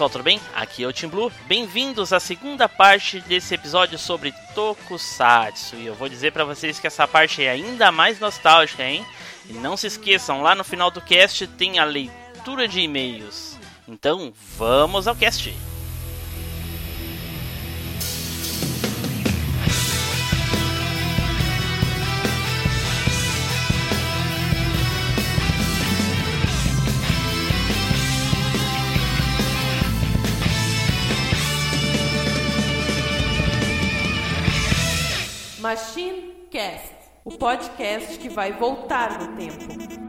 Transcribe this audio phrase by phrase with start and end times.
[0.00, 0.40] Pessoal, tudo bem?
[0.54, 1.30] Aqui é o Team Blue.
[1.46, 5.76] Bem-vindos à segunda parte desse episódio sobre Tokusatsu.
[5.76, 9.04] E eu vou dizer para vocês que essa parte é ainda mais nostálgica, hein?
[9.46, 13.58] E não se esqueçam, lá no final do cast tem a leitura de e-mails.
[13.86, 15.54] Então, vamos ao cast.
[37.40, 39.99] Podcast que vai voltar no tempo.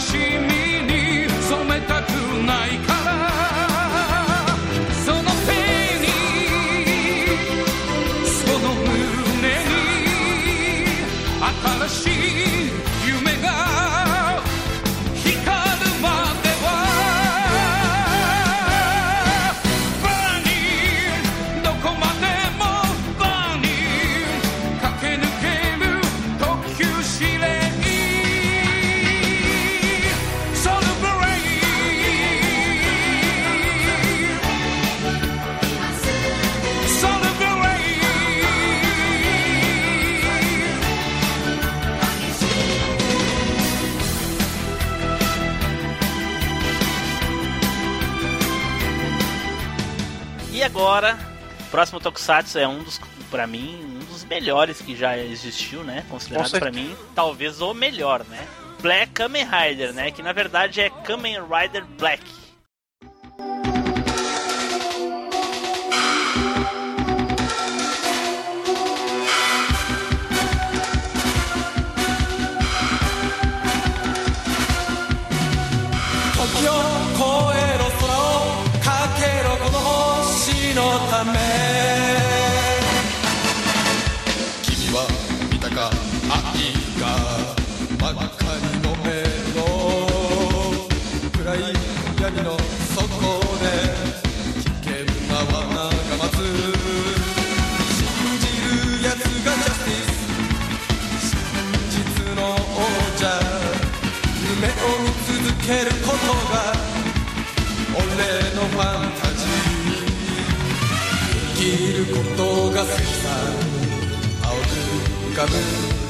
[0.00, 0.57] しみ
[51.98, 53.00] próximo Tokusatsu é um dos,
[53.30, 56.04] para mim, um dos melhores que já existiu, né?
[56.08, 58.46] Considerado para mim, talvez o melhor, né?
[58.80, 60.10] Black Kamen Rider, né?
[60.10, 62.22] Que na verdade é Kamen Rider Black.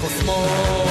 [0.08, 0.87] Quem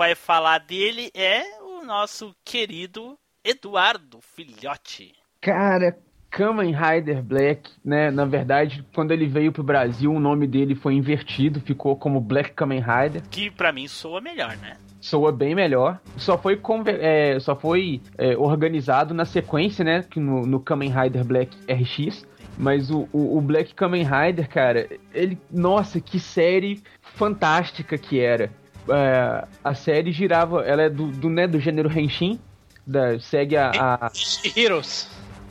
[0.00, 5.12] vai falar dele é o nosso querido Eduardo Filhote.
[5.42, 5.94] Cara,
[6.30, 8.10] Kamen Rider Black, né?
[8.10, 12.52] Na verdade, quando ele veio pro Brasil, o nome dele foi invertido, ficou como Black
[12.52, 13.22] Kamen Rider.
[13.30, 14.78] Que para mim soa melhor, né?
[15.02, 16.00] Soa bem melhor.
[16.16, 16.58] Só foi,
[16.98, 20.06] é, só foi é, organizado na sequência, né?
[20.16, 22.26] No, no Kamen Rider Black RX.
[22.56, 25.38] Mas o, o, o, Black Kamen Rider, cara, ele.
[25.50, 28.50] Nossa, que série fantástica que era
[28.88, 32.38] é, a série girava, ela é do, do, né, do gênero Henshin,
[32.86, 34.10] da, segue a, a
[34.56, 35.08] Heroes.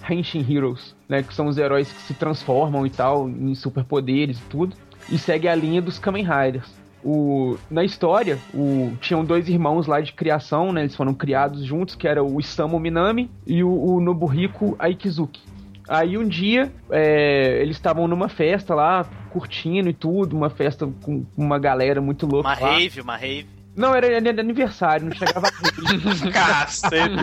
[0.10, 4.44] Henshin Heroes, né, que são os heróis que se transformam e tal, em superpoderes e
[4.44, 4.76] tudo,
[5.10, 6.80] e segue a linha dos Kamen Riders.
[7.04, 11.96] O, na história, o, tinham dois irmãos lá de criação, né, eles foram criados juntos,
[11.96, 15.42] que era o Isamu Minami e o, o Nobuhiko Aikizuki.
[15.90, 21.26] Aí um dia é, eles estavam numa festa lá, curtindo e tudo, uma festa com
[21.36, 22.48] uma galera muito louca.
[22.48, 22.74] Uma lá.
[22.78, 23.48] rave, uma rave.
[23.76, 25.52] Não, era, era aniversário, não chegava a
[26.32, 27.16] Cacete.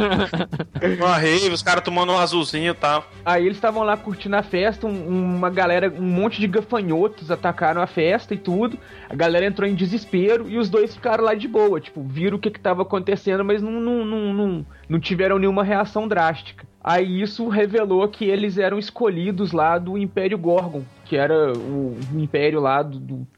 [0.99, 3.05] Uma rave, os caras tomando um azulzinho e tal.
[3.25, 7.83] Aí eles estavam lá curtindo a festa, um- uma galera, um monte de gafanhotos atacaram
[7.83, 8.79] a festa e tudo.
[9.09, 12.41] A galera entrou em desespero e os dois ficaram lá de boa, tipo, viram o
[12.41, 16.65] que que tava acontecendo, mas não, não, não, não, não tiveram nenhuma reação drástica.
[16.89, 22.61] Aí isso revelou que eles eram escolhidos lá do Império Gorgon, que era o, império
[22.61, 23.29] lá do, do-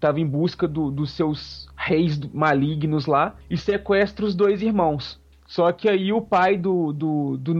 [0.00, 5.21] tava em busca do- dos seus reis malignos lá e sequestra os dois irmãos.
[5.52, 7.54] Só que aí o pai do, do, do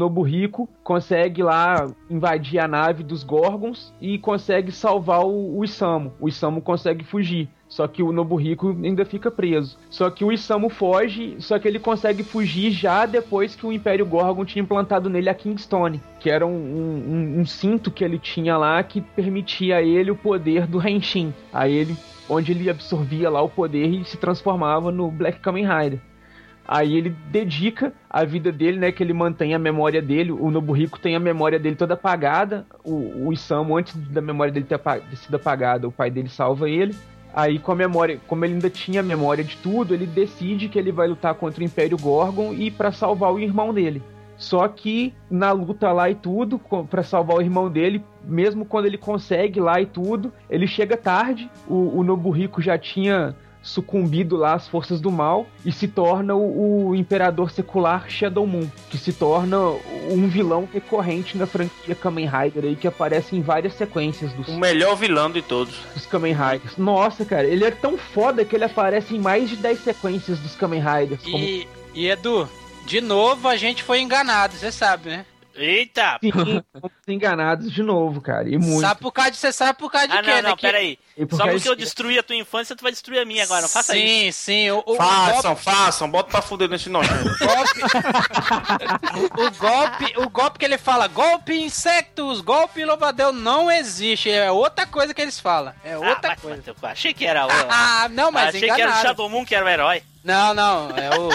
[0.82, 6.10] consegue lá invadir a nave dos Gorgons e consegue salvar o, o Isamu.
[6.18, 7.50] O Isamu consegue fugir.
[7.68, 9.76] Só que o Nobuhiko ainda fica preso.
[9.90, 14.06] Só que o Isamu foge, só que ele consegue fugir já depois que o Império
[14.06, 18.18] Gorgon tinha implantado nele a Kingstone, que era um, um- um- um cinto que ele
[18.18, 21.34] tinha lá que permitia a ele o poder do Henshin.
[21.52, 21.94] A ele,
[22.26, 26.00] onde ele absorvia lá o poder e se transformava no Black Kamen Rider.
[26.66, 28.92] Aí ele dedica a vida dele, né?
[28.92, 30.32] Que ele mantém a memória dele.
[30.32, 32.64] O Nobuhiko tem a memória dele toda apagada.
[32.84, 36.68] O, o Isamu, antes da memória dele ter, ter sido apagada, o pai dele salva
[36.68, 36.94] ele.
[37.34, 40.78] Aí, com a memória, como ele ainda tinha a memória de tudo, ele decide que
[40.78, 44.02] ele vai lutar contra o Império Gorgon e para salvar o irmão dele.
[44.36, 46.60] Só que na luta lá e tudo,
[46.90, 51.50] pra salvar o irmão dele, mesmo quando ele consegue lá e tudo, ele chega tarde.
[51.66, 56.88] O, o Nobuhiko já tinha sucumbido lá às forças do mal e se torna o,
[56.88, 59.58] o imperador secular Shadow Moon, que se torna
[60.10, 64.58] um vilão recorrente na franquia Kamen Rider aí que aparece em várias sequências dos, O
[64.58, 65.74] melhor vilão de todos.
[65.94, 66.76] dos Kamen Riders.
[66.76, 70.54] Nossa, cara, ele é tão foda que ele aparece em mais de 10 sequências dos
[70.56, 71.22] Kamen Riders.
[71.22, 72.48] como- E, e Edu,
[72.84, 75.24] de novo a gente foi enganado, você sabe, né?
[75.54, 76.18] Eita!
[76.22, 76.62] Sim, fomos
[77.06, 78.48] enganados de novo, cara.
[78.48, 78.80] E muito.
[78.80, 80.42] Sabe por causa de você sabe por causa de Ah, quê, não, né?
[80.42, 80.98] não, Que- pera aí.
[81.16, 83.44] E por Só porque eu de- destruí a tua infância, tu vai destruir a minha
[83.44, 83.62] agora.
[83.62, 84.06] Não faça isso.
[84.06, 84.70] sim, sim.
[84.70, 87.14] O, o, o Façam, façam, bota pra fuder nesse nojento.
[87.38, 87.80] golpe,
[89.40, 94.30] o golpe, o golpe que ele fala, golpe insectos, golpe louvadeu, não existe.
[94.30, 95.74] É outra coisa que eles falam.
[95.84, 96.74] É Ah, outra vai coisa.
[96.74, 96.86] cu.
[96.86, 97.50] Achei que era o.
[97.68, 99.02] Ah, não, mas Achei que era o.
[99.02, 100.02] Shadow Moon que era o herói.
[100.24, 101.28] Não, não, é o.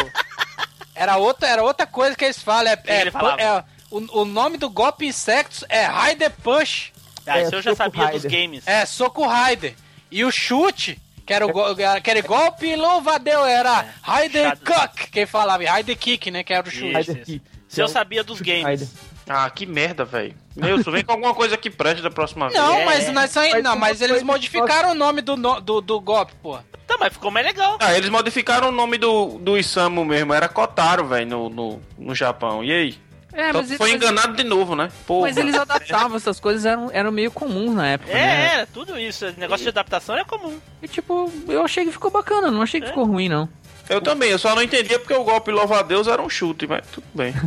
[0.95, 2.71] Era outra, era outra coisa que eles falam.
[2.71, 3.41] É, que é, ele falava?
[3.41, 6.93] é- o, o nome do golpe insectos é Rider Punch.
[7.25, 8.67] Ah, É, isso eu já Soco sabia dos games.
[8.67, 9.75] É, Soco Rider.
[10.09, 15.63] E o chute, que era o go- aquele golpe louvadeu, era É, Kick, quem falava,
[15.63, 16.99] Rider Kick, né, que era o chute.
[16.99, 17.41] Isso, isso.
[17.67, 18.81] Se eu sabia dos games.
[18.81, 18.87] Rider.
[19.29, 20.33] Ah, que merda, velho.
[20.55, 22.57] Nilson, vem com alguma coisa que preste da próxima vez.
[22.57, 25.59] Não, É, mas, nós só- Mas não, mas eles que modificaram o nome do, no-
[25.59, 26.57] do, do golpe, pô.
[26.87, 27.75] Tá, mas ficou mais legal.
[27.81, 32.15] Ah, eles modificaram o nome do, do Isamu mesmo, era Kotaro, velho, no, no, no
[32.15, 32.63] Japão.
[32.63, 32.97] E aí?
[33.37, 34.89] É, Então foi enganado de novo, né?
[35.05, 38.53] Pô, mas eles adaptavam essas coisas, eram, eram meio comuns na época, É, né?
[38.55, 39.31] era tudo isso.
[39.37, 40.59] Negócio de adaptação é comum.
[40.81, 42.89] E tipo, eu achei que ficou bacana, não achei que É.
[42.89, 43.47] ficou ruim, não.
[43.87, 47.05] Eu também, eu só não entendia porque o golpe louva-a-Deus era um chute, mas tudo
[47.13, 47.33] bem.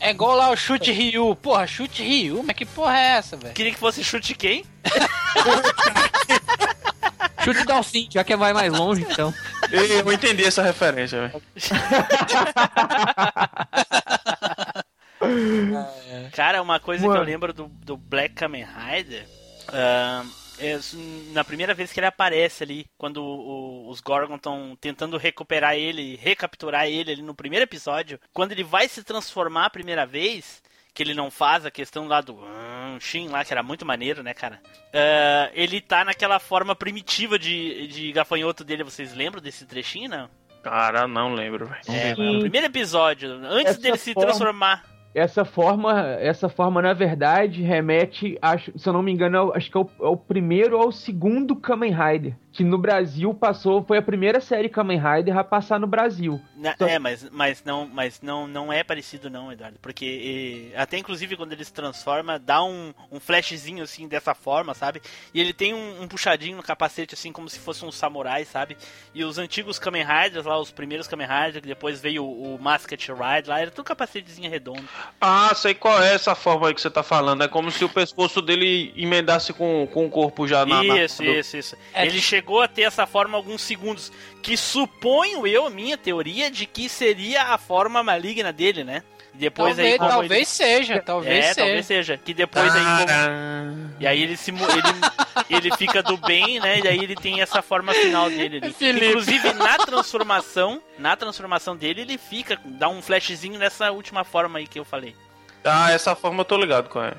[0.00, 1.34] É igual lá o chute Ryu.
[1.34, 3.52] Porra, chute Ryu, mas que porra é essa, velho?
[3.52, 4.64] Queria que fosse chute quem?
[7.44, 9.34] Chute Dalcin, já que vai mais longe, então.
[9.72, 11.42] Eu não entendi essa referência, velho.
[16.32, 17.20] Cara, uma coisa que Mano.
[17.20, 19.26] eu lembro do, do Black Kamen Rider.
[19.72, 20.26] ahn,
[20.60, 20.78] é,
[21.32, 25.74] na primeira vez que ele aparece ali, quando o- o- os Gorgon estão tentando recuperar
[25.76, 30.60] ele, recapturar ele ali no primeiro episódio, quando ele vai se transformar a primeira vez,
[30.92, 34.20] que ele não faz a questão lá do hum, Shin lá, que era muito maneiro,
[34.22, 34.60] né, cara?
[34.92, 40.28] Ah, ele tá naquela forma primitiva de, de gafanhoto dele, vocês lembram desse trechinho, não?
[40.60, 41.80] Cara, não lembro, velho.
[41.88, 44.82] É, no primeiro episódio, antes Essa dele se forma- transformar.
[45.14, 49.70] Essa forma, essa forma, na verdade, remete, acho, se eu não me engano, ao- acho
[49.70, 52.36] que é o, é o primeiro ou o segundo Kamen Rider.
[52.58, 56.42] Que no Brasil passou, foi a primeira série Kamen Rider a passar no Brasil.
[56.56, 59.78] Na- Então- É, mas, mas, não, mas não, não é parecido não, Eduardo.
[59.80, 64.74] Porque eh, até inclusive quando ele se transforma, dá um, um flashzinho assim dessa forma,
[64.74, 65.00] sabe?
[65.32, 68.76] E ele tem um, um puxadinho no capacete, assim, como se fosse um samurai, sabe?
[69.14, 72.60] E os antigos Kamen Riders, lá, os primeiros Kamen Riders, que depois veio o, o
[72.60, 74.82] Masked Ride lá, era tudo capacetezinho redondo.
[75.20, 77.44] Ah, sei qual é essa forma aí que você tá falando.
[77.44, 80.82] É como se o pescoço dele emendasse com, com o corpo já na.
[80.82, 81.76] na- Isso, do- isso, isso.
[81.94, 84.10] É ele que- chegou a ter essa forma alguns segundos,
[84.42, 89.02] que suponho eu, minha teoria, de que seria a forma maligna dele, né?
[89.34, 91.54] E depois Talvez, aí como ele- talvez seja, talvez é, seja.
[91.56, 92.16] talvez seja.
[92.16, 92.82] Que depois aí.
[92.82, 93.90] como-.
[94.00, 94.58] E aí ele se ele,
[95.50, 96.80] ele fica do bem, né?
[96.80, 98.62] E aí ele tem essa forma final dele.
[98.80, 104.66] Inclusive na transformação, na transformação dele, ele fica, dá um flashzinho nessa última forma aí
[104.66, 105.14] que eu falei.
[105.64, 107.18] Ah, essa forma eu tô ligado com ela.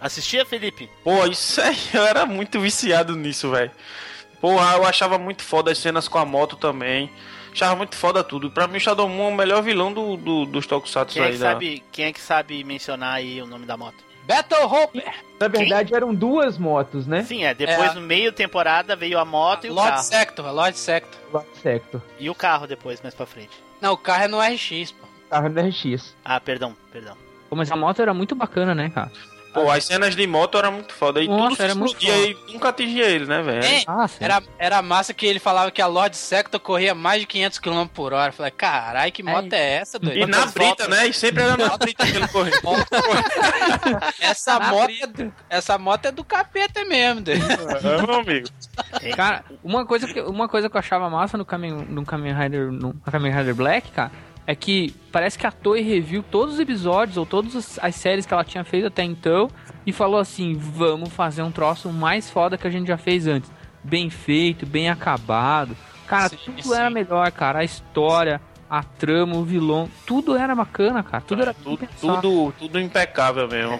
[0.00, 0.90] Assistia, Felipe?
[1.02, 3.70] Pô, isso aí, eu era muito viciado nisso, velho.
[4.40, 7.10] Pô, eu achava muito foda as cenas com a moto também.
[7.52, 8.50] Achava muito foda tudo.
[8.50, 11.26] Pra mim, o Shadow Moon é o melhor vilão do, do- dos Tokusatsu Quem é,
[11.26, 11.32] aí.
[11.32, 14.04] que da- sabe, quem é que sabe mencionar aí o nome da moto?
[14.26, 15.02] Battle Hope!
[15.40, 17.22] Na verdade, eram duas motos, né?
[17.22, 17.54] Sim, é.
[17.54, 17.94] Depois, É.
[17.94, 20.02] no meio temporada, veio a moto e o Lord carro.
[20.02, 21.20] Sector, Lord Sector.
[21.32, 22.02] Lord Sector.
[22.18, 23.50] E o carro depois, mais pra frente.
[23.80, 25.06] Não, o carro é no RX, pô.
[25.30, 26.14] Carro no RX.
[26.24, 27.16] Ah, perdão, perdão.
[27.48, 29.12] Pô, mas a moto era muito bacana, né, cara?
[29.56, 31.20] Pô, as cenas de moto eram muito foda.
[31.22, 33.64] E Nossa, tudo era muito explodia e nunca atingia ele, né, velho?
[33.64, 34.06] É, Ah.
[34.20, 37.86] Era, era massa que ele falava que a Lord Sector corria mais de 500 km
[37.86, 38.28] por hora.
[38.28, 40.16] Eu falei, caralho, que moto é essa, doido?
[40.18, 40.88] E na Quantas brita, fotos?
[40.88, 41.06] né?
[41.08, 42.52] E sempre era na brita que ele corria.
[44.20, 47.44] Essa moto, é do, essa moto é do capeta mesmo, doido.
[47.44, 48.48] É, meu amigo.
[49.14, 52.70] Cara, uma coisa que, uma coisa que eu achava massa no Kamen, no Kamen Rider,
[52.72, 54.10] no Kamen Rider Black, cara,
[54.46, 58.24] é que parece que a Toei reviu todos os episódios ou todas as, as séries
[58.24, 59.50] que ela tinha feito até então
[59.84, 63.50] e falou assim: vamos fazer um troço mais foda que a gente já fez antes.
[63.82, 65.76] Bem feito, bem acabado.
[66.06, 66.74] Cara, Sim, tudo sim.
[66.74, 67.60] era melhor, cara.
[67.60, 71.22] A história, a trama, o vilão, tudo era bacana, cara.
[71.26, 73.78] Tudo era Tudo, tudo, tudo impecável mesmo.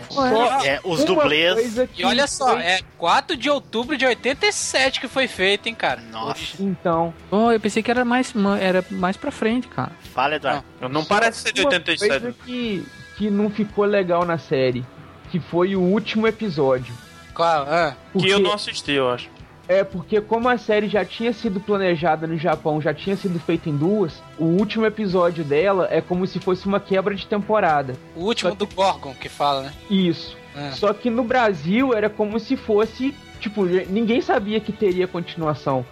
[0.65, 1.75] É, os Uma dublês.
[1.93, 5.75] que E olha só, foi- é 4 de outubro de 87 que foi feito, hein,
[5.75, 6.01] cara.
[6.13, 9.93] Nossa, Então, Oh, eu pensei que era mais, era mais pra frente, cara.
[10.15, 10.65] fala, Eduardo.
[10.91, 12.09] Não parece ser de uma 87.
[12.21, 14.85] coisa que, que não ficou legal na série,
[15.31, 16.95] que foi o último episódio.
[17.35, 17.63] Qual?
[17.69, 19.29] Ah, Que Porque, eu não assisti, eu acho.
[19.69, 23.69] É porque como a série já tinha sido planejada no Japão, já tinha sido feita
[23.69, 27.97] em duas, o último episódio dela é como se fosse uma quebra de temporada.
[28.15, 29.73] o último do Gorgon que fala, né?
[29.91, 30.37] Isso.
[30.55, 30.71] Ah.
[30.73, 35.85] Só que no Brasil era como se fosse, tipo, ninguém sabia que teria continuação.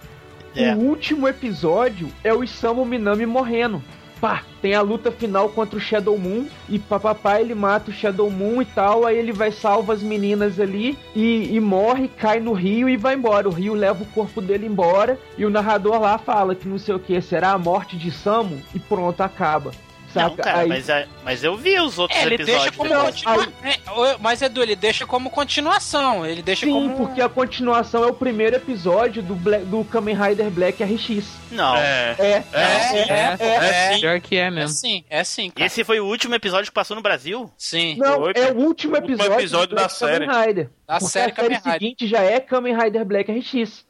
[0.55, 0.73] É.
[0.73, 3.83] O último episódio é o Isamu Minami morrendo.
[4.25, 8.27] Pá, tem a luta final contra o Shadow Moon e papapá ele mata o Shadow
[8.31, 12.51] Moon e tal, aí ele vai salva as meninas ali e, e morre, cai no
[12.51, 13.47] rio e vai embora.
[13.47, 16.95] O rio leva o corpo dele embora e o narrador lá fala que não sei
[16.95, 19.69] o que, será a morte de Samu e pronto, acaba.
[20.15, 20.43] Não, Saca?
[20.43, 22.63] cara, Aí- mas, é- mas eu vi os outros É, ele episódios.
[22.63, 23.47] deixa como continua...
[23.63, 26.25] é, ô, mas Edu, ele deixa como continuação.
[26.25, 26.95] Ele deixa Sim, como.
[26.97, 31.25] porque a continuação é o primeiro episódio do, Black- do Kamen Rider Black RX.
[31.51, 31.75] Não.
[31.77, 32.15] É.
[32.19, 34.69] É, É, é, é, é, Pior que é é mesmo.
[34.69, 35.65] sim, é sim, cara.
[35.67, 37.49] Esse foi o último episódio que passou no Brasil?
[37.57, 37.95] Sim.
[37.97, 40.47] Não, Foi, é o último o último episódio, episódio da Black Kamen série.
[40.47, 40.69] Rider.
[40.87, 41.71] Da série a série Kamen Rider.
[41.73, 43.85] seguinte já é Kamen Rider Black RX.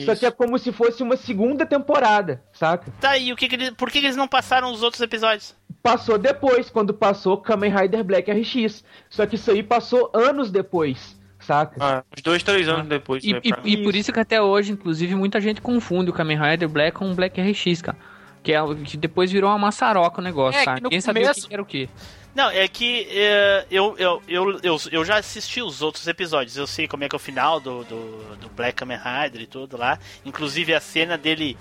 [0.00, 2.90] Só que é como se fosse uma segunda temporada, saca?
[3.00, 5.54] Tá, e o que que eles, por que, que eles não passaram os outros episódios?
[5.82, 8.82] Passou depois, quando passou Kamen Rider Black RX.
[9.10, 11.76] Só que isso aí passou anos depois, saca?
[11.80, 13.22] Ah, uns dois, três anos depois.
[13.24, 16.38] E, né, e- e por isso que até hoje, inclusive, muita gente confunde o Kamen
[16.40, 17.98] Rider Black com o Black RX, cara.
[18.42, 21.24] Que, é, o- que depois virou uma maçaroca o negócio, É, no Ninguém sabia o
[21.26, 21.88] começo- que que era o quê.
[22.34, 26.56] Não, é que é, eu, eu, eu, eu, eu já assisti os outros episódios.
[26.56, 29.46] Eu sei como é que é o final do, do, do Black Kamen Rider e
[29.46, 29.98] tudo lá.
[30.24, 31.58] Inclusive a cena dele.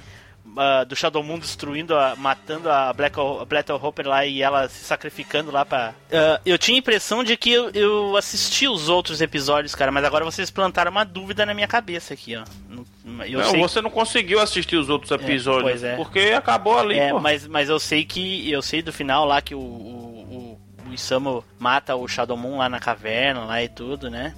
[0.58, 4.70] ah, do Shadow Moon destruindo, a, matando a Black, a Black Hopper lá e ela
[4.70, 5.94] se sacrificando lá pra.
[6.12, 10.06] Ah, eu tinha a impressão de que eu, eu assisti os outros episódios, cara, mas
[10.06, 12.44] agora vocês plantaram uma dúvida na minha cabeça aqui, ó.
[12.70, 12.86] Não-
[13.25, 15.63] Eu não, sei você não conseguiu assistir os outros episódios.
[15.63, 15.96] pois é.
[15.98, 17.20] Porque acabou ali, É, pô.
[17.20, 18.50] mas, mas eu sei que.
[18.50, 20.50] Eu sei do final lá que o, o,
[20.91, 24.36] o, Isamu mata o Shadow Moon lá na caverna lá e tudo, né?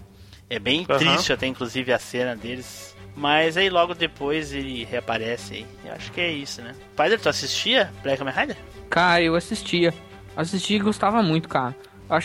[0.49, 0.97] É bem Aham.
[0.99, 2.95] triste até, inclusive, a cena deles.
[3.15, 5.65] Mas aí logo depois ele reaparece aí.
[5.85, 6.73] Eu acho que é isso, né?
[6.95, 8.57] Padre, tu assistia Black Kamen Rider?
[8.89, 9.93] Cara, eu assistia.
[10.35, 11.75] Assistia e gostava muito, cara.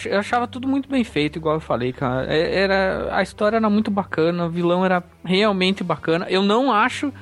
[0.06, 2.26] Eu achava tudo muito bem feito, igual eu falei, cara.
[2.32, 6.26] É- Era, a história era muito bacana, o vilão era realmente bacana.
[6.28, 7.12] Eu não acho,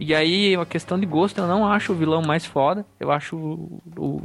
[0.00, 2.84] e aí é uma questão de gosto, eu não acho o vilão mais foda.
[2.98, 4.22] Eu acho o, o,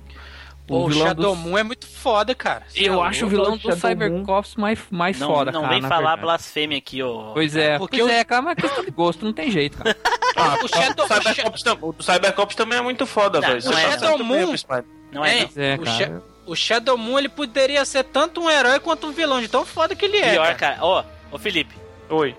[0.67, 2.63] Pô, o vilão Shadow dos- Moon é muito foda, cara.
[2.75, 5.74] Eu acho o vilão do Cybercops mais, mais Não, foda, não cara.
[5.74, 6.21] vem na falar verdade.
[6.21, 7.31] blasfêmia aqui, ô.
[7.33, 9.77] Pois é, Porque pois o- é, cara, mas é questão de gosto, não tem jeito,
[9.77, 9.95] cara.
[10.39, 13.63] Ah, o Shadow- o Cybercops, tam- o Cybercops também é muito foda, Não, velho.
[13.65, 13.89] não é, tá não.
[13.89, 14.83] certo Shadow mesmo, Moon-.
[15.12, 15.39] Não é?
[15.39, 15.63] É, não.
[15.63, 15.97] É, o, cara.
[15.97, 19.65] Sha- o Shadow Moon ele poderia ser tanto um herói quanto um vilão, de tão
[19.65, 20.33] foda que ele é.
[20.33, 20.77] Pior, cara.
[20.81, 21.74] Ó, ô Felipe,
[22.09, 22.36] Oi.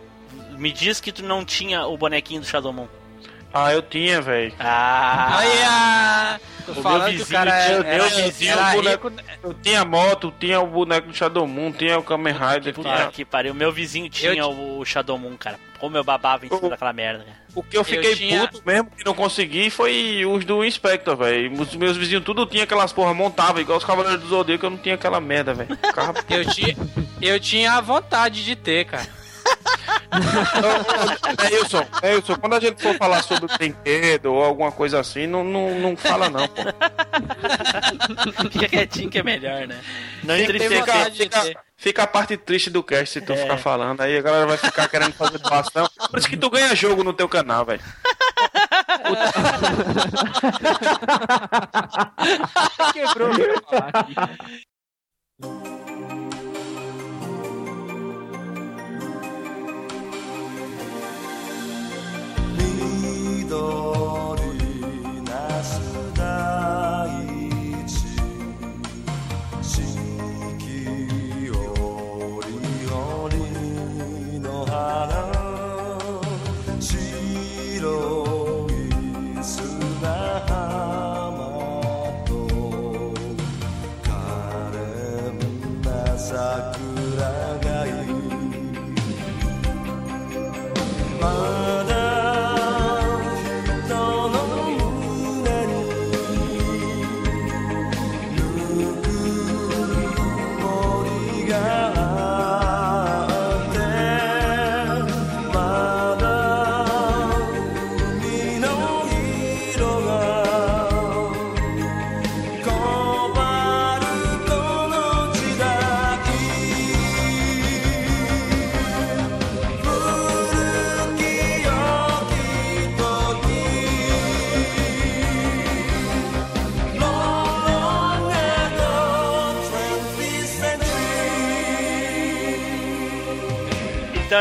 [0.56, 2.86] me diz que tu não tinha o bonequinho do Shadow Moon.
[3.52, 4.52] Ah, eu tinha, velho.
[4.60, 5.38] Ah!
[5.38, 8.80] Aí, ah, tô meu falando que o vizinho cara tinha- é, meu vizinho, era o
[8.80, 9.12] rico.
[9.42, 13.06] Eu tinha moto, tinha o boneco do Shadow Moon, tinha o Kamen Rider, Puta tinha...
[13.08, 13.54] que pariu.
[13.54, 15.58] Meu vizinho tinha Eu o Shadow Moon, cara.
[15.80, 17.38] Como eu babava em cima Eu- daquela merda, cara.
[17.54, 21.52] O que eu fiquei tinha- puto mesmo que não consegui foi os do Inspector, velho.
[21.60, 24.76] Os meus vizinhos tudo tinha aquelas porra, montava igual os Cavaleiros do Zodíaco, eu não
[24.78, 25.70] tinha aquela merda, velho.
[25.82, 26.76] Ficava- Eu tinha,
[27.22, 29.06] eu tinha a vontade de ter, cara.
[31.50, 35.78] Neilson, Neilson, quando a gente for falar sobre brinquedo ou alguma coisa assim, não, não,
[35.78, 36.62] não fala não, pô.
[38.50, 39.78] Fica quietinho que é melhor, né?
[40.24, 41.12] Não entristecer.
[41.12, 41.42] Fica,
[41.76, 43.36] fica a parte triste do cast se tu É.
[43.36, 44.00] ficar falando.
[44.00, 45.88] Aí a galera vai ficar querendo fazer doação.
[46.10, 47.82] Por isso que tu ganha jogo no teu canal, velho.
[52.92, 53.32] Quebrou.
[65.24, 65.80] なす
[69.62, 69.82] 四
[70.58, 70.64] 季
[71.50, 72.98] 折々
[74.40, 75.37] の花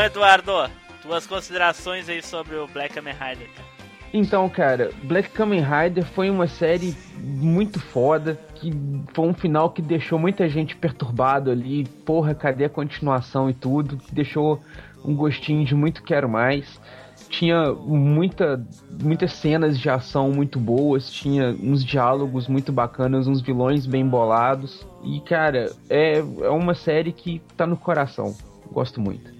[0.08, 0.70] Eduardo,
[1.02, 3.68] tuas considerações aí sobre o Black Kamen Rider, cara.
[4.10, 8.72] Então, cara, Black Kamen Rider foi uma série muito foda, que
[9.12, 13.98] foi um final que deixou muita gente perturbado ali, porra, cadê a continuação e tudo,
[13.98, 14.62] que deixou
[15.04, 16.80] um gostinho de muito quero mais.
[17.28, 18.66] Tinha muita,
[19.02, 24.86] muitas cenas de ação muito boas, tinha uns diálogos muito bacanas, uns vilões bem bolados.
[25.04, 28.34] E, cara, é, é uma série que tá no coração.
[28.72, 29.37] Gosto muito.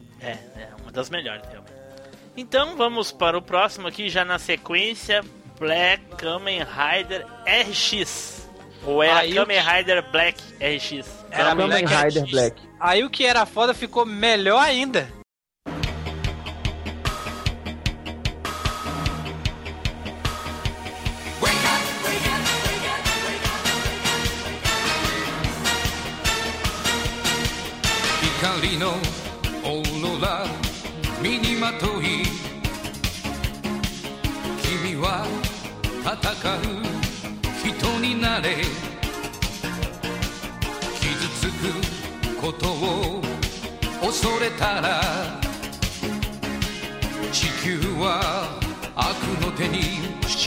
[0.88, 1.74] Uma das melhores, realmente.
[2.35, 5.22] Então, vamos para o próximo aqui, já na sequência,
[5.59, 8.48] Black Kamen Rider RX.
[8.87, 11.07] Ou é Aí Kamen que- Rider Black RX?
[11.31, 12.31] Era Kamen Black Rider.
[12.31, 12.62] Black.
[12.81, 15.17] Aí o que era foda ficou melhor ainda.「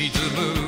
[0.01, 0.60] she to move.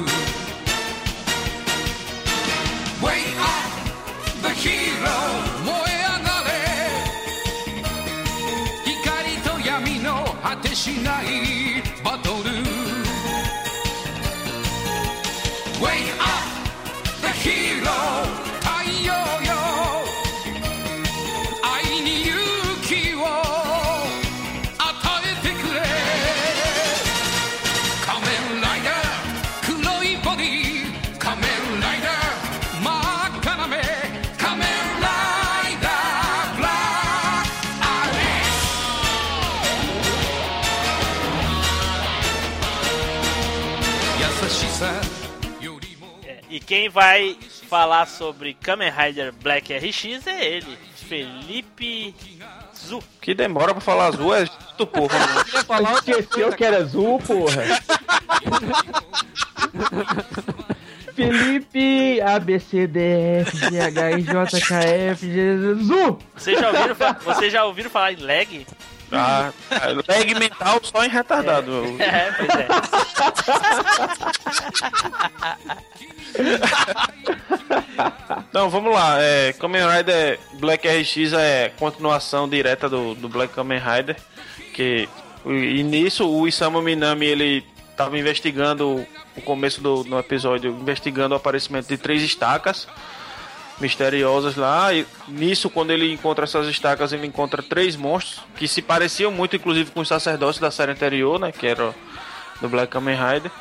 [46.73, 47.37] Quem vai
[47.69, 52.15] falar sobre Kamen Rider Black RX é ele, Felipe
[52.75, 52.99] Zu.
[53.21, 55.19] Que demora pra falar azul é do porra.
[55.69, 55.93] mano.
[55.93, 57.61] Esqueceu que era azul, porra.
[61.13, 62.99] Felipe, A, B, C, D,
[63.41, 64.75] F, G, H, I, J, K,
[65.11, 65.39] F, G,
[65.79, 66.17] azul!
[66.35, 68.65] Vocês já ouviram, vocês já ouviram falar em lag?
[69.13, 69.51] Ah,
[70.07, 71.83] lag mental só em retardado.
[71.99, 72.67] É, pois é.
[78.51, 79.21] Não, vamos lá.
[79.21, 84.17] É, Kamen Rider Black RX é continuação direta do, do Black Kamen Rider.
[84.73, 85.07] Que,
[85.45, 91.37] e nisso o Isamu Minami ele estava investigando o começo do no episódio, investigando o
[91.37, 92.87] aparecimento de três estacas
[93.79, 94.93] misteriosas lá.
[94.93, 99.55] E nisso, quando ele encontra essas estacas, ele encontra três monstros que se pareciam muito,
[99.55, 101.51] inclusive, com os sacerdotes da série anterior, né?
[101.51, 101.93] Que era
[102.61, 103.51] do Black Kamen Rider.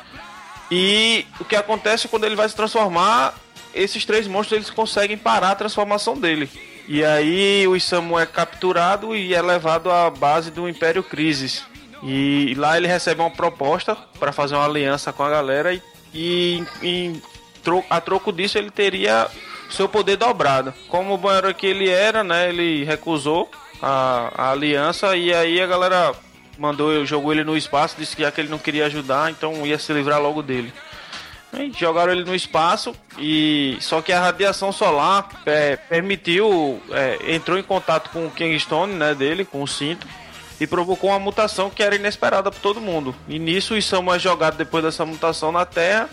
[0.71, 3.35] E o que acontece quando ele vai se transformar,
[3.75, 6.49] esses três monstros eles conseguem parar a transformação dele.
[6.87, 11.63] E aí o Isamu é capturado e é levado à base do Império Crisis.
[12.01, 15.73] E lá ele recebe uma proposta para fazer uma aliança com a galera
[16.13, 17.21] e, e
[17.63, 19.27] tro- a troco disso ele teria
[19.69, 20.73] seu poder dobrado.
[20.87, 23.49] Como o banheiro que ele era, né, ele recusou
[23.81, 26.13] a, a aliança e aí a galera
[26.57, 29.77] mandou, jogou ele no espaço, disse que já que ele não queria ajudar, então ia
[29.77, 30.73] se livrar logo dele.
[31.51, 37.59] Aí jogaram ele no espaço e só que a radiação solar é, permitiu, é, entrou
[37.59, 40.07] em contato com o Kingstone, né, dele, com o cinto
[40.59, 43.13] e provocou uma mutação que era inesperada para todo mundo.
[43.27, 46.09] E nisso o Isamu é jogado depois dessa mutação na Terra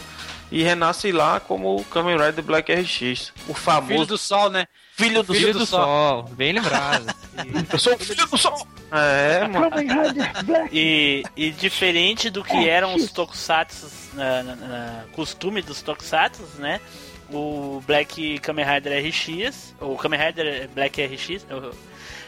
[0.51, 4.67] e renasce lá como o Kamen Rider Black RX, o Filho famoso do sol, né?
[4.97, 7.07] filho do, Filho do Sol, bem lembrado.
[7.73, 8.67] Eu sou o filho do sol.
[8.93, 9.71] É, mano.
[9.71, 10.69] Kamen Rider Black.
[10.77, 16.81] E, e diferente do que eram os tokusatsu, na, na- na- costume dos tokusatsu, né?
[17.33, 21.47] O Black Kamen Rider RX, o Kamen Rider Black RX,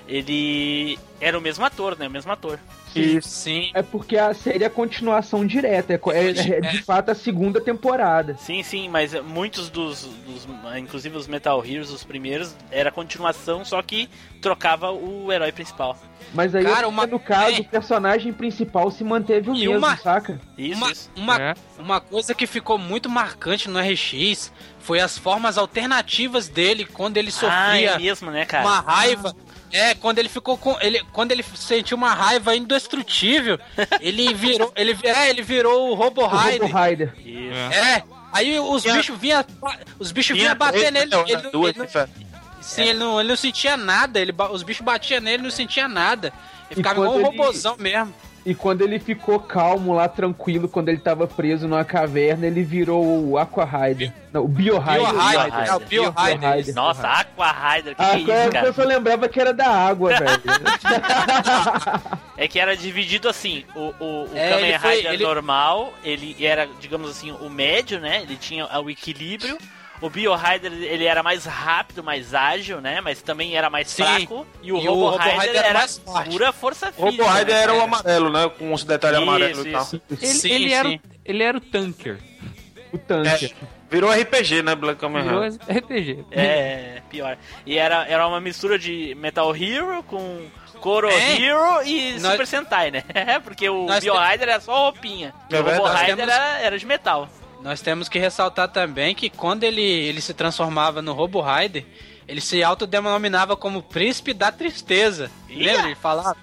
[0.08, 2.06] ele era o mesmo ator, né?
[2.06, 2.58] O mesmo ator.
[2.94, 3.26] Isso.
[3.28, 3.70] Sim.
[3.72, 7.58] É porque a série é a continuação direta, é, é- é de fato a segunda
[7.58, 8.36] temporada.
[8.38, 13.80] Sim, sim, mas muitos dos, dos- inclusive os Metal Heroes, os primeiros, era continuação, só
[13.80, 14.10] que
[14.42, 15.96] trocava o herói principal.
[16.34, 17.60] Mas aí, Cara, uma- no caso, é.
[17.60, 20.38] o personagem principal se manteve o E mesmo, uma- saca?
[20.58, 21.10] Isso, Uma, isso.
[21.16, 21.54] uma, É.
[21.78, 27.28] uma coisa que ficou muito marcante no RX foi as formas alternativas dele quando ele
[27.28, 28.64] Ah, sofria é mesmo, né, cara?
[28.66, 29.34] uma raiva.
[29.72, 30.76] É, quando ele ficou com.
[30.80, 33.58] Ele, quando ele sentiu uma raiva indestrutível,
[34.00, 34.72] ele virou.
[34.76, 36.76] Ele, é, ele virou o Robo O Robo Rider.
[36.76, 37.14] Rider.
[37.18, 37.74] Isso.
[37.74, 38.02] É.
[38.32, 39.44] Aí os Tinha- bichos vinham.
[39.98, 41.10] Os bichos vinham bater três, nele.
[41.10, 42.08] não, Ele, duas, ele não-
[42.62, 44.20] sim, ele não, ele não sentia nada.
[44.20, 46.28] Ele, os bichos batiam nele e não sentia nada.
[46.70, 48.14] Ele E ficava igual um robozão mesmo.
[48.44, 53.04] E quando ele ficou calmo lá, tranquilo, quando ele tava preso numa caverna, ele virou
[53.28, 54.12] o Aqua Rider.
[54.32, 54.94] Não, o Bio Rider.
[55.12, 55.42] Bio Rider.
[55.44, 55.68] Rider.
[55.68, 56.50] É o Bio Bio Rider.
[56.56, 56.74] Rider.
[56.74, 58.66] Nossa, Aqua Rider, que, Ah, que é isso, cara?
[58.66, 60.42] eu só lembrava que era da água, velho.
[62.36, 65.92] É que era dividido assim, o, o, o É, Kamen ele foi- Rider ele- normal,
[66.02, 68.22] ele era, digamos assim, o médio, né?
[68.22, 69.56] Ele tinha o equilíbrio.
[70.02, 73.00] O Bio Rider, ele era mais rápido, mais ágil, né?
[73.00, 74.02] Mas também era mais Sim.
[74.04, 74.44] fraco.
[74.62, 76.30] E o E o Robo, Rider, Rider era era mais forte.
[76.30, 77.22] pura força O física.
[77.24, 78.50] Robo Rider né, era o amarelo, né?
[78.58, 79.88] Com os detalhes Isso, amarelos e tal.
[80.10, 82.18] Ele, Sim, ele era, o- ele era o tanker.
[82.92, 83.54] o tanque.
[83.88, 84.74] Virou RPG, né?
[84.74, 85.42] Black Kamen Virou.
[85.44, 86.24] RPG.
[86.32, 87.36] É, pior.
[87.64, 90.46] E era, era uma mistura de Metal Hero com
[90.80, 91.36] Koro É.
[91.40, 93.04] Hero e Nós- Super Sentai, né?
[93.44, 95.32] Porque o Bio Rider era só roupinha.
[95.50, 95.86] É o Robo.
[95.88, 97.28] Rider Temos- era, era de metal.
[97.62, 101.86] Nós temos que ressaltar também que quando ele, ele se transformava no Robo Rider,
[102.26, 105.30] ele se autodenominava como Príncipe da Tristeza.
[105.48, 105.72] Ia!
[105.72, 105.86] Lembra?
[105.86, 106.36] Ele falava.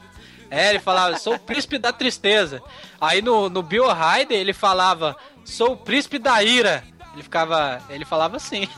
[0.52, 2.62] É, ele falava, sou o Príncipe da Tristeza.
[3.00, 6.84] Aí no, no Bio Rider ele falava, sou o Príncipe da Ira.
[7.14, 7.82] Ele ficava.
[7.90, 8.68] Ele falava assim.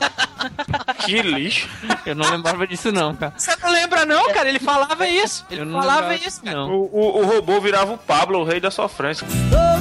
[1.04, 1.68] Que lixo.
[2.06, 3.34] Eu não lembrava disso não, cara.
[3.36, 4.48] Você não lembra, não, cara?
[4.48, 5.44] Ele falava isso.
[5.50, 6.56] Ele Eu não falava isso, cara.
[6.56, 6.70] não.
[6.70, 9.26] O, o, o robô virava o Pablo, o rei da sofrência.
[9.26, 9.71] Tô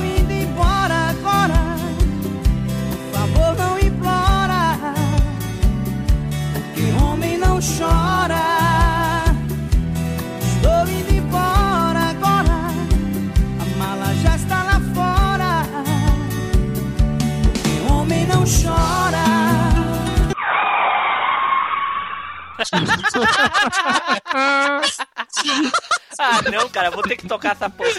[26.20, 27.90] Ah, não, cara, vou ter que tocar essa porra.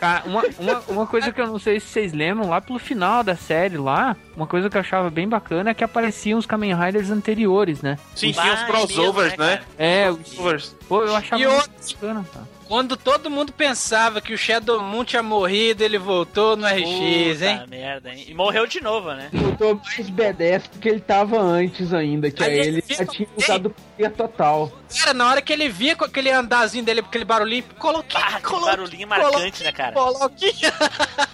[0.00, 3.22] Cara, uma, uma, uma coisa que eu não sei se vocês lembram, lá pelo final
[3.22, 6.74] da série lá, uma coisa que eu achava bem bacana é que apareciam os Kamen
[6.74, 7.98] Riders anteriores, né?
[8.14, 9.62] Sim, Ah, tinha os crossovers, né, né?
[9.78, 10.76] É, os- Crossovers.
[10.88, 12.53] pô, eu achava E muito outro- bacana, cara.
[12.66, 17.46] Quando todo mundo pensava que o Shadow Moon tinha morrido, ele voltou no RX, Puta
[17.46, 17.64] hein?
[17.68, 18.24] merda, hein?
[18.26, 19.28] E morreu de novo, né?
[19.32, 23.28] Voltou mais B10 do que ele tava antes ainda, que Aí aí ele já tinha
[23.36, 24.72] usado o poder total.
[24.98, 28.42] Cara, na hora que ele via com aquele andazinho dele, aquele barulhinho, coloquei, Ah, que
[28.42, 29.92] coloquei, barulhinho marcante, né, cara?
[29.92, 30.54] coloquei.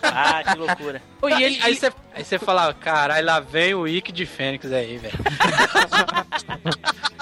[0.03, 1.03] Ah, que loucura.
[1.23, 4.97] E ele, aí você aí você falava, caralho, lá vem o Ike de Fênix aí,
[4.97, 5.19] velho.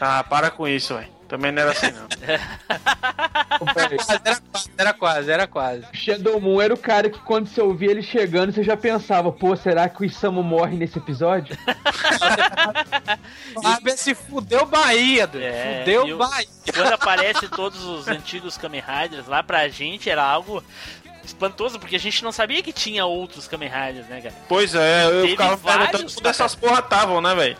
[0.00, 1.08] Ah, para com isso, velho.
[1.28, 2.08] Também não era assim, não.
[3.60, 5.84] Era quase, era quase, era quase.
[5.92, 9.54] Shadow Moon era o cara que quando você ouvia ele chegando, você já pensava, pô,
[9.54, 11.56] será que o Isamu morre nesse episódio?
[13.64, 15.44] Ah, se fudeu Bahia, doido.
[15.44, 16.46] É, fudeu e o- Bahia.
[16.74, 20.62] Quando aparece todos os antigos Kamen Riders lá, pra gente era algo
[21.24, 24.34] espantoso, porque a gente não sabia que tinha outros Kamen Riders, né, cara?
[24.48, 27.56] Pois é, eu Teve ficava perguntando onde essas porra estavam, né, velho?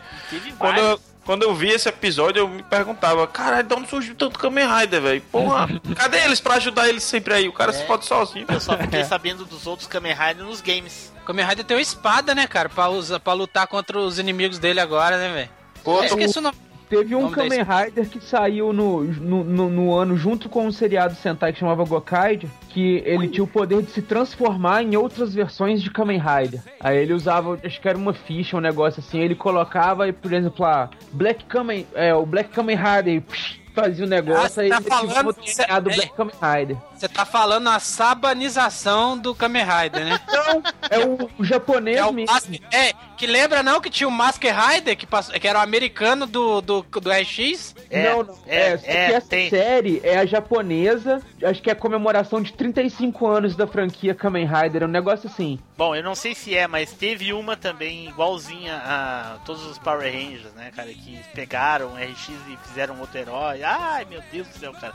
[0.58, 1.09] Quando vários.
[1.30, 5.00] Quando eu vi esse episódio, eu me perguntava, caralho, de onde surgiu tanto Kamen Rider,
[5.00, 5.20] velho?
[5.30, 7.46] Porra, cadê eles pra ajudar eles sempre aí?
[7.48, 8.46] O cara se pode sozinho.
[8.48, 11.12] Eu só fiquei sabendo dos outros Kamen Riders nos games.
[11.24, 14.80] Kamen Rider tem uma espada, né, cara, pra, usar, pra lutar contra os inimigos dele
[14.80, 15.50] agora, né, velho?
[15.84, 16.58] Pô, Eu esqueci o nome.
[16.90, 21.14] Teve um Kamen Rider que saiu no, no, no, no ano junto com um seriado
[21.14, 25.80] Sentai que chamava Gokaid, que ele tinha o poder de se transformar em outras versões
[25.80, 26.60] de Kamen Rider.
[26.80, 30.66] Aí ele usava, acho que era uma ficha, um negócio assim, ele colocava, por exemplo,
[30.66, 34.80] a Black Kamen, é, o Black Kamen Rider, psh, fazia o negócio Ah, aí tá
[34.80, 36.76] falando- o DNA do cê- Black Kamen Rider.
[36.96, 40.20] Você tá falando a sabanização do Kamen Rider, né?
[40.28, 42.58] Não, é o, o japonês É mesmo.
[42.72, 46.26] É, que lembra não que tinha o Masker Rider, que, passou, que era o americano
[46.26, 47.76] do, do, do RX?
[47.90, 48.38] É, não, não.
[48.46, 49.50] é, É, é, que essa tem.
[49.50, 54.46] série é a japonesa, acho que é a comemoração de 35 anos da franquia Kamen
[54.46, 55.58] Rider, é um negócio assim.
[55.76, 60.10] Bom, eu não sei se é, mas teve uma também igualzinha a todos os Power
[60.10, 60.88] Rangers, né, cara?
[60.88, 63.62] Que pegaram o RX e fizeram outro herói.
[63.62, 64.94] Ai, meu Deus do céu, cara.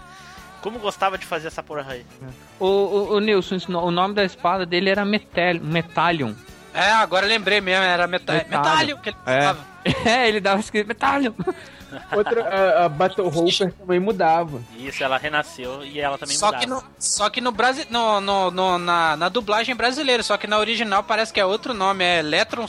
[0.63, 2.03] Como gostava de fazer essa porra aí.
[2.59, 6.33] O, o, o Nilson, o nome da espada dele era Metal, Metallion.
[6.75, 8.57] É, agora eu lembrei mesmo, era meta Metallion.
[8.59, 9.41] Metallion que ele É.
[9.41, 9.75] falava.
[10.05, 11.31] É, ele dava escrito Metallion.
[12.11, 12.43] Outra,
[12.81, 14.61] a, a Battle Hopper também mudava.
[14.77, 16.63] Isso, ela renasceu e ela também Só mudava.
[16.63, 20.47] que, no, só que no Brasil, no, no, no- na, na dublagem brasileira, só que
[20.47, 22.65] na original parece que é outro nome, é Electron,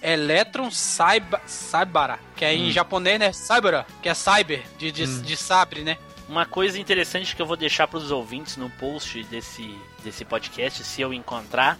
[0.00, 3.32] Electron Saiba, Saibara, que é em japonês, né?
[3.32, 5.96] Saibara, que é cyber, de, de, de sabre, né?
[6.28, 10.84] Uma coisa interessante que eu vou deixar para os ouvintes no post desse, desse podcast,
[10.84, 11.78] se eu encontrar,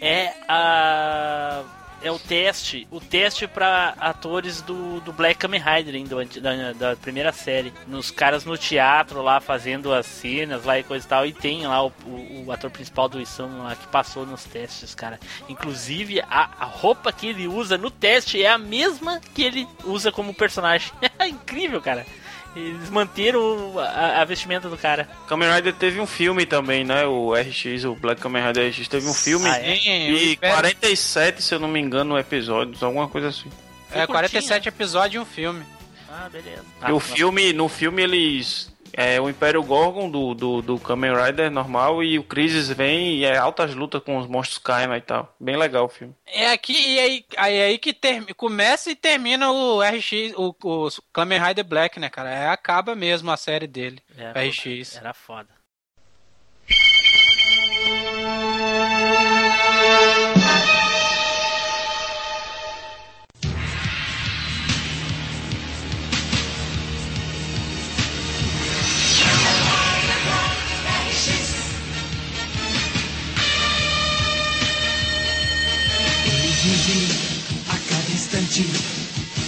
[0.00, 1.64] é a
[2.02, 7.32] é o teste, o teste para atores do, do Black Kamen Rider da, da primeira
[7.32, 11.32] série, nos caras no teatro lá fazendo as cenas lá e coisa e tal, e
[11.32, 15.18] tem lá o, o, o ator principal do Isamu lá que passou nos testes, cara.
[15.48, 20.12] Inclusive a, a roupa que ele usa no teste é a mesma que ele usa
[20.12, 20.92] como personagem.
[21.18, 22.04] É incrível, cara.
[22.56, 25.06] Eles manteram a, a vestimenta do cara.
[25.28, 27.04] Kamen Rider teve um filme também, né?
[27.06, 29.46] O RX, o Black Kamen Rider RX teve um filme.
[29.48, 29.76] Ah, é?
[29.76, 33.50] E espero- 47, se eu não me engano, episódios, alguma coisa assim.
[33.90, 35.62] É, curtinho, 47 episódios e um filme.
[36.10, 36.62] Ah, beleza.
[36.62, 37.00] e Ah, o não.
[37.00, 38.72] filme, no filme eles.
[38.92, 43.24] É o Império Gorgon do, do, do Kamen Rider normal e o Crisis vem e
[43.24, 45.34] é altas lutas com os monstros Kaima e tal.
[45.38, 46.14] Bem legal o filme.
[46.26, 50.88] É aqui e aí, aí, aí que termi- começa e termina o RX, o, o
[51.12, 52.30] Kamen Rider Black, né, cara?
[52.30, 54.96] É, acaba mesmo a série dele, É, o RX.
[54.96, 55.48] Era foda.
[78.56, 78.96] Instante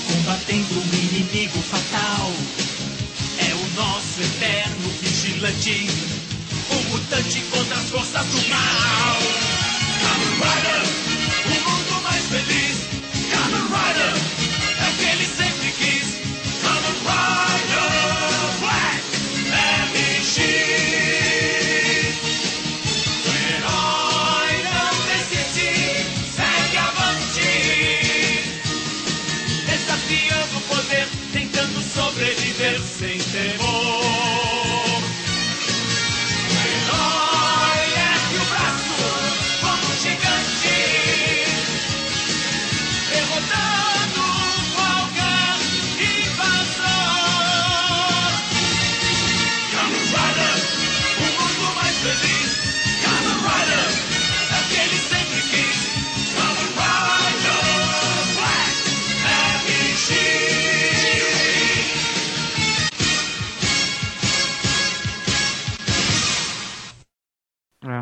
[0.06, 2.32] combatendo um inimigo fatal.
[3.38, 5.86] É o nosso eterno vigilante,
[6.70, 9.27] um mutante contra as forças do mal.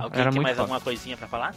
[0.06, 0.62] Alguém era tem muito mais foda.
[0.62, 1.54] alguma coisinha pra falar?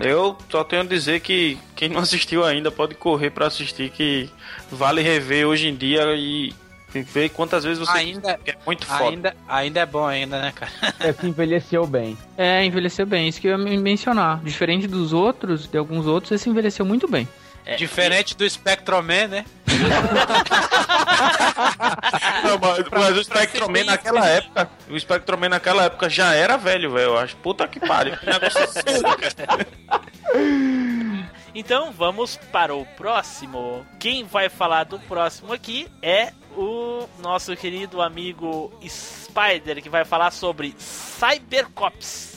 [0.00, 4.28] Eu só tenho a dizer que quem não assistiu ainda pode correr pra assistir, que
[4.70, 6.52] vale rever hoje em dia e
[6.92, 9.04] ver quantas vezes você Ainda, é muito foda.
[9.04, 10.70] ainda, ainda é bom ainda, né, cara?
[11.00, 12.16] Essa envelheceu bem.
[12.36, 14.40] É, envelheceu bem, isso que eu ia men- mencionar.
[14.42, 17.26] Diferente dos outros, de alguns outros, esse envelheceu muito bem.
[17.64, 19.44] É, Diferente do Spectroman, né?
[22.44, 27.06] Não, mas, mas o Spectroman naquela época, o Spectroman naquela época já era velho, velho.
[27.06, 27.36] Eu acho.
[27.36, 28.16] Puta que pariu.
[28.16, 28.60] Que negócio.
[31.58, 33.86] Então vamos para o próximo.
[33.98, 40.32] Quem vai falar do próximo aqui é o nosso querido amigo Spider, que vai falar
[40.32, 42.35] sobre Cybercops.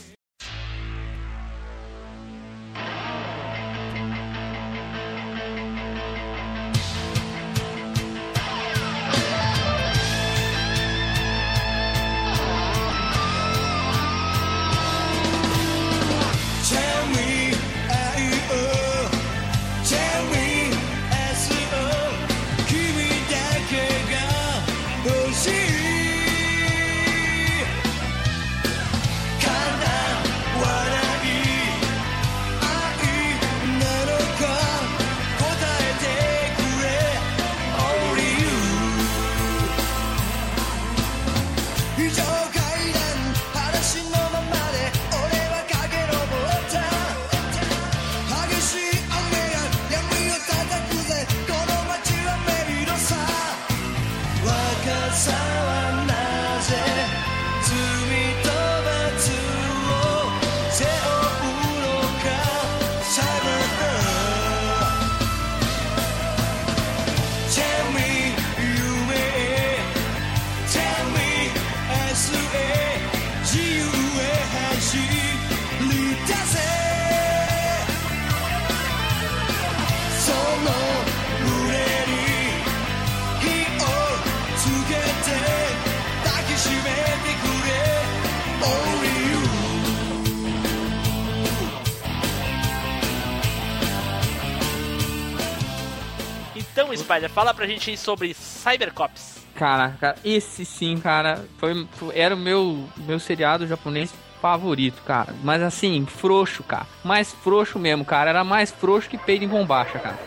[96.82, 99.40] Então, Spider, fala pra gente aí sobre Cybercops.
[99.54, 105.36] Cara, cara, esse sim, cara, foi, foi- era o meu, meu seriado japonês favorito, cara.
[105.44, 106.88] Mas assim, frouxo, cara.
[107.04, 108.30] Mais frouxo mesmo, cara.
[108.30, 110.18] Era mais frouxo que peido em bombacha, cara.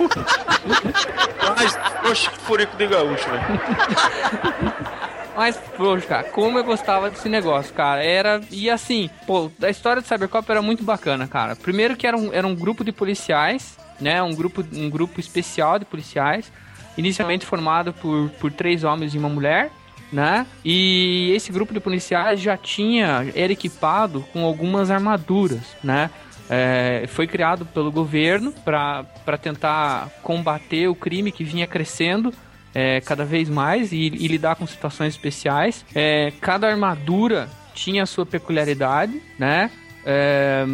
[1.54, 1.78] Mas,
[2.10, 3.44] oxe, que furico de gaúcho, velho.
[5.36, 6.24] Mais frouxo, cara.
[6.24, 8.02] Como eu gostava desse negócio, cara.
[8.02, 8.40] Era.
[8.50, 11.54] E assim, pô, a história do Cybercop era muito bacana, cara.
[11.56, 14.22] Primeiro que era um, era um grupo de policiais, né?
[14.22, 16.52] Um grupo, um grupo especial de policiais.
[16.96, 19.70] Inicialmente formado por, por três homens e uma mulher.
[20.12, 20.44] Né?
[20.64, 26.10] E esse grupo de policiais já tinha, era equipado com algumas armaduras, né?
[26.52, 32.34] É, foi criado pelo governo para tentar combater o crime que vinha crescendo
[32.74, 35.84] é, cada vez mais e, e lidar com situações especiais.
[35.94, 39.70] É, cada armadura tinha a sua peculiaridade, né?
[40.04, 40.64] É,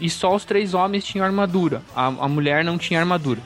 [0.00, 1.82] e só os três homens tinham armadura.
[1.94, 3.40] A, a mulher não tinha armadura.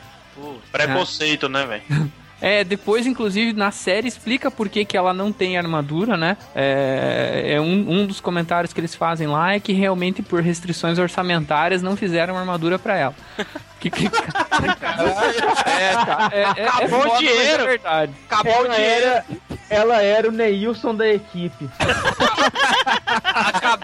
[0.72, 2.12] Preconceito, né, velho?
[2.40, 6.36] É, depois, inclusive, na série explica por que, que ela não tem armadura, né?
[6.54, 10.98] É, é um, um dos comentários que eles fazem lá é que realmente por restrições
[10.98, 13.14] orçamentárias não fizeram armadura pra ela.
[13.84, 14.06] Que, que...
[14.06, 14.08] é,
[16.32, 17.62] é, é, é Acabou o foda, mas dinheiro.
[17.62, 18.12] É verdade.
[18.30, 19.04] Acabou o Ela dinheiro.
[19.04, 19.24] era,
[19.68, 21.68] ela era o Neilson da equipe.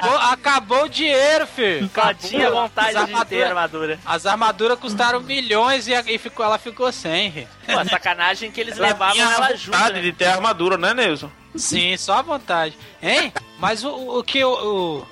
[0.00, 1.90] Acabou, acabou o dinheiro, filho.
[1.94, 3.98] Só tinha vontade As de ter armaduras- armadura.
[4.04, 7.30] As armaduras custaram milhões e, a- e ficou, ela ficou sem.
[7.32, 7.48] filho.
[7.66, 9.78] Pô, a sacanagem que eles Ela levavam tinha ela vontade junto.
[9.92, 10.00] Né?
[10.00, 11.30] de ter armadura, né, Nilson?
[11.56, 12.76] Sim, só à vontade.
[13.02, 13.32] Hein?
[13.58, 14.50] Mas o, o que eu.
[14.52, 15.06] O,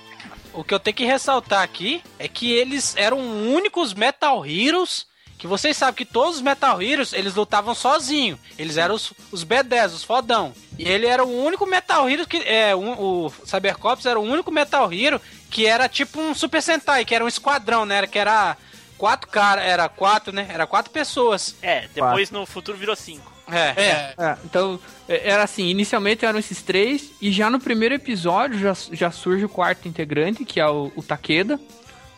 [0.60, 5.06] o que eu tenho que ressaltar aqui é que eles eram únicos Metal Heroes.
[5.38, 8.40] Que vocês sabem que todos os Metal Heroes eles lutavam sozinhos.
[8.58, 10.52] Eles eram os, os B10, os fodão.
[10.76, 12.38] E ele era o único Metal Hero que.
[12.38, 17.04] É, um- o Cybercops era o único Metal Hero que era tipo um Super Sentai,
[17.04, 18.04] que era um esquadrão, né?
[18.06, 18.56] Que era
[18.98, 19.64] quatro caras.
[19.64, 20.46] Era quatro, né?
[20.50, 21.54] Era quatro pessoas.
[21.62, 23.32] É, depois no futuro virou cinco.
[23.50, 24.14] É, é.
[24.18, 28.76] É, então, é, era assim, inicialmente eram esses três, e já no primeiro episódio já,
[28.92, 31.58] já surge o quarto integrante, que é o, o Takeda,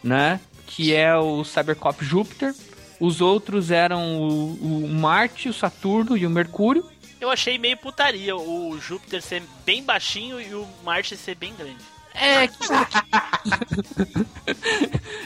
[0.02, 0.40] né?
[0.66, 2.52] Que é o Cybercop Júpiter.
[3.00, 6.84] Os outros eram o, o Marte, o Saturno e o Mercúrio.
[7.20, 11.76] Eu achei meio putaria o Júpiter ser bem baixinho e o Marte ser bem grande.
[12.14, 12.56] É, que...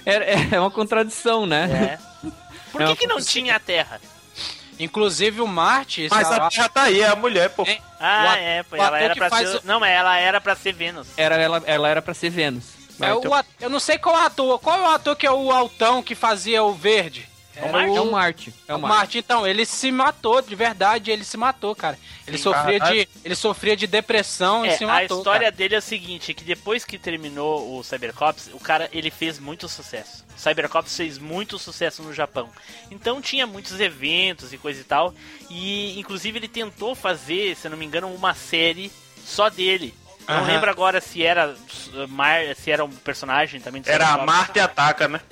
[0.07, 1.99] é, é uma contradição, né?
[2.25, 2.29] É.
[2.73, 4.01] Por É que, uma que não tinha a Terra?
[4.79, 6.09] Inclusive o Marte.
[6.11, 7.65] Mas a Terra tá aí, é a mulher, pô.
[8.01, 9.57] Ah, O é, pô, ela era pra faz ser.
[9.59, 11.07] o- Não, mas ela era pra ser Vênus.
[11.17, 12.65] Era, ela, ela era pra ser Vênus.
[13.01, 14.59] É o at- eu não sei qual ator.
[14.59, 17.29] Qual é o ator que é o altão que fazia o verde?
[17.57, 18.53] É, o, é o Marte.
[18.69, 18.97] É o Marte.
[18.97, 21.99] Marte, então, ele se matou, de verdade, ele se matou, cara.
[22.27, 25.19] Ele sofria de ele sofria de depressão e É, se a matou.
[25.19, 25.53] história cara.
[25.53, 29.69] dele é o seguinte, que depois que terminou o Cybercops, o cara, ele fez muito
[29.69, 30.25] sucesso.
[30.37, 32.49] O Cybercops fez muito sucesso no Japão.
[32.91, 35.15] Então tinha muitos eventos e coisa e tal,
[35.51, 38.91] e inclusive ele tentou fazer, se não me engano, uma série
[39.25, 39.95] só dele.
[40.27, 40.47] Não Aham.
[40.47, 41.55] lembro agora se era
[42.09, 44.35] Mar, se era um personagem também do Era a Cybercops.
[44.37, 45.21] Marte ataca, né?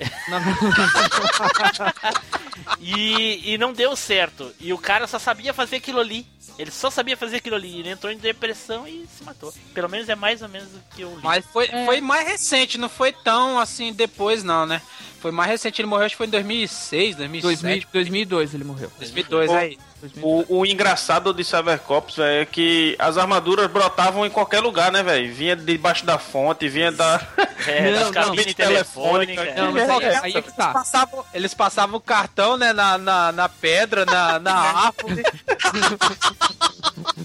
[2.79, 4.51] E, e não deu certo.
[4.59, 6.25] E o cara só sabia fazer aquilo ali.
[6.57, 7.79] Ele só sabia fazer aquilo ali.
[7.79, 9.53] Ele entrou em depressão e se matou.
[9.73, 11.21] Pelo menos é mais ou menos o que eu li.
[11.23, 14.81] Mas foi, foi mais recente, não foi tão assim depois não, né?
[15.19, 18.91] Foi mais recente, ele morreu acho que foi em 2006, 2007, 2000, 2002 ele morreu.
[18.97, 19.77] 2002 Pô, aí.
[20.21, 25.33] O, o engraçado de Cybercops, é que as armaduras brotavam em qualquer lugar, né, velho?
[25.33, 27.19] Vinha debaixo da fonte, vinha da.
[27.65, 29.35] É, Não, das não, cabines cabine telefônicas.
[29.37, 29.63] telefônica.
[29.63, 29.89] Não, mas
[30.21, 30.73] aí, é que tá.
[30.73, 35.23] Passavam- eles passavam o cartão, né, na, na, na pedra, na, na árvore.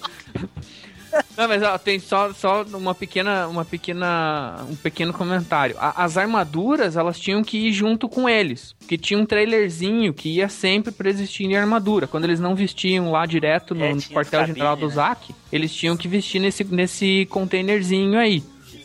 [1.36, 5.76] Não, mas ó, tem só, só uma pequena, uma pequena, um pequeno comentário.
[5.78, 10.28] A- as armaduras, elas tinham que ir junto com eles, que tinha um trailerzinho que
[10.28, 12.06] ia sempre pra eles vestirem armadura.
[12.06, 14.94] Quando eles não vestiam lá direto no, É, no quartel-general do né?
[14.94, 18.42] ZAC, eles tinham que vestir nesse, nesse containerzinho aí.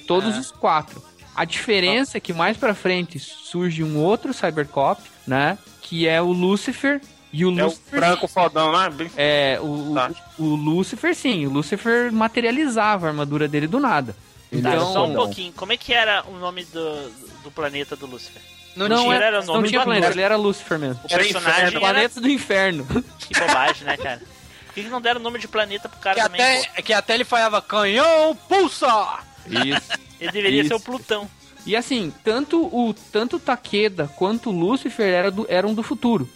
[0.08, 0.40] Todos Ah.
[0.40, 1.02] os quatro.
[1.36, 5.58] A diferença é que mais pra frente surge um outro Cybercop, né?
[5.82, 7.02] Que é o Lucifer.
[7.34, 8.90] E o É o Lucifer branco fodão, né?
[8.92, 10.12] Bem- é, o, o- Tá.
[10.38, 11.48] o, Lucifer, sim.
[11.48, 14.16] O Lucifer materializava a armadura dele do nada.
[14.52, 15.16] Ele era só um fodão.
[15.26, 15.52] pouquinho.
[15.54, 17.10] Como é que era o nome do,
[17.44, 18.40] do planeta do Lúcifer?
[18.76, 19.16] Não, Não, tinha.
[19.16, 20.20] era, era o não nome tinha do planeta, planeta.
[20.20, 21.02] ele era Lucifer mesmo.
[21.04, 21.70] O Era personagem inferno.
[21.72, 21.80] era...
[21.80, 22.88] Planeta do inferno.
[23.20, 24.20] Que bobagem, né, cara?
[24.68, 26.42] Por que, que não deram o nome de planeta pro cara Que também?
[26.42, 26.84] até, pô?
[26.84, 29.20] que até ele falava canhão, pulsa!
[29.48, 29.92] Isso.
[30.22, 30.70] Ele deveria Isso.
[30.70, 31.30] ser o Plutão.
[31.66, 36.30] E assim, tanto o tanto o Takeda quanto o Lucifer era do- eram do futuro.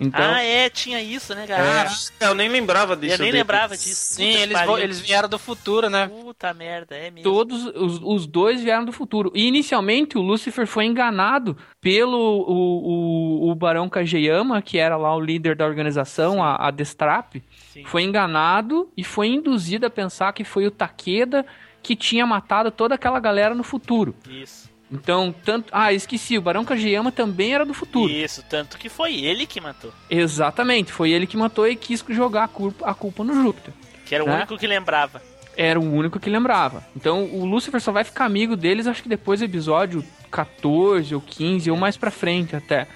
[0.00, 1.62] Então, Ah, é, tinha isso, né, cara?
[1.64, 1.90] Caraca,
[2.20, 3.14] eu nem lembrava disso.
[3.14, 3.38] eu nem dele.
[3.38, 4.14] lembrava disso.
[4.14, 4.78] Sim, Puta eles, pariu.
[4.78, 6.06] eles vieram do futuro, né?
[6.08, 7.28] Puta merda, é mesmo.
[7.30, 9.32] todos os, os dois vieram do futuro.
[9.34, 15.14] E inicialmente o Lúcifer foi enganado pelo o, o, o Barão Kageyama, que era lá
[15.16, 17.36] o líder da organização, a, a Destrap.
[17.72, 17.84] Sim.
[17.84, 21.44] Foi enganado e foi induzido a pensar que foi o Takeda
[21.82, 24.14] que tinha matado toda aquela galera no futuro.
[24.28, 24.67] Isso.
[24.90, 25.68] Então, tanto.
[25.72, 28.10] Ah, esqueci, o Barão Kageyama também era do futuro.
[28.10, 29.92] Isso, tanto que foi ele que matou.
[30.08, 33.74] Exatamente, foi ele que matou e quis jogar a culpa, a culpa no Júpiter.
[34.06, 34.36] Que era o Né?
[34.36, 35.22] único que lembrava.
[35.56, 36.82] Era o único que lembrava.
[36.96, 41.20] Então o Lucifer só vai ficar amigo deles, acho que depois do episódio 14 ou
[41.20, 42.86] 15, ou mais pra frente até.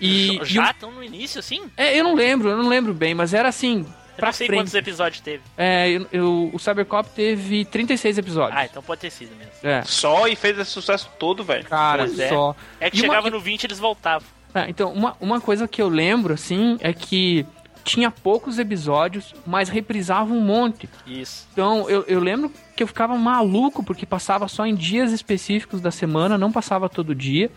[0.00, 1.62] E, Já o- estão no início, assim?
[1.76, 3.86] é, eu não lembro, eu não lembro bem, mas era assim,
[4.16, 4.82] pra não sei quantos frente.
[4.82, 5.42] episódios teve.
[5.56, 8.58] É, eu, eu- o Cybercop teve 36 episódios.
[8.60, 9.52] Ah, então pode ter sido mesmo.
[9.62, 11.64] É, Só e fez esse sucesso todo, velho.
[11.64, 12.28] cara, Pois é.
[12.28, 12.54] só.
[12.80, 14.26] É que E uma- chegava no 20 eles voltavam.
[14.54, 17.46] É, então, uma, uma coisa que eu lembro, assim, é que
[17.84, 20.88] tinha poucos episódios, mas reprisava um monte.
[21.06, 21.48] Isso.
[21.52, 25.90] Então, eu, eu lembro que eu ficava maluco porque passava só em dias específicos da
[25.90, 27.50] semana, não passava todo dia.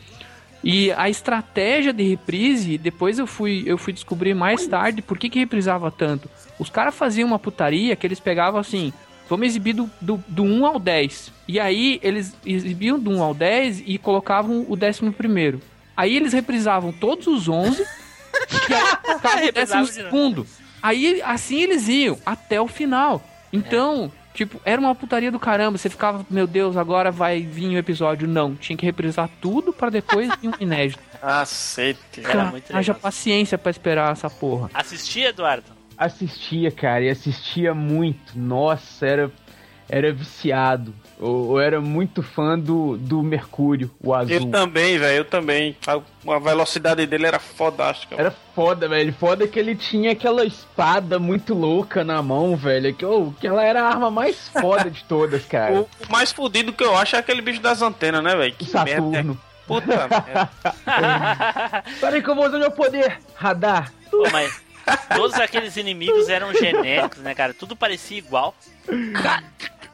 [0.63, 5.29] E a estratégia de reprise, depois eu fui, eu fui descobrir mais tarde por que,
[5.29, 6.27] que reprisava tanto.
[6.59, 8.93] Os caras faziam uma putaria que eles pegavam assim,
[9.29, 11.31] vamos exibir do, do, do 1 ao 10.
[11.47, 15.61] E aí eles exibiam do 1 ao 10 e colocavam o décimo primeiro.
[15.95, 17.81] Aí eles reprisavam todos os 11
[18.69, 20.15] e aí colocavam o Reprisava décimo de novo.
[20.15, 20.47] segundo.
[20.81, 23.23] Aí assim eles iam até o final.
[23.51, 25.77] Então, tipo, era uma putaria do caramba.
[25.77, 28.27] Você ficava, meu Deus, agora vai vir o episódio.
[28.27, 31.01] Não, tinha que reprisar tudo pra depois vir um inédito.
[31.21, 32.21] Cacete.
[32.23, 32.79] Era muito legal.
[32.79, 34.69] Haja paciência pra esperar essa porra.
[34.73, 35.74] Assistia, Eduardo?
[35.97, 38.37] Assistia, cara, e assistia muito.
[38.37, 39.31] Nossa, era,
[39.87, 40.93] era viciado.
[41.19, 44.35] Eu, eu era muito fã do, do Mercúrio, o azul.
[44.35, 45.77] Eu também, velho, eu também.
[45.87, 48.15] A, a velocidade dele era fodástica.
[48.17, 49.13] Era foda, velho.
[49.13, 52.93] Foda que ele tinha aquela espada muito louca na mão, velho.
[52.93, 55.73] Que, oh, que ela era a arma mais foda de todas, cara.
[55.73, 58.53] O, o mais fudido que eu acho é aquele bicho das antenas, né, velho?
[58.53, 58.91] Que merda.
[58.91, 59.39] Saturno.
[59.65, 61.83] Puta merda.
[61.99, 63.19] Peraí que eu vou usar meu poder.
[63.35, 63.91] Radar.
[64.11, 64.64] Pô, mas
[65.15, 67.53] todos aqueles inimigos eram genéricos, né, cara?
[67.53, 68.55] Tudo parecia igual.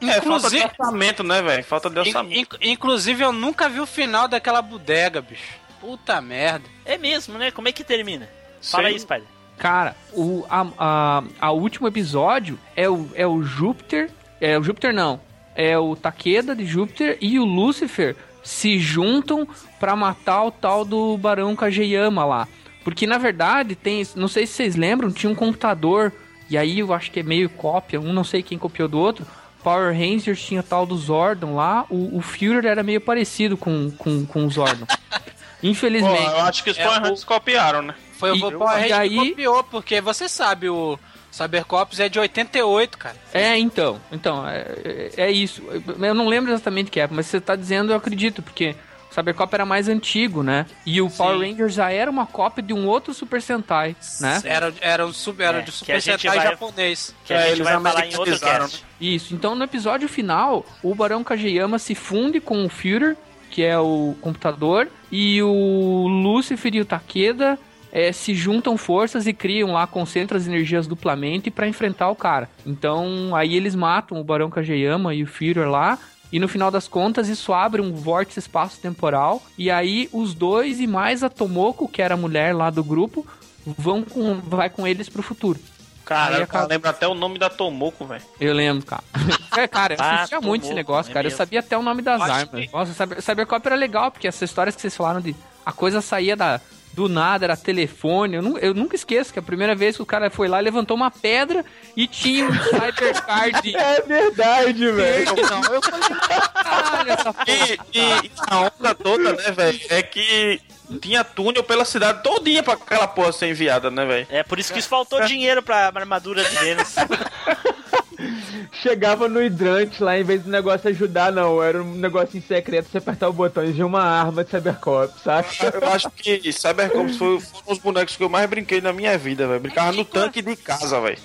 [0.00, 1.64] É, falta de Inclusive, orçamento, né, velho?
[1.64, 2.58] Falta de in- orçamento.
[2.60, 5.60] in- inclusive, eu nunca vi o final daquela bodega, bicho.
[5.80, 6.68] Puta merda.
[6.84, 7.50] É mesmo, né?
[7.50, 8.28] Como é que termina?
[8.60, 8.92] Fala Sei.
[8.94, 9.24] aí, Spider.
[9.58, 14.10] Cara, o a, a, a último episódio é o, é o Júpiter.
[14.40, 15.20] É o Júpiter não.
[15.54, 19.46] É o Takeda de Júpiter e o Lúcifer se juntam
[19.78, 22.48] pra matar o tal do Barão Kageyama lá.
[22.84, 24.06] Porque na verdade tem.
[24.16, 26.12] Não sei se vocês lembram, tinha um computador.
[26.50, 29.26] E aí eu acho que é meio cópia, um não sei quem copiou do outro.
[29.62, 31.86] Power Rangers tinha tal do Zordon lá.
[31.88, 34.84] O, o Führer era meio parecido com, com, com o Zordon.
[35.62, 36.22] Pô, Infelizmente.
[36.22, 37.94] eu acho que os É, Power o- Rangers copiaram, né?
[38.18, 40.98] Foi E- o Power e Ranger aí- que copiou, porque você sabe, o
[41.30, 43.16] Cybercops é de 88, cara.
[43.32, 45.62] É, então, então, é, é- é isso.
[46.00, 48.74] Eu não lembro exatamente o que é, mas você tá dizendo, eu acredito, porque
[49.12, 50.66] Cybercop era mais antigo, né?
[50.86, 54.40] E o Power Ranger já era uma cópia de um outro Super Sentai, né?
[54.44, 57.14] Era, era, um sub, era É, de Super Sentai vai- japonês.
[57.24, 58.84] Que a É, gente eles vai falar em outro americanizaram, cast.
[59.00, 59.34] Isso.
[59.34, 63.16] Então, no episódio final, o Barão Kageyama se funde com o Führer,
[63.50, 67.58] que é o computador, e o Lucifer e o Takeda
[67.92, 72.48] eh, se juntam forças e criam lá, concentram as energias duplamente para enfrentar o cara.
[72.66, 75.98] Então, aí eles matam o Barão Kageyama e o Führer lá,
[76.32, 79.42] e no final das contas, isso abre um vórtice espaço-temporal.
[79.58, 83.26] E aí, os dois e mais a Tomoko, que era a mulher lá do grupo,
[83.66, 85.60] vão com, vai com eles pro futuro.
[86.04, 88.22] Cara, eu acaba- lembro até o nome da Tomoko, velho.
[88.40, 89.04] Eu lembro, cara.
[89.56, 91.26] É, cara, eu Ah, assistia muito esse negócio, é cara.
[91.26, 92.64] Eu sabia até o nome das Acho armas.
[92.66, 95.36] que- Nossa, Cyber, Cybercop era legal, porque essas histórias que vocês falaram de.
[95.64, 96.58] A coisa saía da,
[96.92, 98.36] do nada, era telefone.
[98.36, 101.10] Eu, eu nunca esqueço que a primeira vez que o cara foi lá, levantou uma
[101.10, 101.64] pedra
[101.96, 103.72] e tinha um Cybercard.
[103.76, 105.26] É verdade, velho.
[105.36, 106.08] Não, eu falei,
[106.54, 107.46] caralho, essa porra.
[107.48, 110.60] E, e- e a onda toda, né, velho, é que
[111.00, 114.26] tinha túnel pela cidade todinha pra aquela porra ser enviada, né, velho?
[114.30, 116.94] É por isso que isso faltou dinheiro pra armadura de Vênus.
[118.72, 121.62] Chegava no hidrante lá, em vez do negócio ajudar, não.
[121.62, 125.12] Era um negócio em secreto, você apertar o botão e de uma arma de Cybercop,
[125.22, 125.48] saca?
[125.80, 129.46] Eu acho que Cybercops foi foram os bonecos que eu mais brinquei na minha vida,
[129.46, 129.60] velho.
[129.60, 131.18] Brincava no tanque de casa, velho.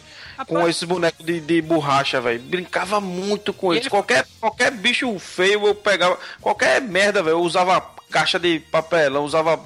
[0.48, 2.40] Com esses bonecos de, de borracha, velho.
[2.40, 3.88] Brincava muito com eles.
[3.88, 6.18] Qualquer, qualquer bicho feio eu pegava.
[6.40, 7.38] Qualquer merda, velho.
[7.38, 9.60] Eu usava caixa de papelão, usava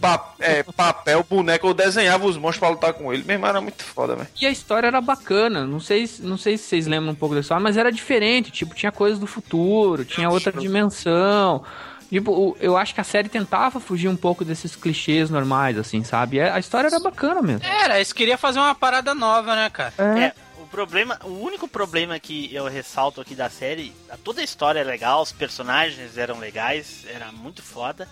[0.00, 1.66] pa- é, papel, boneco.
[1.66, 3.24] Eu desenhava os monstros pra lutar com ele.
[3.24, 4.28] Mesmo era muito foda, velho.
[4.40, 5.66] E a história era bacana.
[5.66, 8.50] Não sei, se- não sei se vocês lembram um pouco da história, mas era diferente.
[8.50, 11.62] Tipo, tinha coisas do futuro, tinha outra dimensão.
[12.08, 16.40] Tipo, eu acho que a série tentava fugir um pouco desses clichês normais, assim, sabe?
[16.40, 17.66] A história era bacana mesmo.
[17.66, 19.92] Era, eles queriam fazer uma parada nova, né, cara?
[19.98, 20.32] É,
[20.62, 24.84] o problema, o único problema que eu ressalto aqui da série, toda a história é
[24.84, 28.08] legal, os personagens eram legais, era muito foda.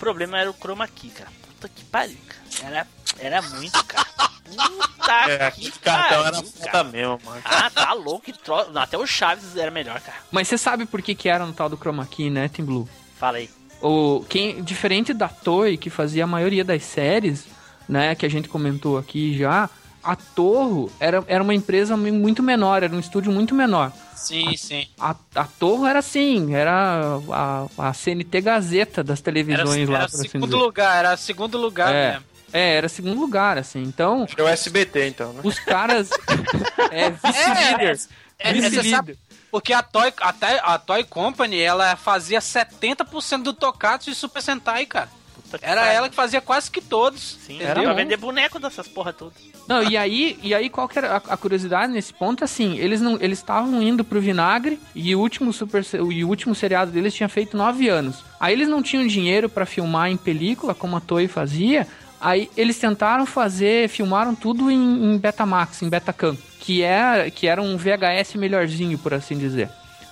[0.00, 1.28] O problema era o chroma key, cara.
[1.46, 2.66] Puta que pariu, cara.
[2.66, 2.86] Era,
[3.18, 4.06] era muito, cara.
[4.06, 6.84] Puta É, que cartão era pariu, foda cara.
[6.84, 7.42] mesmo, mano.
[7.44, 8.22] Ah, tá louco.
[8.24, 8.54] que tro...
[8.78, 10.16] Até o Chaves era melhor, cara.
[10.32, 12.88] Mas você sabe por que que era no tal do chroma key, né, Tim Blue?
[13.18, 13.50] Fala aí.
[13.82, 17.44] O, quem, diferente da Toei, que fazia a maioria das séries,
[17.86, 19.68] né, que a gente comentou aqui já,
[20.02, 23.92] a Torro era, era uma empresa muito menor, era um estúdio muito menor.
[24.16, 24.86] Sim, sim.
[24.98, 30.08] A, a Torro era assim, era a, a CNT Gazeta das Era, televisões lá, era
[30.08, 30.62] por assim segundo dizer.
[30.62, 32.10] lugar, era segundo lugar É.
[32.12, 32.24] mesmo.
[32.52, 33.80] É, era segundo lugar, assim.
[33.82, 35.40] Então, Acho que é o SBT, então, né?
[35.44, 36.10] os caras.
[36.90, 37.98] é, vice-líder.
[38.38, 38.90] É, é, Vice-líder.
[38.90, 39.18] sabe,
[39.52, 44.84] porque a Toy, até a Toy Company, ela fazia 70% do Tokatsu e Super Sentai,
[44.86, 45.08] cara.
[45.50, 47.38] Puta que Era ela que fazia quase que todos.
[47.44, 47.70] Sim, entendeu?
[47.70, 49.34] era pra vender boneco dessas porra todas.
[49.66, 52.44] Não, e aí, e aí qual que era a, a curiosidade nesse ponto?
[52.44, 56.54] Assim, eles não, eles estavam indo pro vinagre e o último super, e o último
[56.54, 58.22] seriado deles tinha feito nove anos.
[58.38, 61.86] Aí eles não tinham dinheiro pra filmar em película como a Toei fazia.
[62.20, 67.62] Aí eles tentaram fazer, filmaram tudo em, em Betamax, em Betacam, que é que era
[67.62, 69.70] um VHS melhorzinho, por assim dizer.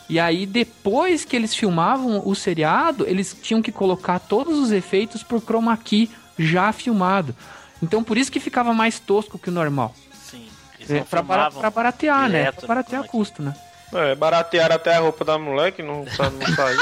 [0.09, 5.23] E aí, depois que eles filmavam o seriado, eles tinham que colocar todos os efeitos
[5.23, 7.37] por chroma key já filmado.
[7.83, 9.95] Então, por isso que ficava mais tosco que o normal.
[10.13, 10.49] Sim.
[10.79, 12.51] Eles É, pra, filmavam pra baratear, né?
[12.53, 13.55] Pra baratear custo, né?
[13.93, 16.79] É, baratearam até a roupa da moleque, não, não saiu.「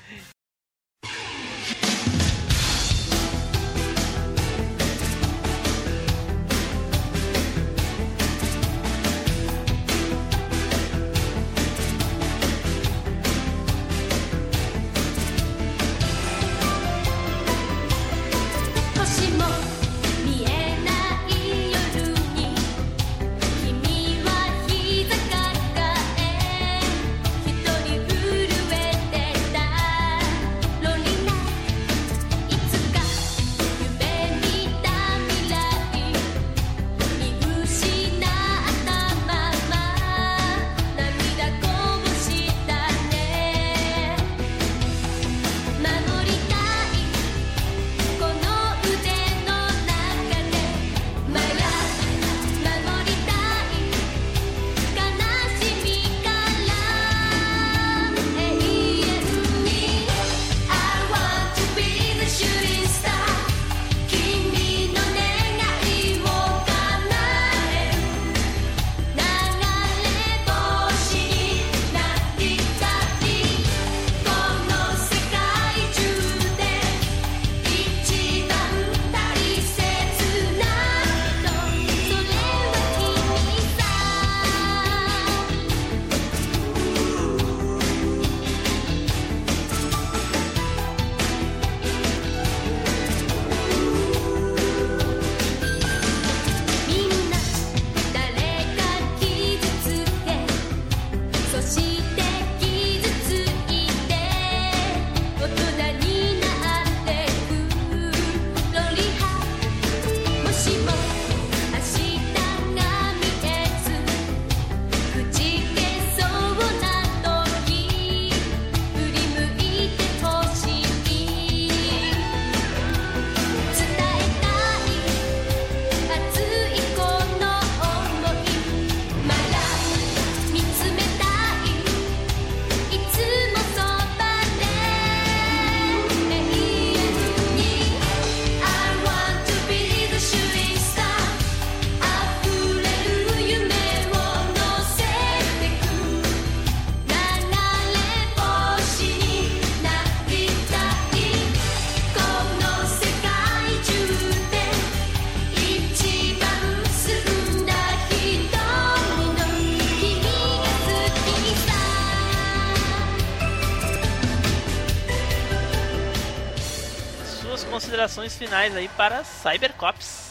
[168.25, 170.25] considerações finais aí para Cybercops.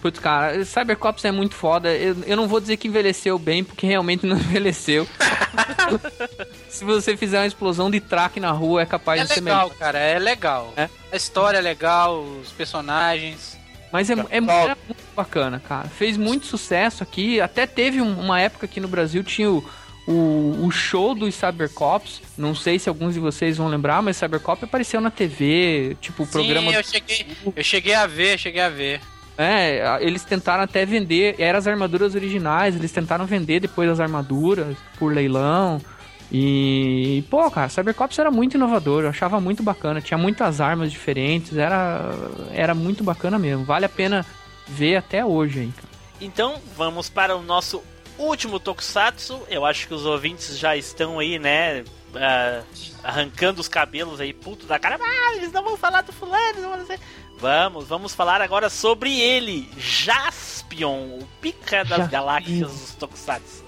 [0.00, 1.92] Putz, cara, Cybercops é muito foda.
[1.92, 5.06] Eu, eu não vou dizer que envelheceu bem, porque realmente não envelheceu.
[6.68, 9.64] Se você fizer uma explosão de traque na rua, é capaz É de ser legal,
[9.64, 9.78] melhor.
[9.78, 10.72] cara, é legal.
[10.76, 10.88] É?
[11.12, 13.58] A história é legal, os personagens.
[13.90, 14.76] Mas é, é, muito
[15.16, 15.88] bacana, cara.
[15.88, 17.40] Fez muito sucesso aqui.
[17.40, 19.68] Até teve um- uma época aqui no Brasil, tinha o,
[20.08, 24.64] o, o show dos Cybercops, não sei se alguns de vocês vão lembrar, mas Cybercop
[24.64, 26.70] apareceu na TV, tipo, o programa...
[26.70, 29.02] Sim, eu cheguei, eu cheguei a ver, cheguei a ver.
[29.36, 34.78] É, eles tentaram até vender, eram as armaduras originais, eles tentaram vender depois as armaduras
[34.98, 35.78] por leilão.
[36.32, 41.56] E, pô, cara, Cybercops era muito inovador, eu achava muito bacana, tinha muitas armas diferentes,
[41.56, 42.10] era,
[42.52, 43.62] era muito bacana mesmo.
[43.62, 44.24] Vale a pena
[44.66, 45.88] ver até hoje aí, cara.
[46.20, 47.82] Então, vamos para o nosso
[48.18, 49.42] último Tokusatsu.
[49.48, 51.84] Eu acho que os ouvintes já estão aí, né?
[52.14, 52.62] ah,
[53.02, 54.98] arrancando os cabelos aí, puto da cara.
[55.00, 57.00] Ah, eles não vão falar do fulano, não vão dizer.
[57.38, 62.08] Vamos, vamos falar agora sobre ele, Jaspion, o pica das Jaspion.
[62.08, 63.64] galáxias dos Tokusatsu.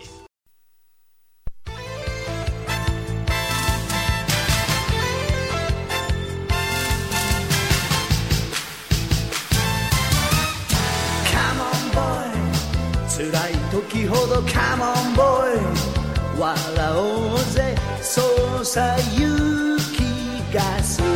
[13.91, 16.39] 時ほどカモンボーイ。
[16.39, 16.57] 笑
[16.95, 17.75] おうぜ。
[18.01, 18.23] そ
[18.61, 21.09] うさ勇気がすぐ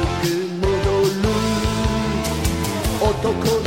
[0.58, 1.24] 戻る。
[3.00, 3.63] 男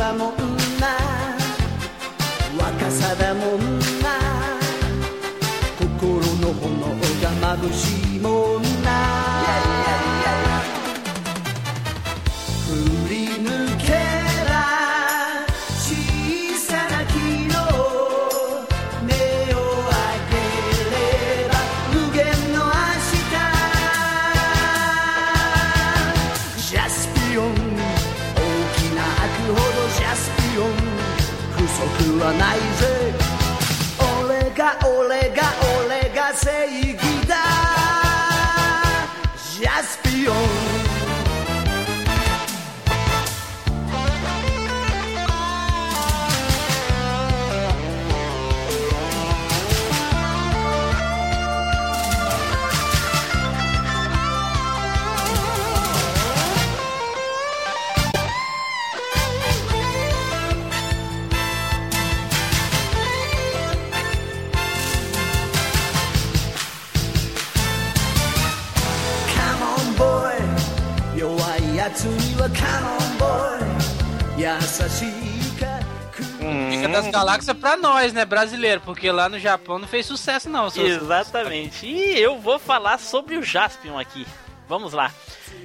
[76.69, 80.67] Pica das Galáxias pra nós, né, brasileiro, porque lá no Japão não fez sucesso não.
[80.67, 81.85] Exatamente.
[81.85, 84.25] E eu vou falar sobre o Jaspion aqui.
[84.67, 85.11] Vamos lá.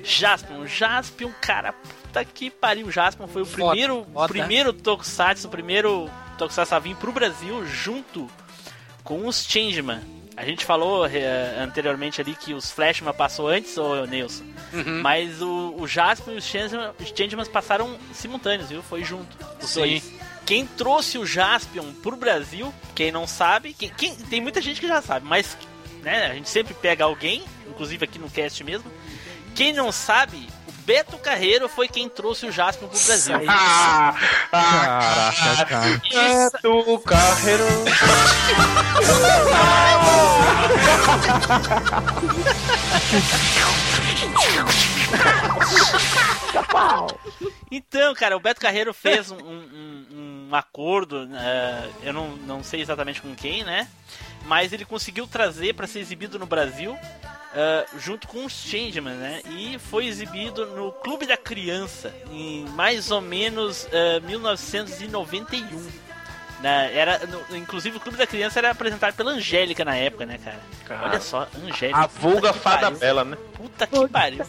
[0.02, 2.90] Jaspion, Jaspion, cara, puta que pariu.
[2.90, 4.28] Jaspion foi o Foda, primeiro, foda.
[4.28, 8.28] primeiro Tokusatsu, o primeiro Tokusatsu a vir pro Brasil junto
[9.04, 10.00] com os Changeman.
[10.36, 14.44] A gente falou eh, anteriormente ali que os Flashman passou antes, ô Nilson.
[14.72, 15.00] Uhum.
[15.02, 18.82] Mas o, o Jaspion e os Changeman, os passaram simultâneos, viu?
[18.82, 19.36] Foi junto.
[19.62, 19.80] Os Sim.
[19.80, 20.12] dois.
[20.46, 24.88] Quem trouxe o Jaspion pro Brasil, quem não sabe, quem, quem- tem muita gente que
[24.88, 25.56] já sabe, mas
[26.02, 28.90] né, a gente sempre pega alguém, inclusive aqui no cast mesmo.
[29.54, 30.48] Quem não sabe,
[30.84, 33.36] Beto Carreiro foi quem trouxe o Jaspion pro Brasil.
[33.48, 34.14] Ah,
[34.50, 36.00] Caraca, cara.
[36.12, 37.64] é do carreiro.
[47.70, 52.80] Então, cara, o Beto Carreiro fez um, um- um acordo, eh, eu não, não sei
[52.82, 53.88] exatamente com quem, né?
[54.44, 56.96] Mas ele conseguiu trazer para ser exibido no Brasil
[57.54, 59.40] eh, junto com os Changeman, né?
[59.50, 65.90] E foi exibido no Clube da Criança em mais ou menos eh, 1991.
[66.60, 66.96] Né?
[66.96, 70.60] Era, no- inclusive o Clube da Criança era apresentado pela Angélica na época, né, cara?
[70.86, 71.08] Cara.
[71.08, 71.98] Olha só, Angélica.
[71.98, 72.98] A vulga fada pariu.
[72.98, 73.36] bela, né?
[73.54, 74.46] Puta que pariu.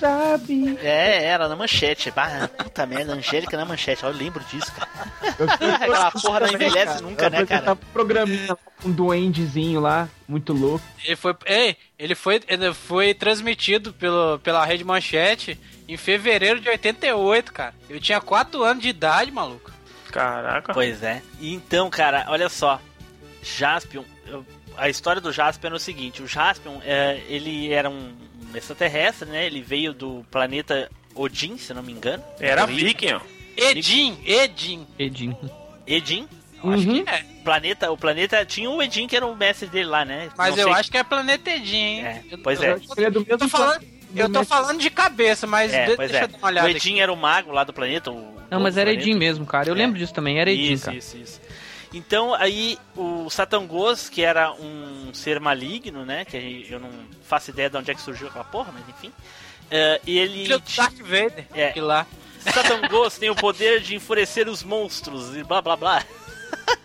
[0.00, 0.78] Sabe?
[0.82, 2.10] É, era na manchete.
[2.10, 4.02] Bah, puta merda, Angélica na manchete.
[4.02, 4.90] Eu lembro disso, cara.
[5.76, 7.72] Aquela porra não envelhece nunca, né, cara?
[7.72, 10.84] Um programinha com um duendezinho lá, muito louco.
[11.04, 16.68] Ele foi, ei, ele foi, ele foi transmitido pelo, pela Rede Manchete em fevereiro de
[16.70, 17.74] 88, cara.
[17.88, 19.70] Eu tinha 4 anos de idade, maluco.
[20.10, 20.72] Caraca.
[20.72, 21.20] Pois é.
[21.38, 22.80] E então, cara, olha só.
[23.42, 24.44] Jaspion, eu-
[24.76, 28.12] a história do Jaspion é o seguinte: o Jaspion, é, ele era um
[28.58, 29.46] extraterrestre, né?
[29.46, 32.22] Ele veio do planeta Odin, se não me engano.
[32.38, 33.20] Era viking, ó.
[33.56, 34.86] Edin, Edin.
[35.86, 36.28] Edin.
[36.62, 37.04] Acho Uhum.
[37.04, 37.24] que é.
[37.42, 40.28] Planeta, o planeta tinha o Edin, que era o mestre dele lá, né?
[40.36, 42.04] Mas Não eu sei- acho que é Planeta Edin, hein?
[42.06, 42.80] É, Eu- pois eu- é.
[42.96, 45.96] Ele é do Eu tô falando, do eu tô falando de cabeça, mas É, de-
[45.96, 46.22] deixa é.
[46.24, 46.76] eu dar uma olhada O aqui.
[46.76, 48.10] Edin era o mago lá do planeta.
[48.10, 49.08] o Não, mas era planeta.
[49.08, 49.68] Edin mesmo, cara.
[49.70, 49.78] Eu É.
[49.78, 50.96] lembro disso também, era Edin, isso, cara.
[50.98, 51.40] Isso, isso.
[51.92, 56.24] Então aí o Satangos, que era um ser maligno, né?
[56.24, 56.90] Que eu não
[57.24, 59.12] faço ideia de onde é que surgiu aquela porra, mas enfim.
[59.70, 60.44] eh, e ele.
[60.44, 61.72] Filho do Darth Vader, É.
[61.72, 62.06] que lá.
[62.40, 66.02] Satangos tem o poder de enfurecer os monstros e blá blá blá.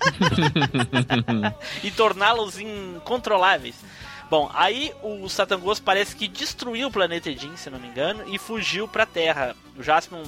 [1.84, 3.76] e torná-los incontroláveis.
[4.30, 8.38] Bom, aí o Satangos parece que destruiu o planeta Edin, se não me engano, e
[8.40, 9.56] fugiu pra Terra.
[9.78, 10.24] O Jaspion,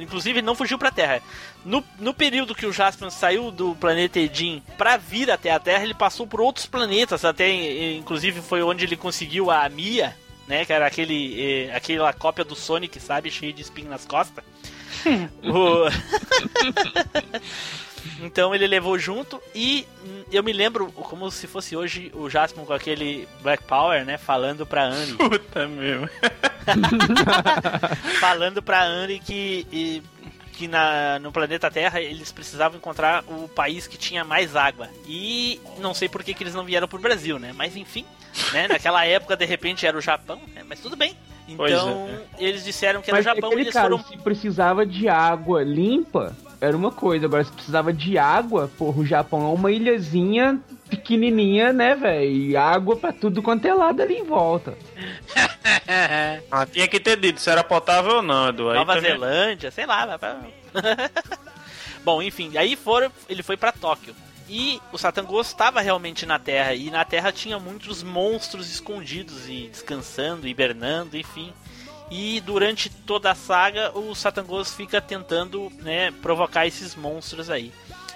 [0.00, 1.20] inclusive, não fugiu pra Terra.
[1.64, 5.82] No, no período que o Jaspion saiu do planeta Edin pra vir até a Terra,
[5.82, 7.50] ele passou por outros planetas, até
[7.96, 10.16] inclusive foi onde ele conseguiu a Mia,
[10.46, 14.44] né, que era aquele, eh, aquela cópia do Sonic, sabe, cheio de espinho nas costas.
[15.42, 15.90] O-
[18.22, 19.86] Então ele levou junto e
[20.32, 24.18] eu me lembro como se fosse hoje o Jasmine com aquele Black Power, né?
[24.18, 25.14] Falando pra Anne.
[25.18, 26.08] Puta mesmo.
[28.20, 30.02] falando pra Anne que, e-
[30.52, 34.88] que na, no planeta Terra eles precisavam encontrar o país que tinha mais água.
[35.06, 37.52] E não sei por que, que eles não vieram pro Brasil, né?
[37.54, 38.04] Mas enfim,
[38.52, 38.66] né?
[38.68, 40.62] Naquela época de repente era o Japão, né?
[40.66, 41.10] mas tudo bem.
[41.48, 41.52] É.
[41.52, 44.84] Então eles disseram que era o Mas é Japão e eles cara, foram se precisava
[44.84, 47.26] de água limpa, era uma coisa.
[47.26, 52.30] Agora, se precisava de água, porra, o Japão é uma ilhazinha pequenininha, né, velho?
[52.30, 54.76] E água pra tudo quanto é lado ali em volta.
[56.50, 58.70] Ah, tinha que ter dito se era potável ou não, Edu.
[58.70, 60.06] Aí Nova também- Zelândia, sei lá.
[60.06, 60.40] vai pra-
[62.04, 64.14] Bom, enfim, aí foram, ele foi pra Tóquio.
[64.48, 69.68] E o Satangos estava realmente na Terra, e na Terra tinha muitos monstros escondidos e
[69.70, 71.52] descansando, hibernando, enfim.
[72.10, 77.72] E durante toda a saga, o Satangos fica tentando né, provocar esses monstros aí.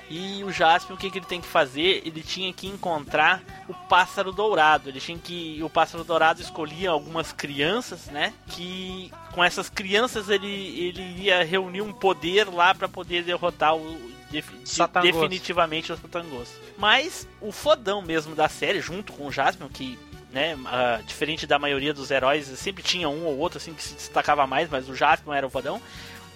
[0.08, 2.02] E o Jaspion, o que, que ele tem que fazer?
[2.04, 4.88] Ele tinha que encontrar o pássaro dourado.
[4.88, 5.60] Ele tinha que.
[5.62, 8.32] O pássaro dourado escolhia algumas crianças, né?
[8.48, 14.10] Que com essas crianças ele, ele ia reunir um poder lá para poder derrotar o.
[14.32, 14.42] de-
[15.12, 16.48] definitivamente o Satangos.
[16.76, 19.96] Mas o fodão mesmo da série, junto com o Jaspion, que.
[20.32, 23.94] Né, ah, diferente da maioria dos heróis, sempre tinha um ou outro assim que se
[23.94, 25.80] destacava mais, mas o Jaspion era o fodão.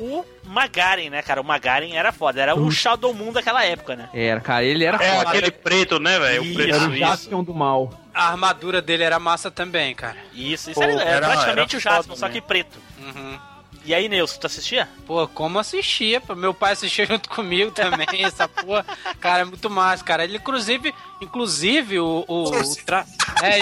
[0.01, 1.40] O Magaren, né, cara?
[1.40, 4.09] O Magaren era foda, era o Shadow Moon daquela época, né?
[4.12, 5.28] Era, cara, ele era É, foda.
[5.28, 6.42] aquele preto, né, velho?
[6.42, 6.97] O preto Era o.
[6.97, 7.97] Jaspion do mal.
[8.12, 10.16] A armadura dele era massa também, cara.
[10.32, 12.76] Isso, isso Pô, era, era era- praticamente era o Jaspion, só que preto.
[12.99, 13.38] Uhum.
[13.85, 14.89] E aí, Nilson, tu assistia?
[15.07, 16.22] Pô, como assistia?
[16.35, 18.85] Meu pai assistia junto comigo também, essa porra.
[19.20, 20.24] Cara, é muito massa, cara.
[20.24, 22.24] Ele, inclusive, inclusive, o.
[22.26, 23.05] o, o tra...
[23.43, 23.59] É,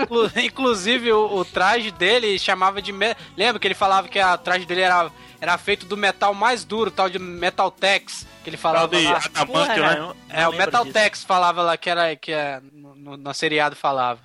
[0.00, 2.92] inclu- inclusive, o, o traje dele chamava de.
[2.92, 6.32] me- Lembra que ele falava que a- o traje dele era, era feito do metal
[6.34, 8.26] mais duro, tal de Metal Tex.
[8.44, 8.86] Que ele falava.
[8.96, 9.20] De lá.
[9.34, 9.96] adamantio, né?
[9.96, 10.86] não- não É, o Metal.
[10.86, 12.14] Tex falava lá que era.
[12.14, 14.22] Que é, no, no, no seriado falava.「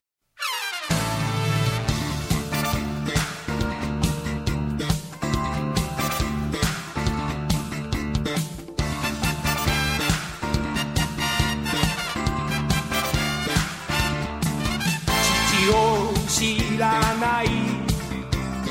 [16.78, 17.48] らない。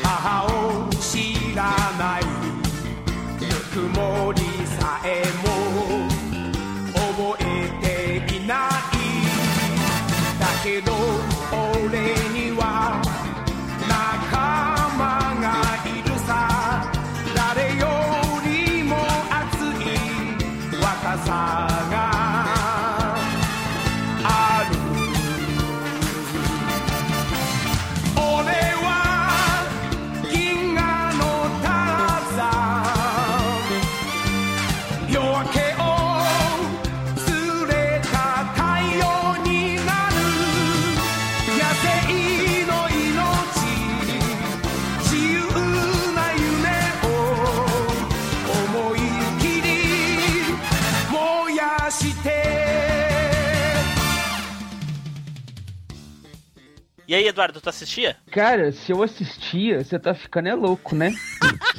[0.02, 1.62] 母を知ら
[1.98, 2.22] ない」
[3.40, 4.42] 「ぬくもり
[4.78, 5.41] さえも
[57.12, 58.16] E aí, Eduardo, tu assistia?
[58.30, 61.14] Cara, se eu assistia, você tá ficando é louco, né?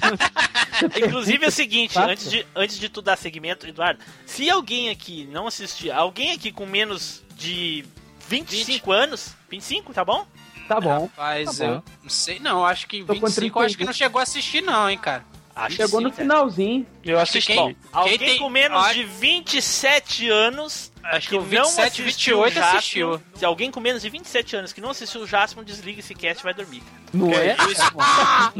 [0.96, 2.12] Inclusive é o seguinte, Fato.
[2.12, 6.52] antes de, antes de tu dar segmento, Eduardo, se alguém aqui não assistir, alguém aqui
[6.52, 7.84] com menos de
[8.30, 10.28] 25 anos, 25, tá bom?
[10.68, 11.10] Tá bom.
[11.18, 11.72] Mas Tá bom.
[11.74, 13.86] eu não sei não, acho que Tô com 25 eu acho que 31.
[13.88, 15.26] não chegou a assistir não, hein, cara.
[15.56, 16.24] Acho Chegou que no sim, cara.
[16.24, 16.88] finalzinho.
[17.04, 17.54] Eu assisti.
[17.54, 22.01] Quem- Alguém tem- com menos acho- de 27 anos Acho que que o não 27,
[22.01, 23.22] assistiu 28 o Jaspion, assistiu.
[23.36, 26.41] Se alguém com menos de 27 anos que não assistiu o Jaspion, desliga esse cast
[26.41, 26.82] e vai dormir.
[27.14, 27.56] Não é?
[27.99, 28.51] Ah,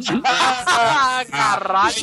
[1.32, 1.96] caralho.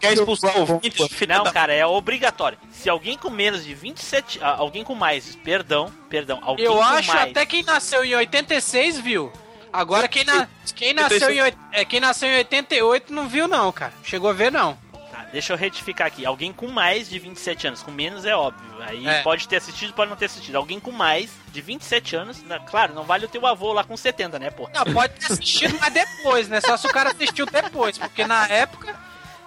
[0.00, 1.26] Quer expulsar o ouvinte?
[1.28, 2.58] Não, cara, é obrigatório.
[2.72, 6.82] Se alguém com menos de 27, ah, alguém com mais, perdão, perdão, alguém Eu com
[6.82, 7.30] acho mais.
[7.30, 9.32] até quem nasceu em 86 viu.
[9.72, 11.40] Agora quem, na, quem, nasceu em,
[11.72, 13.92] é, quem nasceu em 88 não viu não, cara.
[14.04, 14.76] Chegou a ver não.
[15.10, 16.26] Tá, deixa eu retificar aqui.
[16.26, 18.70] Alguém com mais de 27 anos, com menos é óbvio.
[18.82, 19.22] Aí É.
[19.22, 20.56] pode ter assistido, pode não ter assistido.
[20.56, 23.96] Alguém com mais de 27 anos, né, claro, não vale o teu avô lá com
[23.96, 24.68] 70, né, pô?
[24.74, 26.60] Não, pode ter assistido, mas depois, né?
[26.60, 28.94] Só se o cara assistiu depois, porque na época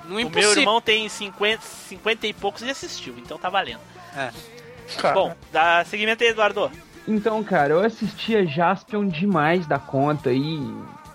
[0.06, 0.60] não O meu impossível.
[0.60, 3.82] irmão tem 50, 50 e poucos e assistiu, então tá valendo.
[4.16, 4.32] É.
[5.14, 6.72] Bom, dá seguimento aí, Eduardo.
[7.08, 10.60] Então, cara, eu assistia Jaspion demais da conta e,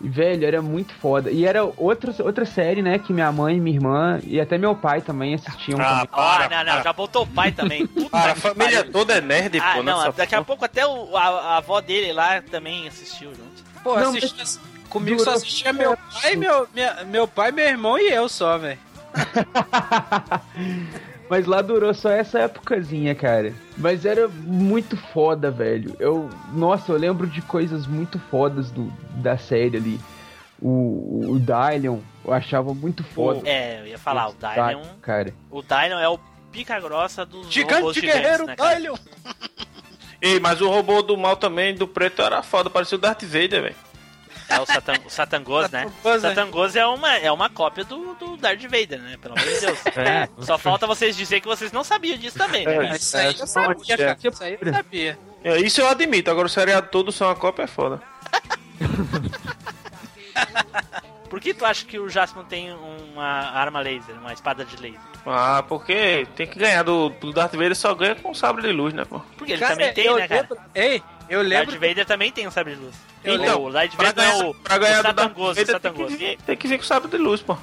[0.01, 1.30] velho, era muito foda.
[1.32, 5.01] E era outra, outra série, né, que minha mãe, minha irmã e até meu pai
[5.01, 5.80] também assistiam.
[5.80, 6.11] Ah, comigo.
[6.14, 7.86] Ah, não, não, já botou o pai também.
[7.88, 8.93] Puta a família pariu.
[8.93, 9.82] toda é nerd, Ah, pô.
[9.82, 10.47] não, nessa daqui a porra.
[10.47, 13.64] pouco até o- a, a avó dele lá também assistiu junto.
[13.82, 17.99] Pô, Não, assistia- comigo durou só assistia meu pai, meu, minha- meu pai, meu irmão
[17.99, 18.78] e eu só, velho.
[21.31, 23.55] Mas lá durou só essa épocazinha, cara.
[23.78, 25.95] Mas era muito foda, velho.
[26.01, 30.01] Eu, nossa, eu lembro de coisas muito fodas do, da série ali.
[30.61, 33.49] O, o Dylion, eu achava muito foda.
[33.49, 34.83] É, eu ia falar, o Dylion.
[35.01, 35.33] Cara.
[35.49, 36.18] O Dylion é o
[36.51, 38.57] pica grossa dos robôs Gigante guerreiro né?
[38.57, 38.97] Dylion.
[40.20, 42.68] Ei, mas o robô do mal também, do preto, era foda.
[42.68, 43.76] Parecia o Darth Vader, velho.
[44.51, 45.84] É o Satan, o Satangos, né?
[45.84, 46.28] Satangos, né?
[46.28, 49.16] Satangos é uma, é uma cópia do, do Darth Vader, né?
[49.22, 49.78] Pelo amor de Deus.
[49.96, 50.28] É.
[50.40, 52.90] Só falta vocês dizer que vocês não sabiam disso também, né?
[52.90, 52.96] É.
[52.96, 54.18] Isso aí eu sabia, cara.
[54.22, 55.18] Isso aí eu sabia.
[55.44, 56.30] É, Isso eu admito.
[56.30, 58.03] Agora o seriado todo só uma cópia é foda.
[61.28, 64.98] Por que tu acha que o Jasper tem uma arma laser, uma espada de laser?
[65.24, 68.92] Ah, porque tem que ganhar do, do Darth Vader, só ganha com sabre de luz,
[68.92, 69.20] né, pô?
[69.38, 70.40] Porque ele Cara, também tem, né, cara?
[70.40, 71.01] lembro- Ei,
[71.31, 71.66] eu O lembro.
[71.66, 72.95] Darth Vader também tem um sabre de luz.
[73.24, 75.55] Eu Então, o Darth Vader é ganhar, o, pra ganhar o do Darth Satangos, o
[75.55, 77.57] Vader tem que, vir, tem que vir com sabre de luz, pô.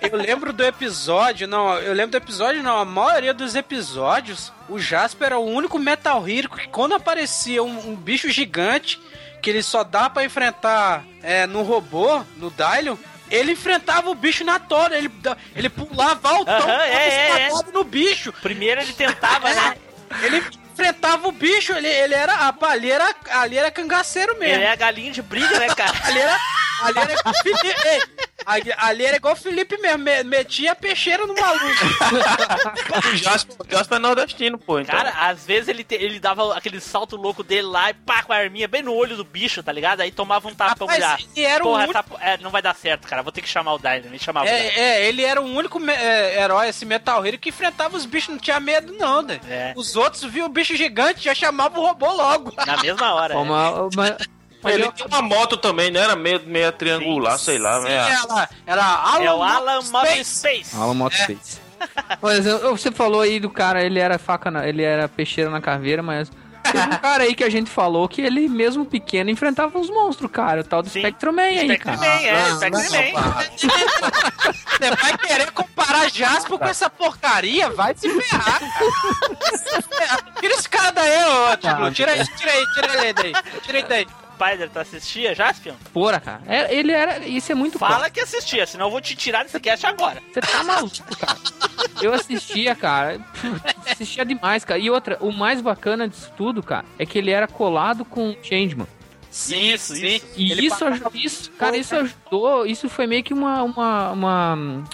[0.00, 4.78] Eu lembro do episódio, não, eu lembro do episódio, não, a maioria dos episódios, o
[4.78, 9.00] Jasper era o único Metal Hero que quando aparecia um, um bicho gigante,
[9.40, 12.96] que ele só dá pra enfrentar é, no robô, no Dylion,
[13.30, 15.10] ele enfrentava o bicho na tora, ele,
[15.56, 17.72] ele pulava altão, Aham, dava é, é, é.
[17.72, 18.32] no bicho.
[18.42, 19.76] Primeiro ele tentava, né?
[20.22, 20.42] Ele
[20.72, 24.54] enfrentava o bicho, ele, ele era, rapaz, ali era, ali era cangaceiro mesmo.
[24.56, 25.92] Ele é a galinha de briga, né, cara?
[26.04, 26.38] Ali era,
[26.84, 28.02] ali era igual o Felipe, ei,
[28.46, 31.62] ali, ali era igual Felipe mesmo, me- metia a peixeira no maluco.
[33.12, 34.78] O Jasper, o Jasper é nordestino, pô.
[34.80, 34.94] Então.
[34.94, 38.32] Cara, às vezes ele, te- ele dava aquele salto louco dele lá e pá, com
[38.32, 40.00] a arminha bem no olho do bicho, tá ligado?
[40.00, 41.18] Aí tomava um tapão Rapaz, já.
[41.36, 43.22] ele era o Porra, único- é, não vai dar certo, cara.
[43.22, 43.96] Vou ter que chamar o Dylan.
[44.06, 44.60] Ele chamava o Dylan.
[44.62, 48.04] É, é, ele era o único me- é, herói, esse Metal Hero, que enfrentava os
[48.06, 49.40] bichos, não tinha medo não, né?
[49.48, 49.72] É.
[49.76, 52.52] Os outros viam o bicho gigante, já chamavam o robô logo.
[52.66, 53.34] Na mesma hora.
[53.34, 53.36] é.
[53.36, 54.16] Uma, uma-
[54.62, 56.00] mas Ele eu- tem uma moto também, né?
[56.00, 57.80] Era meio, meio triangular, sei lá.
[57.80, 58.10] Sim, né?
[58.22, 59.92] ela, era Alan, É o Alan Space.
[59.92, 60.76] Mob Space.
[60.76, 61.60] Alan Moto Space.
[62.22, 66.00] Mas você falou aí do cara, ele era faca, na- ele era peixeira na caveira,
[66.00, 66.30] mas
[66.62, 70.30] teve um cara aí que a gente falou que ele mesmo pequeno enfrentava uns monstros,
[70.30, 71.00] cara, o tal do Sim.
[71.00, 72.08] Spectrum-Man aí, Spectrum cara.
[72.08, 73.44] Man, é, Spectrum Man.
[74.78, 77.68] Você vai querer comparar Jasper com essa porcaria?
[77.70, 80.22] Vai se ferrar, cara.
[80.40, 81.90] Tira esse cara daí, ô, Tiblu.
[81.92, 83.32] Tira aí, tira aí, tira ele daí.
[83.62, 84.06] Tira ele daí.
[84.34, 85.74] Spider, tu assistia, Jaspion?
[85.92, 86.42] Porra, cara.
[86.46, 89.58] É, ele era, isso é muito Fala que assistia, senão eu vou te tirar desse
[89.60, 90.22] cast agora.
[90.32, 91.38] Você tá maluco, cara.
[92.00, 93.20] Eu assistia, cara.
[93.86, 94.78] Assistia demais, cara.
[94.80, 98.36] E outra, o mais bacana disso tudo, cara, é que ele era colado com o
[98.42, 98.86] Changeman.
[99.30, 100.26] Isso, isso.
[100.36, 102.66] E Ele isso, passava- aju- isso, cara, isso ajudou.
[102.66, 103.62] Isso foi meio que uma.
[103.62, 104.84] Uma, uma,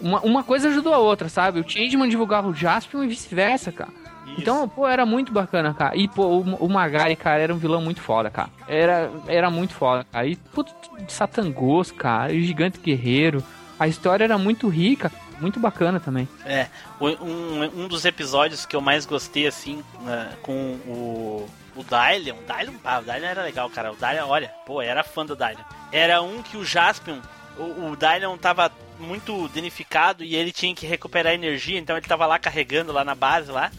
[0.00, 1.60] uma, uma coisa ajudou a outra, sabe?
[1.60, 3.90] O Changeman divulgava o Jaspion e vice-versa, cara.
[4.36, 4.42] Isso.
[4.42, 5.96] Então, pô, era muito bacana, cara.
[5.96, 8.50] E, pô, o, o Magari, cara, era um vilão muito foda, cara.
[8.68, 10.26] Era, era muito foda, cara.
[10.26, 10.72] E, putz,
[11.08, 13.42] Satangos, cara, e o Gigante Guerreiro.
[13.78, 15.10] A história era muito rica,
[15.40, 16.28] muito bacana também.
[16.44, 16.66] É,
[17.00, 22.36] um, um dos episódios que eu mais gostei, assim, né, com o, o Dylion.
[22.46, 23.92] Dylion, ah, o Dylion era legal, cara.
[23.92, 25.64] O Dylion, olha, pô, era fã do Dylion.
[25.92, 27.18] Era um que o Jaspion,
[27.58, 32.26] o, o Dylion tava muito danificado e ele tinha que recuperar energia, então ele tava
[32.26, 33.70] lá carregando lá na base lá.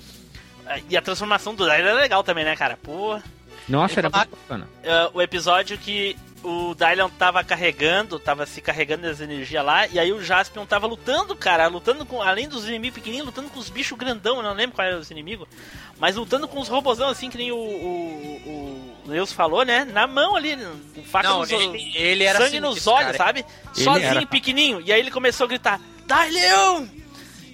[0.89, 2.77] E a transformação do Dylion era legal também, né, cara?
[2.81, 3.19] Pô,
[3.67, 4.67] Nossa, era muito bacana.
[4.85, 9.99] ah, o episódio que o Dylion tava carregando, tava se carregando as energias lá, e
[9.99, 13.69] aí o Jaspion tava lutando, cara, lutando com, além dos inimigos pequenininhos, lutando com os
[13.69, 15.47] bichos grandão, eu não lembro qual era os inimigos,
[15.99, 20.05] mas lutando com os robozão, assim, que nem o, o, o Deus falou, né, na
[20.05, 20.55] mão ali,
[20.93, 23.17] com faca Não, nos ele, ele era sangue nos sinistro, olhos, cara.
[23.17, 23.45] sabe?
[23.75, 24.25] Ele Sozinho, era.
[24.27, 25.81] pequenininho, e aí ele começou a gritar,
[26.31, 26.87] Leão!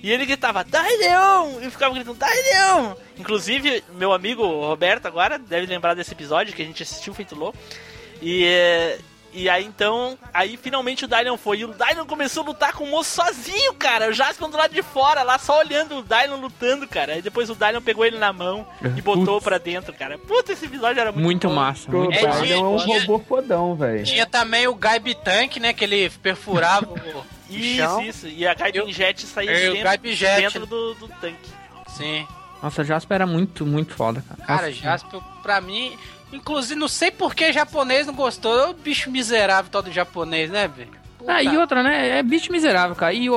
[0.03, 1.59] E ele gritava, Dai Leão!
[1.61, 2.97] E ficava gritando, Dai Leão!
[3.17, 7.57] Inclusive, meu amigo Roberto agora deve lembrar desse episódio que a gente assistiu feito louco.
[8.21, 8.97] E,
[9.33, 11.59] e aí então, aí finalmente o Dylan foi.
[11.59, 14.09] E o Dylan começou a lutar com o moço sozinho, cara.
[14.09, 17.13] O Jaspion do lado de fora, lá só olhando o Dylan lutando, cara.
[17.13, 19.43] Aí depois o Dylan pegou ele na mão e botou Putz.
[19.45, 20.17] pra dentro, cara.
[20.17, 21.55] Puta, esse episódio era muito, Muito bom.
[21.55, 21.89] massa.
[21.89, 22.41] O Muito É, massa.
[22.41, 24.03] Dylion é um tinha- robô fodão, velho.
[24.03, 25.71] Tinha também o Gaib Tank, né?
[25.73, 27.25] Que ele perfurava o
[27.59, 28.01] Isso, chão.
[28.01, 28.27] isso.
[28.27, 30.41] E a Gaibin Eu- Jet saía o dentro, Jet.
[30.41, 31.49] dentro do, do tanque.
[31.89, 32.27] Sim.
[32.61, 34.41] Nossa, Jasper era muito, muito foda, cara.
[34.45, 35.97] Cara, Nossa, Jasper, pra mim...
[36.31, 38.57] Inclusive, não sei por que japonês não gostou.
[38.59, 40.89] É o bicho miserável todo japonês, né, velho?
[41.27, 42.17] Ah, e outra, né?
[42.17, 43.13] É bicho miserável, cara.
[43.13, 43.27] E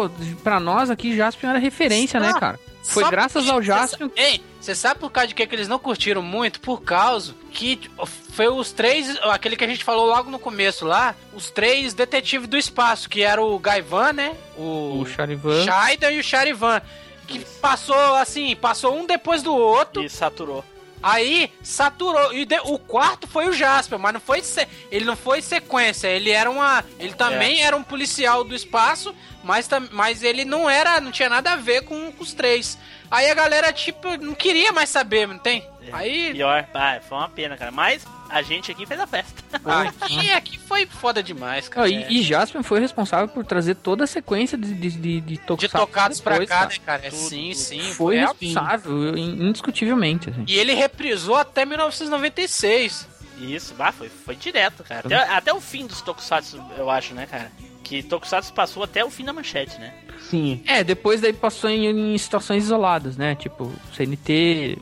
[0.42, 2.58] pra nós aqui, Jaspion era referência, né, cara?
[2.86, 4.08] Foi Só graças ao Jaspion.
[4.14, 6.60] Ei, você sabe por causa de que, que eles não curtiram muito?
[6.60, 10.84] Por causa que tipo, foi os três, aquele que a gente falou logo no começo
[10.84, 14.36] lá, os três detetives do espaço, que era o Gaivan, né?
[14.56, 15.64] O, O Charivan.
[15.64, 16.80] Shaidan e o Charivan.
[17.26, 20.02] Que passou assim, passou um depois do outro.
[20.02, 20.64] E saturou.
[21.08, 22.32] Aí saturou.
[22.32, 26.08] E de- o quarto foi o Jasper, mas não foi se- ele não foi sequência.
[26.08, 26.84] Ele era uma.
[26.98, 31.00] Ele também era um policial do espaço, mas, mas ele não era.
[31.00, 32.76] não tinha nada a ver com, com os três.
[33.08, 35.64] Aí a galera, tipo, não queria mais saber, não tem?
[35.92, 36.32] Aí.
[36.34, 37.70] Pior, ah, foi uma pena, cara.
[37.70, 39.44] Mas a gente aqui fez a festa.
[39.66, 41.86] Aqui, aqui foi foda demais, cara.
[41.86, 45.20] Ah, e, e Jaspion foi responsável por trazer toda a sequência de, de, de, de
[45.20, 46.68] De Tokusatsu tocados pra cá, cara.
[46.68, 47.06] né, cara?
[47.06, 47.80] É, Tudo, sim, sim.
[47.94, 50.30] Foi é, responsável, in- indiscutivelmente.
[50.30, 50.44] Assim.
[50.46, 53.08] E ele reprisou até 1996.
[53.38, 55.02] Isso, bah, foi, foi direto, cara.
[55.06, 57.50] Até, até o fim dos Tokusatsu, eu acho, né, cara?
[57.82, 59.92] Que Tokusatsu passou até o fim da manchete, né?
[60.30, 60.62] Sim.
[60.66, 63.34] É, depois daí passou em, em situações isoladas, né?
[63.34, 64.78] Tipo, CNT,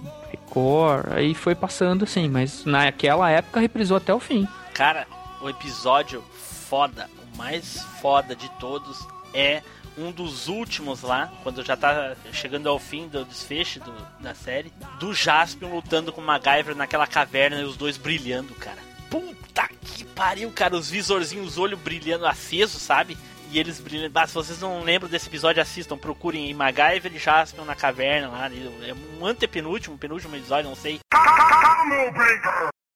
[0.55, 4.47] Record, aí foi passando assim, mas naquela época reprisou até o fim.
[4.73, 5.07] Cara,
[5.43, 6.23] o episódio
[6.69, 9.63] foda, o mais foda de todos é
[9.99, 14.73] um dos últimos lá, quando já tá chegando ao fim do desfecho do- da série,
[14.99, 18.79] do Jaspion lutando com o MacGyver naquela caverna e os dois brilhando, cara.
[19.11, 23.17] Puta que pariu, cara, os visorzinhos, os olhos brilhando acesos, sabe?
[23.55, 24.19] E eles brilhando.
[24.19, 28.29] Ah, se vocês não lembram desse episódio, assistam, procurem em MacGyver e Jaspion na caverna
[28.29, 28.47] lá.
[28.49, 30.99] É um antepenúltimo, penúltimo episódio, não sei.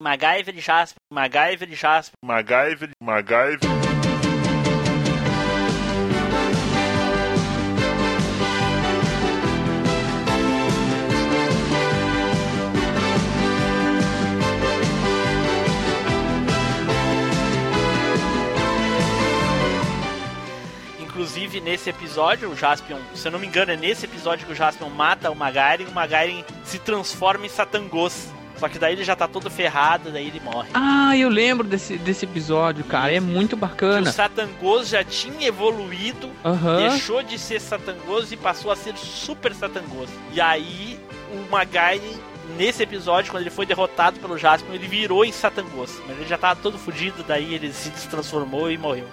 [0.03, 2.17] MacGyver e Jaspion, MacGyver e Jaspion.
[2.25, 4.08] MacGyver, MacGyver.
[21.29, 24.57] Inclusive, nesse episódio, o Jaspion, se eu não me engano, é nesse episódio que o
[24.57, 28.29] Jaspion mata o Magaren o Magaren se transforma em Satangos.
[28.57, 30.71] Só que daí ele já tá todo ferrado, daí ele morre.
[30.73, 33.13] Ah, eu lembro desse, desse episódio, cara.
[33.13, 34.09] É muito Que bacana.
[34.09, 36.89] o Satangos já tinha evoluído, Aham.
[36.89, 40.09] deixou de ser Satangos e passou a ser Super Satangos.
[40.33, 40.99] E aí,
[41.31, 42.01] o Magaren,
[42.57, 46.01] nesse episódio, quando ele foi derrotado pelo Jaspion, ele virou em Satangos.
[46.09, 49.07] Mas ele já tava todo fudido, daí ele se transformou e morreu.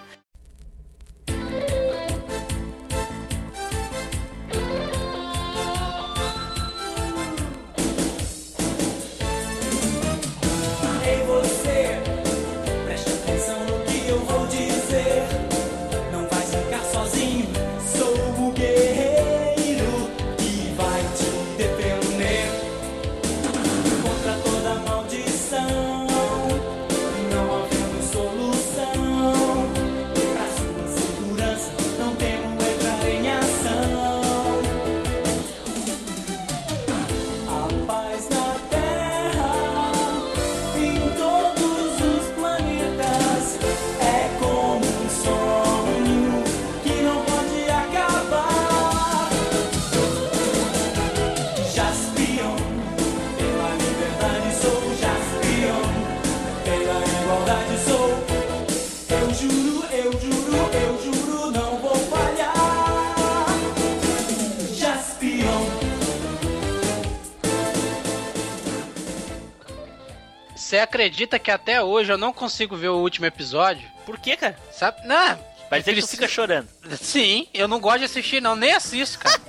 [70.56, 73.88] Você acredita que até hoje eu não consigo ver o último episódio?
[74.06, 74.58] Por que, cara?
[74.72, 75.06] Sabe?
[75.06, 75.38] Não.
[75.70, 76.68] Vai dizer que tu fica chorando.
[77.00, 78.56] Sim, eu não gosto de assistir, não.
[78.56, 79.40] Nem assisto, cara.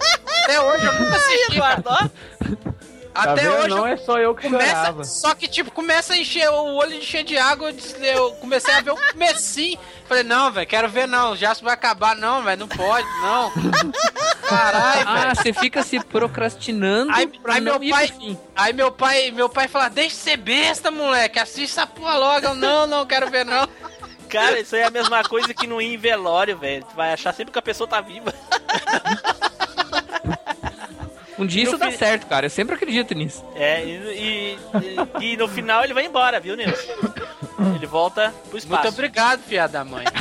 [0.42, 1.58] Até hoje eu nunca assisti.
[1.58, 1.74] cara.
[1.80, 2.08] Eduardo, ó.
[3.24, 3.54] Tá Até vendo?
[3.56, 4.92] hoje Não é só eu que chorava.
[4.94, 7.68] começa, Só que, tipo, começa a encher o olho encher de água.
[7.70, 9.78] Eu, disse- eu comecei a ver o comecinho.
[10.08, 11.32] Falei, não, velho, quero ver não.
[11.32, 12.60] O Jasper vai acabar, não, velho.
[12.60, 13.50] Não pode, não.
[14.48, 18.92] Caralho, Ah, você fica se procrastinando Aí, pra aí não meu ir pai, aí meu
[18.92, 22.46] pai, meu pai fala, deixa de ser besta, moleque, assiste essa porra logo.
[22.46, 23.68] Eu, não, não quero ver não.
[24.28, 26.84] Cara, isso aí é a mesma coisa que não ir em velório, velho.
[26.84, 28.32] Tu vai achar sempre que a pessoa tá viva.
[31.38, 32.46] Um dia No isso dá fi- certo, cara.
[32.46, 33.44] Eu sempre acredito nisso.
[33.54, 34.58] É, e,
[35.20, 36.92] e, e no final ele vai embora, viu, Nilson?
[37.74, 38.82] Ele volta pro espaço.
[38.82, 40.04] Muito obrigado, filha da mãe.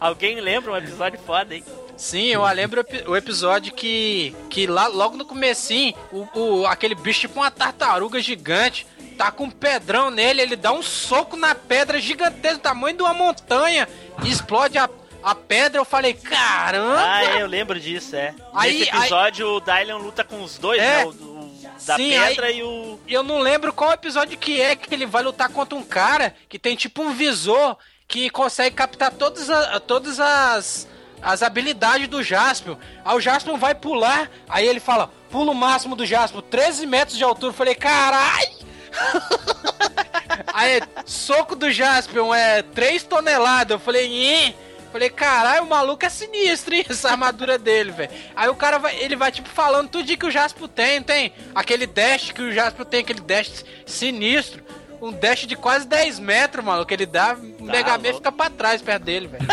[0.00, 1.64] Alguém lembra um episódio foda, hein?
[1.96, 7.20] Sim, eu lembro o episódio que, que lá logo no comecinho, o, o- aquele bicho
[7.20, 12.00] tipo uma tartaruga gigante, tá com um pedrão nele, ele dá um soco na pedra
[12.00, 13.88] gigantesca, do tamanho de uma montanha,
[14.24, 14.88] e explode a,
[15.24, 15.80] a pedra.
[15.80, 17.02] Eu falei, caramba!
[17.02, 18.34] Ah, é, eu lembro disso, é.
[18.52, 20.98] Aí- Nesse episódio o Dylan luta com os dois, É.
[20.98, 21.04] né?
[21.06, 21.44] O, o-
[21.86, 22.98] da Sim, pedra e o.
[23.08, 26.58] Eu não lembro qual episódio que é que ele vai lutar contra um cara que
[26.58, 30.88] tem tipo um visor que consegue captar todas, a- todas as
[31.20, 32.76] as habilidades do Jaspion.
[33.04, 37.24] Aí o Jaspion vai pular, aí ele fala, pulo máximo do Jaspion, 13 metros de
[37.24, 37.50] altura.
[37.50, 38.44] Eu falei, carai!
[40.52, 43.70] aí, soco do Jaspion é 3 toneladas.
[43.72, 44.54] Eu falei, Nhê?
[44.94, 46.86] Falei, caralho, o maluco é sinistro, hein?
[46.88, 48.12] Essa armadura dele, velho.
[48.36, 51.32] Aí o cara vai, ele vai, tipo, falando tudo que o Jaspion tem, tem.
[51.52, 54.62] Aquele dash que o Jaspion tem, aquele dash sinistro.
[55.02, 56.94] Um dash de quase 10 metros, maluco.
[56.94, 59.44] Ele dá, o Mega Man fica pra trás perto dele, velho.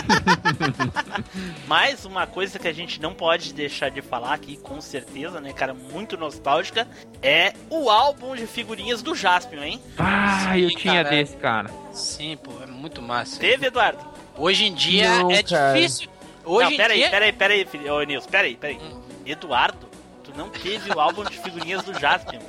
[1.65, 5.53] Mais uma coisa que a gente não pode deixar de falar aqui, com certeza, né,
[5.53, 6.87] cara, muito nostálgica,
[7.19, 9.81] é o álbum de figurinhas do Jaspion, hein?
[9.97, 11.09] Ah, eu Sim, tinha cara.
[11.09, 11.71] desse, cara.
[11.91, 13.39] Sim, pô, é muito massa.
[13.39, 14.10] Teve, Eduardo?
[14.37, 15.73] Hoje em dia Não, é cara.
[15.73, 16.09] difícil.
[16.43, 17.05] Hoje não, em pera dia...
[17.05, 17.93] aí, pera aí, pera aí, filho.
[17.93, 18.79] Ô, Nilson, pera aí, pera aí.
[19.25, 19.87] Eduardo,
[20.23, 22.39] tu não teve o álbum de figurinhas do Jaspion.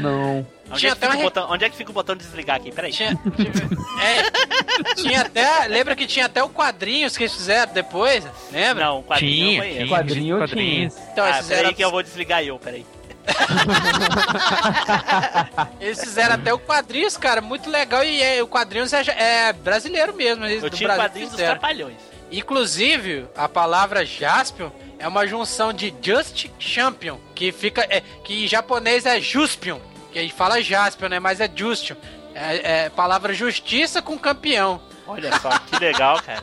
[0.00, 0.46] Não.
[0.70, 2.24] Onde Tinha é, que até fica uma botão, onde é que fica o botão de
[2.24, 2.70] desligar aqui?
[2.70, 2.92] Pera aí.
[2.92, 5.66] Tinha, é, tinha até.
[5.66, 8.24] Lembra que tinha até o quadrinhos que eles fizeram depois?
[8.50, 8.84] Lembra?
[8.84, 9.92] Não, quadrinho eu Tinha, conheço.
[9.92, 10.94] Quadrinho eu quadrinhos.
[11.12, 12.86] Então, ah, eles pera fizeram, aí que eu vou desligar eu, pera aí.
[15.80, 18.04] eles fizeram até o quadrinhos, cara, muito legal.
[18.04, 20.44] E é, o quadrinhos é, é brasileiro mesmo.
[20.44, 21.40] Eles Eu do tinha Brasil quadrinhos dos.
[21.40, 21.96] Trapalhões.
[22.30, 27.86] Inclusive, a palavra Jaspion é uma junção de Just Champion, que fica.
[27.88, 29.78] É, que em japonês é Juspion.
[30.12, 31.20] Que a gente fala Jaspion, né?
[31.20, 31.96] Mas é Justion.
[32.34, 34.80] É, é palavra justiça com campeão.
[35.06, 36.42] Olha só, que legal, cara.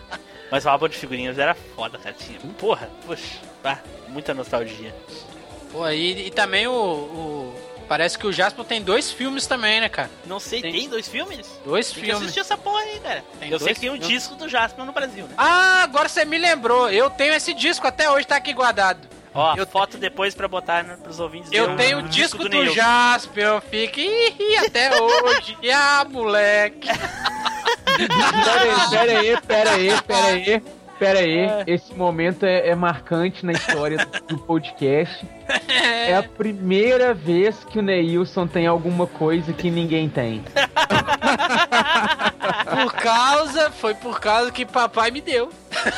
[0.52, 2.14] Mas o álbum de figurinhas era foda, cara.
[2.14, 3.24] Tinha, porra, puxa,
[3.64, 3.78] ah,
[4.08, 4.94] muita nostalgia.
[5.72, 9.90] Pô, e, e também o, o- Parece que o Jaspion tem dois filmes também, né,
[9.90, 10.12] cara?
[10.28, 11.48] Não sei, tem, Tem- dois filmes?
[11.66, 12.22] Dois Tem filmes.
[12.22, 13.24] assistir essa porra aí, cara.
[13.40, 14.08] Tem eu sei dois que tem um filmes.
[14.10, 15.34] disco do Jasper no Brasil, né?
[15.36, 16.88] Ah, agora você me lembrou.
[16.92, 19.08] Eu tenho esse disco até hoje, tá aqui guardado.
[19.34, 21.50] Ó, eu foto depois pra botar né, pros ouvintes.
[21.52, 25.58] Eu tenho o disco do, Jaspion, fica ih, até hoje.
[25.74, 26.88] ah, moleque.
[27.98, 30.64] Pera aí, pera aí, pera aí, pera aí.
[31.66, 35.26] Esse momento é, é marcante na história do podcast.
[36.08, 40.44] É a primeira vez que o Neilson tem alguma coisa que ninguém tem.
[42.70, 45.50] Por causa, foi por causa que papai me deu.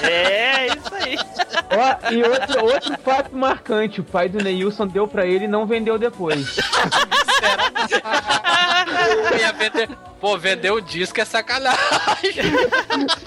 [0.03, 1.17] É, isso aí.
[1.71, 5.65] Ó, e outro, outro fato marcante, o pai do Neilson deu pra ele e não
[5.65, 6.57] vendeu depois.
[9.39, 9.89] Ia vender...
[10.19, 11.77] Pô, vender o disco é sacanagem.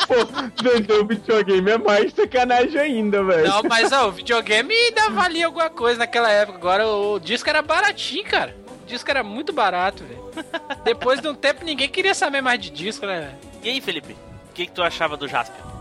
[0.06, 0.14] Pô,
[0.62, 3.48] vender o videogame é mais sacanagem ainda, velho.
[3.48, 6.56] Não, mas ó, o videogame ainda valia alguma coisa naquela época.
[6.56, 8.54] Agora o, o disco era baratinho, cara.
[8.84, 10.22] O disco era muito barato, velho.
[10.84, 13.38] Depois de um tempo ninguém queria saber mais de disco, né, velho?
[13.64, 14.12] E aí, Felipe?
[14.12, 15.73] O que, que tu achava do Jasper?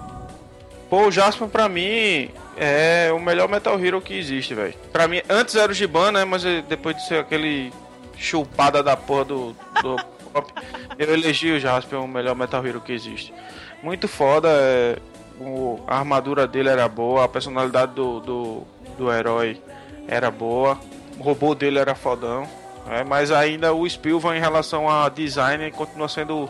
[0.94, 4.76] Pô, o Jasper pra mim é o melhor Metal Hero que existe, velho.
[4.92, 6.24] Pra mim, antes era o Giban, né?
[6.24, 7.74] Mas depois de ser aquele
[8.16, 9.96] chupada da porra do, do
[11.00, 13.34] eu elegi o Jasper o melhor Metal Hero que existe.
[13.82, 14.98] Muito foda, é,
[15.42, 18.64] o- a armadura dele era boa, a personalidade do, do,
[18.96, 19.60] do herói
[20.08, 20.78] era boa,
[21.18, 22.48] o robô dele era fodão.
[22.88, 26.48] é, mas ainda o Spilvan em relação a design continua sendo,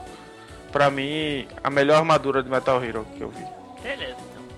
[0.70, 3.46] pra mim, a melhor armadura de Metal Hero que eu vi.
[3.82, 4.33] Beleza.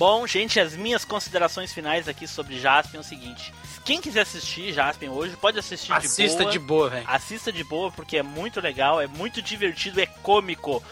[0.00, 3.52] Bom, gente, as minhas considerações finais aqui sobre Jaspion é o seguinte.
[3.84, 6.52] Quem quiser assistir Jaspion hoje, pode assistir Assista de boa.
[6.52, 7.04] de boa, velho.
[7.06, 10.82] Assista de boa, porque é muito legal, é muito divertido, é cômico.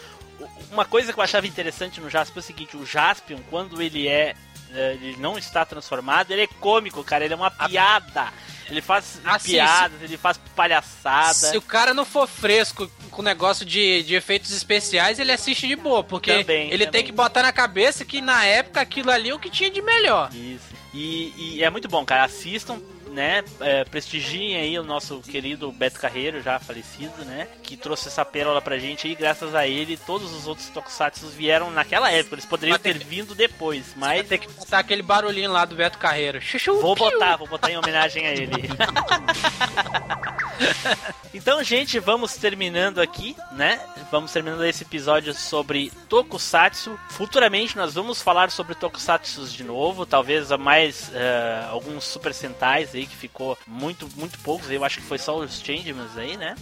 [0.71, 4.07] Uma coisa que eu achava interessante no Jaspion é o seguinte, o Jaspion, quando ele
[4.07, 4.35] é...
[4.75, 8.31] é, Ele não está transformado, ele é cômico, cara, ele é uma piada.
[8.69, 11.33] Ele faz Ah, sim, piadas, ele faz palhaçada.
[11.33, 15.75] Se o cara não for fresco com negócio de, de efeitos especiais, ele assiste de
[15.75, 16.91] boa, porque Também, ele também.
[16.91, 19.81] tem que botar na cabeça que na época aquilo ali é o que tinha de
[19.81, 20.29] melhor.
[20.33, 20.69] Isso.
[20.93, 22.23] E, e é muito bom, cara.
[22.23, 22.79] Assistam,
[23.19, 23.43] né?
[23.59, 27.49] É, prestigiem aí o nosso querido Beto Carreiro, já falecido, né?
[27.61, 31.69] Que trouxe essa pérola pra gente aí, graças a ele, todos os outros Tokusatsu vieram
[31.69, 32.35] naquela época.
[32.35, 36.39] Eles poderiam ter vindo depois, mas Tem que botar aquele barulhinho lá do Beto Carreiro.
[36.41, 37.11] Chuchu, Vou piu.
[37.11, 38.53] botar, vou botar em homenagem a ele.
[41.33, 43.79] então, gente, vamos terminando aqui, né?
[44.11, 46.99] Vamos terminando esse episódio sobre Tokusatsu.
[47.09, 52.93] Futuramente nós vamos falar sobre Tokusatsu de novo, talvez a mais eh, alguns Super Sentais
[52.93, 54.69] aí que ficou muito, muito poucos.
[54.69, 56.55] Eu acho que foi só os Changemans aí, né?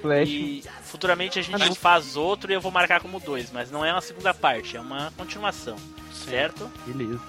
[0.00, 0.28] Flash.
[0.28, 3.92] E futuramente a gente faz outro e eu vou marcar como dois, mas não é
[3.92, 5.76] uma segunda parte, é uma continuação,
[6.12, 6.70] certo?
[6.86, 7.20] Beleza.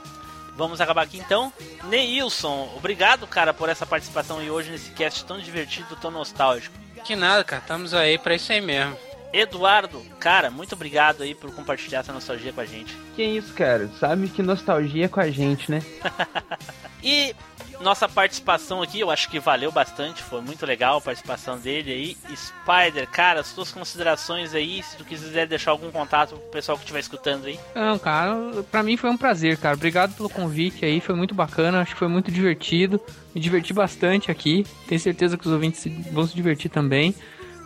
[0.59, 1.53] Vamos acabar aqui então.
[1.85, 6.75] Neilson, obrigado, cara, por essa participação e hoje nesse cast tão divertido, tão nostálgico.
[7.05, 7.61] Que nada, cara.
[7.61, 8.97] Estamos aí pra isso aí mesmo.
[9.31, 12.93] Eduardo, cara, muito obrigado aí por compartilhar essa nostalgia com a gente.
[13.15, 13.89] Que isso, cara?
[14.01, 15.81] Sabe que nostalgia é com a gente, né?
[17.01, 17.33] E
[17.81, 22.17] nossa participação aqui, eu acho que valeu bastante, foi muito legal a participação dele aí.
[22.35, 26.83] Spider, cara, as suas considerações aí, se tu quiser deixar algum contato pro pessoal que
[26.83, 27.59] estiver escutando aí.
[27.73, 28.35] Não, cara,
[28.69, 29.75] pra mim foi um prazer, cara.
[29.75, 32.99] Obrigado pelo convite aí, foi muito bacana, acho que foi muito divertido.
[33.33, 34.65] Me diverti bastante aqui.
[34.87, 37.15] Tenho certeza que os ouvintes vão se divertir também.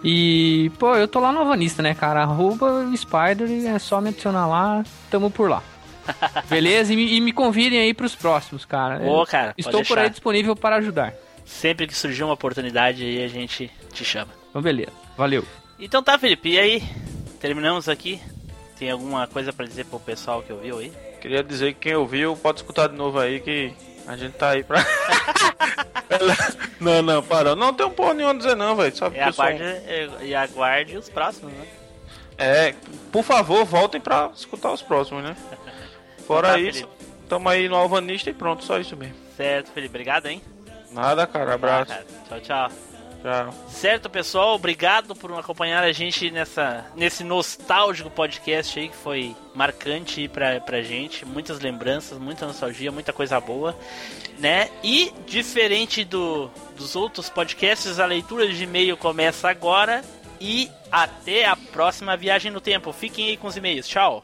[0.04, 2.24] E, pô, eu tô lá no Avanista, né, cara?
[2.24, 5.64] Arroba Spider, é só me adicionar lá, tamo por lá.
[6.50, 6.94] Beleza?
[6.94, 9.04] E me, e me convidem aí pros próximos, cara.
[9.04, 11.14] Ô, cara, pode Estou por aí disponível para ajudar.
[11.46, 14.32] Sempre que surgir uma oportunidade aí, a gente te chama.
[14.50, 14.92] Então, beleza.
[15.18, 15.46] Valeu.
[15.80, 16.84] Então tá, Felipe, e aí?
[17.40, 18.22] Terminamos aqui.
[18.78, 20.92] Tem alguma coisa pra dizer pro pessoal que ouviu aí?
[21.22, 23.74] Queria dizer que quem ouviu pode escutar de novo aí que
[24.08, 24.84] a gente tá aí pra.
[26.80, 27.56] não, não, parou.
[27.56, 28.96] Não tem um porra nenhuma a dizer não, velho.
[28.96, 31.66] Só E aguarde, é, e aguarde os próximos, né?
[32.38, 32.74] É,
[33.12, 35.36] por favor, voltem pra escutar os próximos, né?
[36.28, 36.94] Fora Tá, isso, Felipe.
[37.30, 39.16] tamo aí no Alvanista e pronto, só isso mesmo.
[39.36, 40.42] Certo, Felipe, obrigado, hein?
[40.92, 41.92] Nada, cara, abraço.
[41.92, 42.06] Cara.
[42.30, 42.70] Tchau, tchau.
[43.24, 43.54] Tchau.
[43.70, 50.28] Certo, pessoal, obrigado por acompanhar a gente nessa, nesse nostálgico podcast aí que foi marcante
[50.28, 51.26] pra, pra gente.
[51.26, 53.78] Muitas lembranças, muita nostalgia, muita coisa boa,
[54.40, 54.70] né?
[54.84, 60.04] E diferente do, dos outros podcasts, a leitura de e-mail começa agora.
[60.42, 62.92] E até a próxima viagem no tempo.
[62.92, 63.88] Fiquem aí com os e-mails.
[63.88, 64.22] Tchau.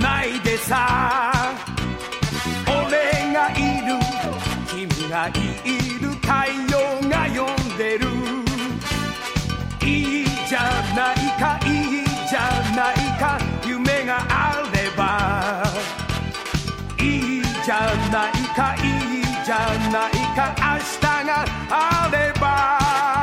[0.00, 1.32] ないでさ。
[2.66, 3.54] 俺がい
[3.86, 3.98] る
[4.68, 5.32] 君がい
[6.00, 6.28] る太
[6.70, 6.74] 陽
[7.08, 8.06] が呼んでる。
[9.82, 10.60] いいじゃ
[10.94, 11.68] ないかい
[12.02, 12.40] いじゃ
[12.74, 15.62] ないか夢があれば。
[17.00, 19.54] いいじゃないかいいじゃ
[19.92, 20.64] ないか明
[21.00, 23.15] 日があれば。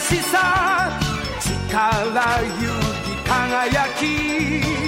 [0.00, 0.90] しさ
[1.40, 2.72] 力勇
[3.04, 4.83] 気輝き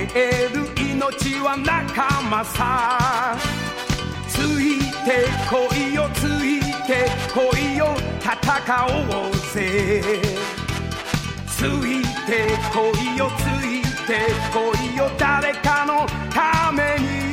[0.00, 3.36] 育てる命は仲間さ。
[4.28, 10.02] ついてこいよついてこいよ戦おうぜ。
[11.46, 17.29] ついてこいよついてこいよ誰かのために。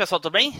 [0.00, 0.54] Pessoal, tudo bem?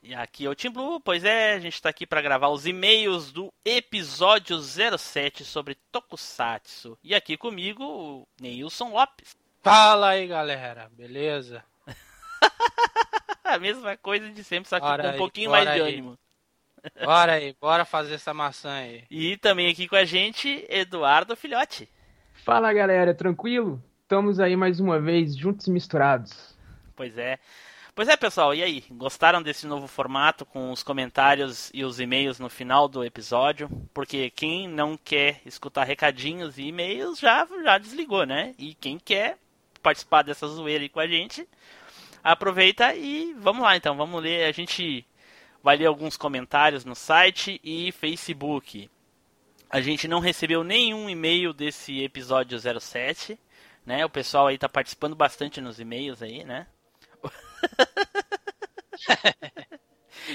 [0.00, 2.66] E aqui é o Team Blue, pois é, a gente tá aqui para gravar os
[2.66, 6.96] e-mails do episódio 07 sobre Tokusatsu.
[7.02, 9.36] E aqui comigo, o Neilson Lopes.
[9.60, 10.88] Fala aí, galera.
[10.92, 11.64] Beleza?
[13.42, 15.80] A mesma coisa de sempre, só que Bora com um aí, pouquinho mais de aí.
[15.80, 16.16] ânimo.
[17.02, 19.02] Bora aí, bora fazer essa maçã aí.
[19.10, 21.88] E também aqui com a gente, Eduardo Filhote.
[22.34, 23.82] Fala galera, tranquilo?
[24.02, 26.54] Estamos aí mais uma vez, juntos e misturados.
[26.94, 27.40] Pois é.
[27.96, 28.84] Pois é, pessoal, e aí?
[28.90, 33.70] Gostaram desse novo formato com os comentários e os e-mails no final do episódio?
[33.94, 38.54] Porque quem não quer escutar recadinhos e e-mails já, já desligou, né?
[38.58, 39.38] E quem quer
[39.82, 41.48] participar dessa zoeira aí com a gente,
[42.22, 44.44] aproveita e vamos lá então, vamos ler.
[44.44, 45.02] A gente
[45.62, 48.90] vai ler alguns comentários no site e Facebook.
[49.70, 53.38] A gente não recebeu nenhum e-mail desse episódio 07,
[53.86, 54.04] né?
[54.04, 56.66] O pessoal aí tá participando bastante nos e-mails aí, né?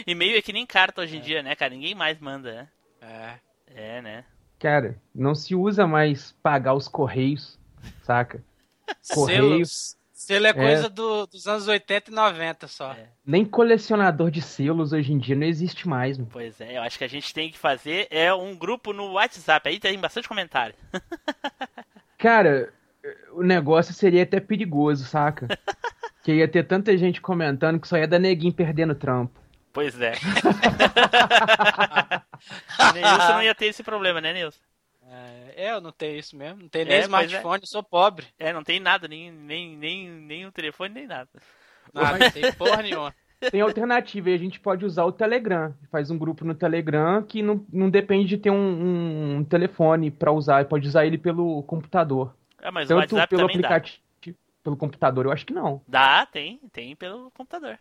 [0.08, 1.74] E-mail é que nem carta hoje em dia, né, cara?
[1.74, 2.68] Ninguém mais manda, né?
[3.02, 3.34] É.
[3.74, 4.26] É, né?
[4.60, 7.60] Cara, não se usa mais pagar os correios,
[8.03, 8.44] saca?
[9.14, 9.70] Correios.
[9.70, 10.02] Selos.
[10.14, 12.95] Selo é coisa do- dos anos 80 e 90 só.
[13.26, 16.30] Nem colecionador de selos hoje em dia não existe mais, mano.
[16.32, 19.68] Pois é, eu acho que a gente tem que fazer é um grupo no WhatsApp.
[19.68, 20.76] Aí tem bastante comentário.
[22.20, 22.72] Cara,
[23.34, 25.48] o negócio seria até perigoso, saca?
[26.23, 29.40] que ia ter tanta gente comentando que só ia dar neguinho perdendo trampo.
[29.73, 30.11] Pois é.
[32.94, 34.60] Nilson não ia ter esse problema, né, Nilson?
[35.56, 36.61] É, eu não tenho isso mesmo.
[36.61, 38.26] Não tenho É, nem pois smartphone, eu sou pobre.
[38.40, 41.30] É, não tem nada, nem, nem, nem, nem um telefone, nem nada.
[41.94, 43.14] Não, não tem porra nenhuma.
[43.52, 45.73] Tem alternativa e a gente pode usar o Telegram.
[45.91, 50.11] Faz um grupo no Telegram que não, não depende de ter um, um- um telefone
[50.11, 50.64] pra usar.
[50.65, 52.34] Pode usar ele pelo computador.
[52.62, 53.68] Ah, mas o Tanto WhatsApp pelo também dá.
[53.68, 54.02] aplicativo.
[54.64, 55.82] Pelo computador, eu acho que não.
[55.88, 57.80] Dá, tem, tem pelo computador.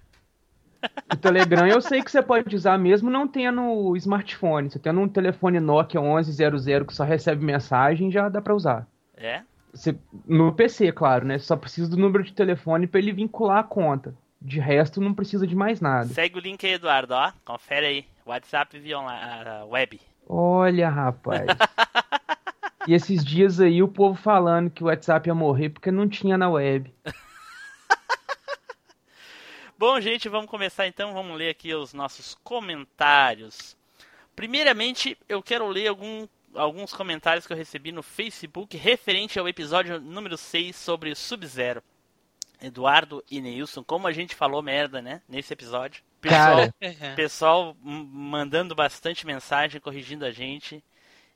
[1.12, 4.70] O Telegram eu sei que você pode usar mesmo não tendo smartphone.
[4.70, 8.86] Você tendo um telefone Nokia 1100 que só recebe mensagem, já dá pra usar.
[9.14, 9.42] É?
[9.74, 9.96] Você,
[10.26, 11.38] no PC, claro, né?
[11.38, 14.14] Você só precisa do número de telefone pra ele vincular a conta.
[14.40, 16.06] De resto, não precisa de mais nada.
[16.06, 17.30] Segue o link aí, Eduardo, ó.
[17.44, 18.04] Confere aí.
[18.24, 20.00] WhatsApp via online, ah, web.
[20.26, 21.46] Olha, rapaz.
[22.86, 26.36] e esses dias aí o povo falando que o WhatsApp ia morrer porque não tinha
[26.38, 26.92] na web.
[29.78, 31.14] Bom, gente, vamos começar então.
[31.14, 33.76] Vamos ler aqui os nossos comentários.
[34.36, 39.98] Primeiramente, eu quero ler algum- alguns comentários que eu recebi no Facebook referente ao episódio
[40.00, 41.82] número 6 sobre Sub-Zero.
[42.62, 45.22] Eduardo e Neilson, como a gente falou merda, né?
[45.26, 46.02] Nesse episódio.
[46.20, 47.14] Pessoal, Cara.
[47.16, 50.84] pessoal mandando bastante mensagem, corrigindo a gente.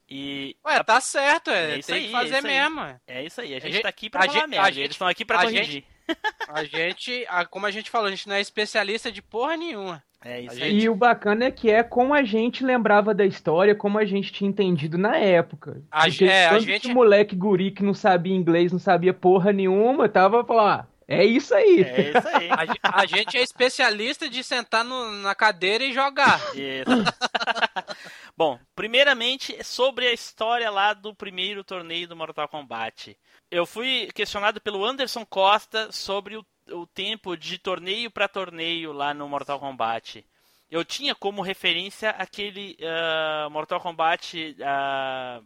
[0.08, 0.56] E.
[0.66, 1.72] Ué, tá certo, é.
[1.74, 2.52] É isso tem aí, que fazer é isso aí.
[2.52, 2.80] mesmo.
[3.06, 3.24] é.
[3.24, 4.66] Isso aí, a A gente gente- tá aqui pra a falar gente- merda.
[4.66, 5.64] a gente- Eles estão aqui pra a corrigir.
[5.66, 5.86] gente-
[6.48, 10.02] A gente, a- como a gente falou, a gente não é especialista de porra nenhuma.
[10.22, 10.80] É isso aí.
[10.80, 14.30] E o bacana é que é como a gente lembrava da história, como a gente
[14.32, 15.82] tinha entendido na época.
[15.90, 19.52] A Porque é, a gente- que moleque guri que não sabia inglês, não sabia porra
[19.52, 21.82] nenhuma, tava falando, ah, é isso aí.
[21.82, 22.48] É isso aí.
[22.82, 26.38] A, a gente é especialista de sentar no- na cadeira e jogar.
[26.54, 26.90] Isso.
[28.36, 33.16] Bom, primeiramente sobre a história lá do primeiro torneio do Mortal Kombat.
[33.50, 39.14] Eu fui questionado pelo Anderson Costa sobre o, o tempo de torneio para torneio lá
[39.14, 40.24] no Mortal Kombat.
[40.70, 45.40] Eu tinha como referência aquele ah, Mortal Kombat ah,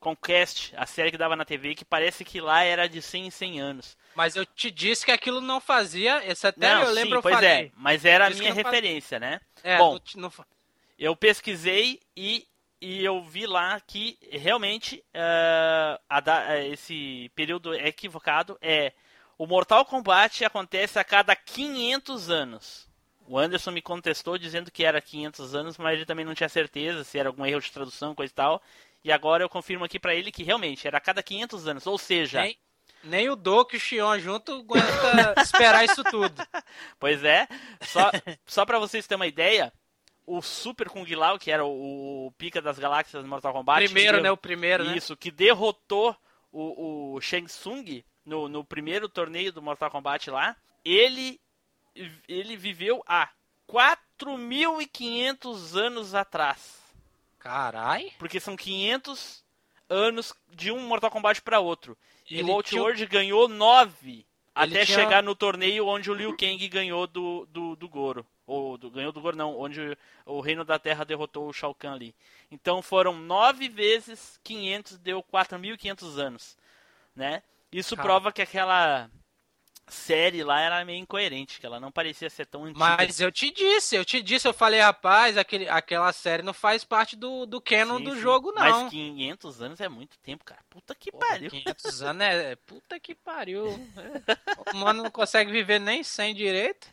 [0.00, 3.30] Conquest, a série que dava na TV, que parece que lá era de 100 em
[3.30, 3.96] 100 anos.
[4.14, 6.24] Mas eu te disse que aquilo não fazia.
[6.26, 7.66] Esse até Não, eu lembro sim, pois falei.
[7.66, 9.40] é, mas era a minha referência, né?
[9.64, 10.32] É, Bom, não não
[10.98, 12.46] eu pesquisei e,
[12.80, 15.02] e eu vi lá que realmente
[16.08, 18.56] a da- ah, esse período é equivocado.
[18.60, 18.92] É
[19.38, 22.88] o Mortal Kombat acontece a cada 500 anos.
[23.26, 27.02] O Anderson me contestou dizendo que era 500 anos, mas ele também não tinha certeza
[27.02, 28.62] se era algum erro de tradução, coisa e tal.
[29.04, 31.98] E agora eu confirmo aqui pra ele que realmente era a cada 500 anos, ou
[31.98, 32.56] seja, nem,
[33.04, 36.34] nem o Doki e o Xion junto aguenta esperar isso tudo.
[36.98, 37.46] Pois é,
[37.82, 38.10] só,
[38.46, 39.70] só pra vocês terem uma ideia,
[40.26, 43.84] o Super Kung Lao, que era o, o pica das galáxias do Mortal Kombat.
[43.84, 44.30] Primeiro, que né?
[44.30, 44.96] O primeiro, né?
[44.96, 46.16] Isso, que derrotou
[46.52, 50.56] o, o Shang Tsung no, no primeiro torneio do Mortal Kombat lá.
[50.84, 51.40] Ele,
[52.28, 53.28] ele viveu há
[53.68, 56.80] 4.500 anos atrás.
[57.38, 58.12] Carai.
[58.18, 59.42] Porque são 500
[59.88, 61.96] anos de um Mortal Kombat para outro.
[62.32, 66.14] E Ele o tinha- Outworld ganhou 9 Ele Até tinha- chegar no torneio onde o
[66.14, 68.26] Liu Kang ganhou do, do, do Goro.
[68.46, 69.96] Ou do, ganhou do Goro não, onde
[70.26, 72.14] o Reino da Terra derrotou o Shao Kahn ali.
[72.50, 76.56] Então foram 9 vezes 500, deu 4.500 anos.
[77.16, 77.42] Né?
[77.70, 78.06] Isso Cara.
[78.06, 79.10] prova que aquela
[79.88, 82.78] série lá era meio incoerente, que ela não parecia ser tão antiga.
[82.78, 86.84] Mas eu te disse, eu te disse, eu falei, rapaz, aquele, aquela série não faz
[86.84, 88.20] parte do, do canon Sim, do sim.
[88.20, 88.82] jogo, não.
[88.82, 90.60] Mas 500 anos é muito tempo, cara.
[90.70, 91.50] Puta que Porra, pariu.
[91.50, 92.56] 500 anos é.
[92.56, 93.66] Puta que pariu.
[93.66, 94.72] É.
[94.74, 96.88] O mano não consegue viver nem sem direito.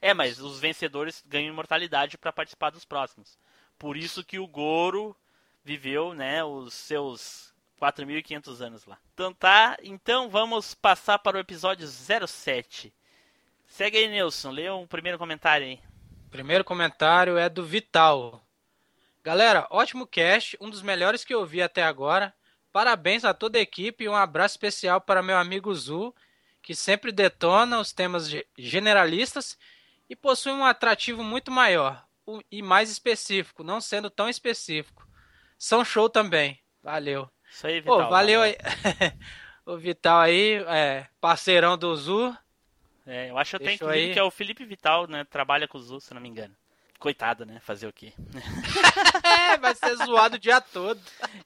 [0.00, 3.38] É, mas os vencedores ganham imortalidade pra participar dos próximos.
[3.78, 5.16] Por isso que o Goro
[5.64, 8.98] viveu, né, os seus 4.500 anos lá.
[9.14, 12.92] Então tá, então vamos passar para o episódio 07.
[13.66, 15.80] Segue aí, Nilson, lê um primeiro comentário aí.
[16.30, 18.42] Primeiro comentário é do Vital.
[19.22, 22.34] Galera, ótimo cast, um dos melhores que eu vi até agora.
[22.72, 26.14] Parabéns a toda a equipe e um abraço especial para meu amigo Zu,
[26.62, 29.58] que sempre detona os temas ge- generalistas
[30.08, 32.04] e possui um atrativo muito maior
[32.50, 35.06] e mais específico, não sendo tão específico.
[35.58, 36.60] São show também.
[36.82, 37.28] Valeu.
[37.50, 38.10] Isso aí, Pô, Vital.
[38.10, 38.56] valeu aí.
[39.66, 42.36] o Vital aí, é, parceirão do Zu.
[43.06, 44.12] É, eu acho até inclusive aí.
[44.12, 46.54] que é o Felipe Vital, né, trabalha com o Zu, se não me engano.
[46.98, 48.12] Coitado, né, fazer o quê?
[49.22, 51.00] É, vai ser zoado o dia todo.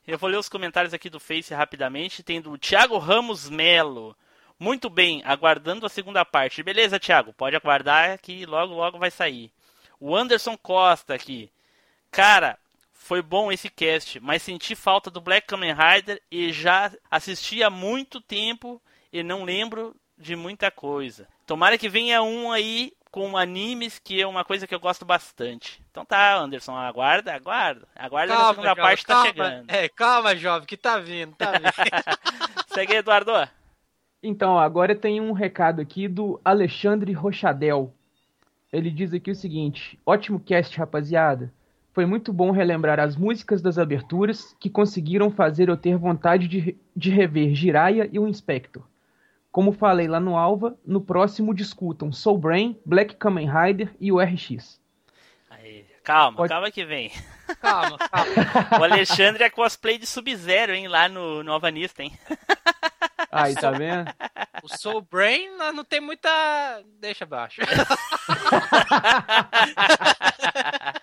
[0.07, 2.23] Eu vou ler os comentários aqui do Face rapidamente.
[2.23, 4.15] Tem do Thiago Ramos Melo.
[4.59, 6.63] Muito bem, aguardando a segunda parte.
[6.63, 9.51] Beleza, Thiago, pode aguardar que logo, logo vai sair.
[9.99, 11.51] O Anderson Costa aqui.
[12.11, 12.57] Cara,
[13.03, 17.69] foi bom esse cast, mas senti falta do Black Kamen Rider e já assisti há
[17.69, 18.81] muito tempo
[19.11, 21.27] e não lembro de muita coisa.
[21.45, 25.83] Tomara que venha um aí com animes, que é uma coisa que eu gosto bastante.
[25.91, 27.85] Então tá, Anderson, aguarda, aguarda.
[27.93, 29.27] Aguarda a segunda jovem, parte tá calma.
[29.27, 29.69] chegando.
[29.69, 31.63] É, calma, jovem, que tá vindo, tá vindo.
[32.73, 33.33] Segue Eduardo.
[34.23, 37.93] Então, agora tem um recado aqui do Alexandre Rochadel.
[38.71, 41.53] Ele diz aqui o seguinte: ótimo cast, rapaziada.
[41.93, 46.75] Foi muito bom relembrar as músicas das aberturas que conseguiram fazer eu ter vontade de,
[46.95, 48.83] de rever Jiraiya e o Inspector.
[49.51, 54.19] Como falei lá no Alva, no próximo discutam Soul Brain, Black Kamen Rider e o
[54.19, 54.81] RX.
[55.51, 57.11] Aí, calma, Pode- calma que vem.
[57.61, 58.33] calma, calma.
[58.81, 62.11] O Alexandre é cosplay de Sub-Zero, hein, lá no Nova Nista, hein.
[63.31, 64.11] Aí, tá vendo?
[64.63, 66.29] O Soul Brain não não tem muita.
[66.99, 67.61] Deixa abaixo.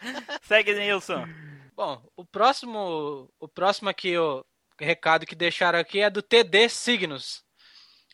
[0.43, 1.27] Segue, Nilson.
[1.75, 3.31] Bom, o próximo.
[3.39, 4.45] O próximo aqui, o
[4.79, 7.45] recado que deixaram aqui é do TD Signos.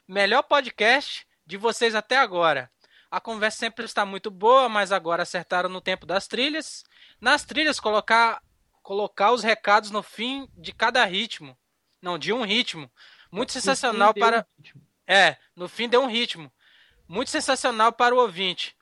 [0.06, 2.70] Melhor podcast de vocês até agora.
[3.10, 6.84] A conversa sempre está muito boa, mas agora acertaram no tempo das trilhas.
[7.20, 8.42] Nas trilhas, colocar,
[8.82, 11.56] colocar os recados no fim de cada ritmo.
[12.02, 12.90] Não, de um ritmo.
[13.30, 14.28] Muito sensacional Entendeu?
[14.28, 14.46] para.
[15.06, 16.52] É, no fim deu um ritmo.
[17.08, 18.76] Muito sensacional para o ouvinte.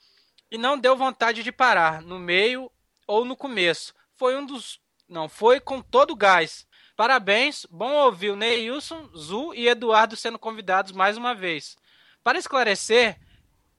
[0.50, 2.70] E não deu vontade de parar, no meio
[3.06, 3.94] ou no começo.
[4.14, 4.80] Foi um dos.
[5.08, 6.66] Não, foi com todo o gás.
[6.96, 11.76] Parabéns, bom ouvir o Neilson, Zu e Eduardo sendo convidados mais uma vez.
[12.22, 13.18] Para esclarecer,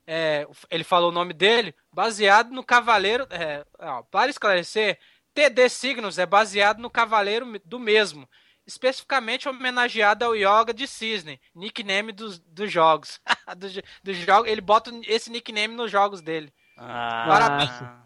[0.05, 3.25] é, ele falou o nome dele, baseado no Cavaleiro.
[3.29, 4.99] é, ó, para esclarecer,
[5.33, 8.27] TD Signos é baseado no Cavaleiro do mesmo,
[8.65, 13.19] especificamente homenageado ao Yoga de Cisne, nickname dos, dos jogos.
[13.57, 13.73] dos,
[14.03, 14.49] dos jogos.
[14.49, 16.53] Ele bota esse nickname nos jogos dele.
[16.77, 18.04] Ah, Parabéns.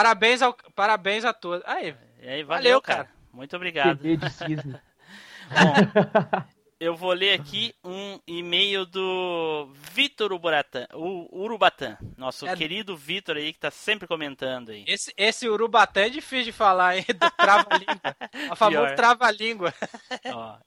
[0.00, 1.64] Parabéns, ao, parabéns a todos.
[1.66, 3.04] Aí, aí, valeu, Valeu, cara.
[3.04, 3.16] cara.
[3.32, 3.98] Muito obrigado.
[5.48, 5.74] Bom,
[6.78, 13.38] eu vou ler aqui um e-mail do Vitor Urubatã, o Urubatã, nosso É- querido Vitor
[13.38, 14.84] aí que tá sempre comentando aí.
[14.86, 17.04] esse, esse Urubatã é difícil de falar, hein?
[17.08, 18.16] Do trava-língua.
[18.52, 18.96] O famoso Pior.
[18.96, 19.72] trava-língua.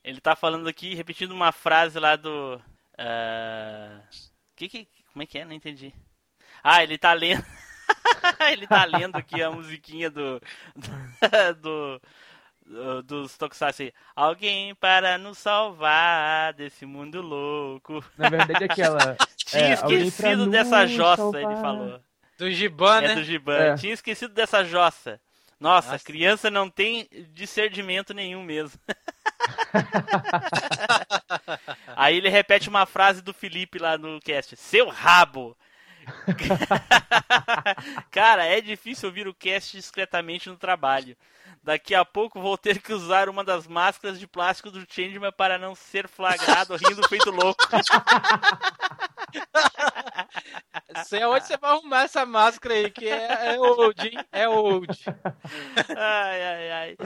[0.03, 2.59] Ele tá falando aqui, repetindo uma frase lá do.
[2.97, 4.01] ah,
[4.55, 5.45] que, que, como é que é?
[5.45, 5.93] Não entendi.
[6.63, 7.45] Ah, ele tá lendo.
[8.51, 10.41] ele tá lendo aqui a musiquinha do.
[11.61, 12.01] do.
[12.65, 13.93] do dos Tokusatsu aí.
[14.15, 18.03] Alguém para nos salvar desse mundo louco.
[18.17, 19.17] Na verdade, aquela.
[19.37, 21.41] Tinha É, esquecido dessa jossa, salvar.
[21.41, 21.99] ele falou.
[22.37, 23.15] Do Giban, É né?
[23.15, 23.57] do Giban.
[23.57, 23.75] É.
[23.75, 25.19] Tinha esquecido dessa jossa.
[25.59, 26.05] Nossa, Nossa.
[26.05, 28.79] criança não tem discernimento nenhum mesmo.
[31.95, 35.57] Aí ele repete uma frase do Felipe lá no cast: Seu rabo!
[38.11, 41.15] Cara, é difícil ouvir o cast discretamente no trabalho.
[41.63, 45.57] Daqui a pouco vou ter que usar uma das máscaras de plástico do Changeman para
[45.57, 47.63] não ser flagrado rindo feito louco.
[51.05, 54.17] Sei onde você vai arrumar essa máscara aí, que é, é old, hein?
[54.31, 54.87] É old.
[55.95, 56.97] Ai, ai, ai.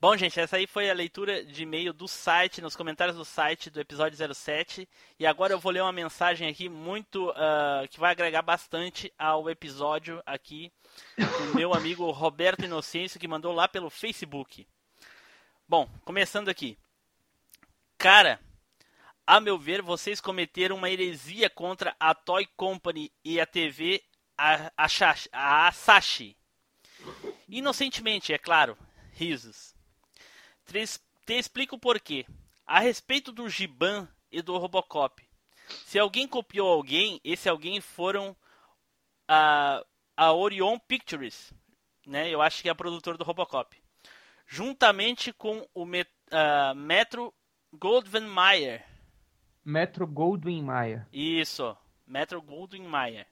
[0.00, 3.68] Bom, gente, essa aí foi a leitura de e-mail do site, nos comentários do site
[3.68, 4.88] do episódio 07.
[5.18, 7.32] E agora eu vou ler uma mensagem aqui muito.
[7.34, 10.72] ah, que vai agregar bastante ao episódio aqui
[11.16, 14.68] do meu amigo Roberto Inocêncio, que mandou lá pelo Facebook.
[15.66, 16.78] Bom, começando aqui.
[17.98, 18.40] Cara,
[19.26, 24.00] a meu ver, vocês cometeram uma heresia contra a Toy Company e a TV
[24.36, 24.86] a, a,
[25.32, 26.36] a Asahi.
[27.48, 28.78] Inocentemente, é claro.
[29.12, 29.76] Risos.
[30.68, 30.84] Te,
[31.24, 32.26] te explico o porquê.
[32.66, 35.26] A respeito do Giban e do Robocop.
[35.86, 38.36] Se alguém copiou alguém, esse alguém foram
[39.26, 39.82] a,
[40.14, 41.54] a Orion Pictures.
[42.06, 42.28] Né?
[42.28, 43.82] Eu acho que é a produtora do Robocop.
[44.46, 47.32] Juntamente com o Met, ah, Metro
[47.72, 48.84] Goldwyn Mayer.
[49.64, 51.06] Metro Goldwyn Mayer.
[51.10, 51.74] Isso,
[52.06, 53.26] Metro Goldwyn Mayer.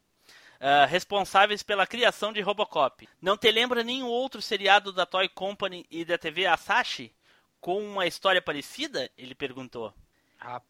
[0.58, 3.06] Ah, responsáveis pela criação de Robocop.
[3.20, 7.14] Não te lembra nenhum outro seriado da Toy Company e da TV Asahi
[7.60, 9.10] com uma história parecida?
[9.16, 9.92] Ele perguntou.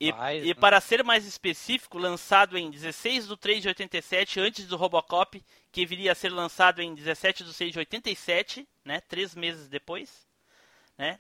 [0.01, 4.67] E, Rapaz, e para ser mais específico, lançado em 16 de 3 de 87, antes
[4.67, 5.43] do Robocop,
[5.73, 10.27] que viria a ser lançado em 17 de 6 de 87, né, três meses depois,
[10.97, 11.19] né?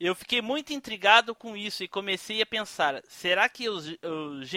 [0.00, 4.50] Eu fiquei muito intrigado com isso e comecei a pensar: será que os, os,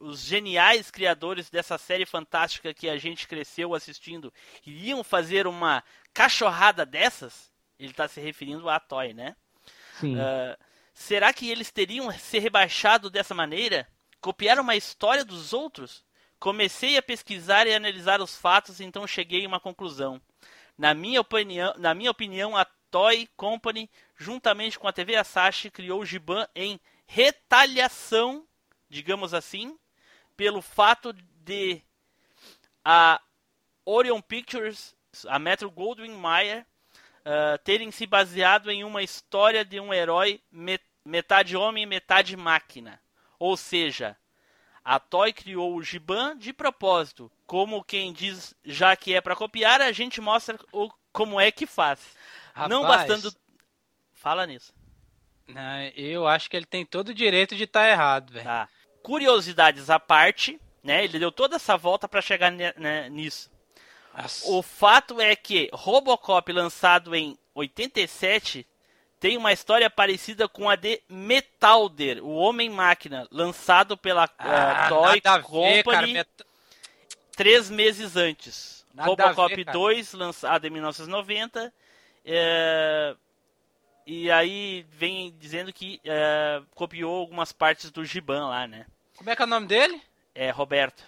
[0.00, 4.34] os geniais criadores dessa série fantástica que a gente cresceu assistindo
[4.66, 5.82] iriam fazer uma
[6.12, 7.52] cachorrada dessas?
[7.78, 9.36] Ele está se referindo à Toy, né?
[10.18, 10.58] Ah,
[10.92, 13.86] será que eles teriam se rebaixado dessa maneira?
[14.20, 16.04] Copiar uma história dos outros?
[16.38, 20.20] Comecei a pesquisar e analisar os fatos, então cheguei a uma conclusão.
[20.76, 26.00] Na minha opinião, na minha opinião a Toy Company, juntamente com a TV Asahi, criou
[26.00, 28.46] o Giban em retaliação,
[28.88, 29.78] digamos assim,
[30.36, 31.82] pelo fato de
[32.84, 33.20] a
[33.84, 34.94] Orion Pictures,
[35.26, 36.66] a Metro Goldwyn Mayer,
[37.24, 42.36] ah, terem se baseado em uma história de um herói me- metade homem e metade
[42.36, 43.00] máquina.
[43.38, 44.16] Ou seja,
[44.84, 47.30] a Toy criou o Giban de propósito.
[47.46, 51.66] Como quem diz, já que é para copiar, a gente mostra o, como é que
[51.66, 52.00] faz.
[52.68, 53.08] Não Rapaz.
[53.08, 53.34] bastando.
[54.12, 54.72] Fala nisso.
[55.46, 58.44] Não, eu acho que ele tem todo o direito de estar errado, velho.
[58.44, 58.68] Tá.
[59.02, 61.04] Curiosidades à parte, né?
[61.04, 63.50] Ele deu toda essa volta para chegar né, nisso.
[64.16, 64.50] Nossa.
[64.50, 68.66] O fato é que Robocop, lançado em 87,
[69.20, 75.20] tem uma história parecida com a de Metalder, o Homem-Máquina, lançado pela Ah, eh, Toy
[75.24, 76.44] a ver, Company cara, met-
[77.36, 78.84] três meses antes.
[78.94, 79.76] Nada Robocop ver, cara.
[79.76, 81.72] 2, lançado em 1990.
[82.24, 83.16] é,
[84.06, 88.86] E aí vem dizendo que é, copiou algumas partes do Giban lá, né?
[89.16, 90.00] Como é que é o nome dele?
[90.34, 91.02] É, Roberto.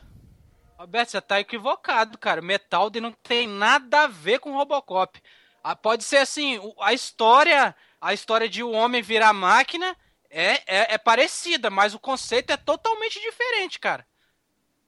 [0.79, 2.43] Roberto, você tá equivocado, cara.
[2.43, 5.21] Metalder não tem nada a ver com Robocop.
[5.63, 9.97] Ah, pode ser assim, a história, a história de o homem virar máquina
[10.31, 14.07] é, é, é parecida, mas o conceito é totalmente diferente, cara.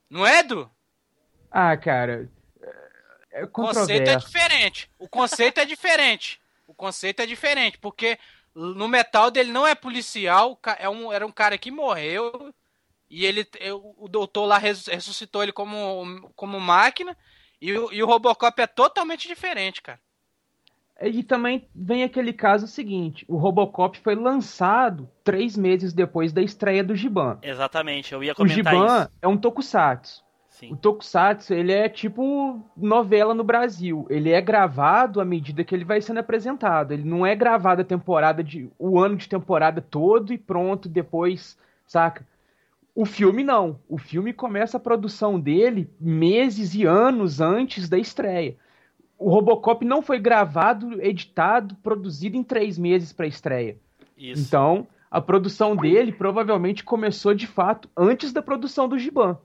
[0.09, 0.71] Não é, Edu?
[1.51, 2.31] Ah, cara.
[3.31, 4.91] É O conceito é diferente.
[4.99, 6.41] O conceito é diferente.
[6.67, 8.19] O conceito é diferente, porque
[8.55, 12.55] no Metal dele não é policial, é um, era um cara que morreu
[13.11, 13.47] e ele
[13.99, 17.17] o doutor lá res- ressuscitou ele como, como máquina
[17.61, 19.99] e, o- e o Robocop é totalmente diferente, cara.
[21.01, 26.83] E também vem aquele caso seguinte: o Robocop foi lançado três meses depois da estreia
[26.83, 27.39] do Giban.
[27.41, 29.11] Exatamente, eu ia O comentar Giban isso.
[29.23, 30.27] é um tokusatsu.
[30.49, 30.73] Sim.
[30.73, 34.09] O tokusatsu, ele é tipo novela no Brasil.
[34.11, 36.91] Ele é gravado à medida que ele vai sendo apresentado.
[36.91, 41.57] Ele não é gravado a temporada de o ano de temporada todo e pronto depois,
[41.87, 42.27] saca?
[42.99, 43.81] O filme não.
[43.89, 48.57] O filme começa a produção dele meses e anos antes da estreia.
[49.17, 53.79] O Robocop não foi gravado, editado, produzido em três meses para estreia.
[54.17, 54.43] Isso.
[54.43, 59.39] Então, a produção dele provavelmente começou de fato antes da produção do Giban.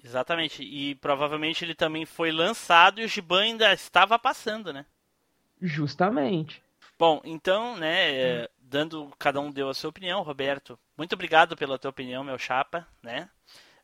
[0.00, 0.62] Exatamente.
[0.62, 4.86] E provavelmente ele também foi lançado e o Giban ainda estava passando, né?
[5.60, 6.62] Justamente.
[6.96, 10.78] Bom, então, né, é, dando cada um deu a sua opinião, Roberto.
[10.98, 13.30] Muito obrigado pela tua opinião, meu chapa, né?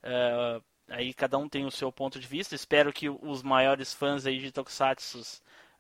[0.02, 2.54] É, aí cada um tem o seu ponto de vista.
[2.56, 5.22] Espero que os maiores fãs aí de Tokusatsu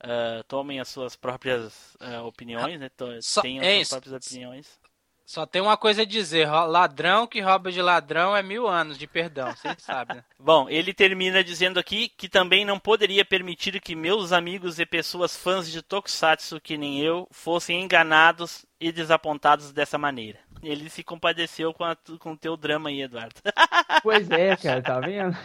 [0.00, 2.88] é, tomem as suas próprias é, opiniões, né?
[3.20, 3.90] Só- Tenham é as isso.
[3.90, 4.80] suas próprias opiniões.
[5.26, 9.06] Só tem uma coisa a dizer, ladrão que rouba de ladrão é mil anos de
[9.06, 10.24] perdão, vocês sabem, né?
[10.38, 15.34] Bom, ele termina dizendo aqui que também não poderia permitir que meus amigos e pessoas
[15.34, 20.38] fãs de Tokusatsu que nem eu fossem enganados e desapontados dessa maneira.
[20.62, 23.40] Ele se compadeceu com, a, com o teu drama aí, Eduardo.
[24.02, 25.34] Pois é, cara, tá vendo?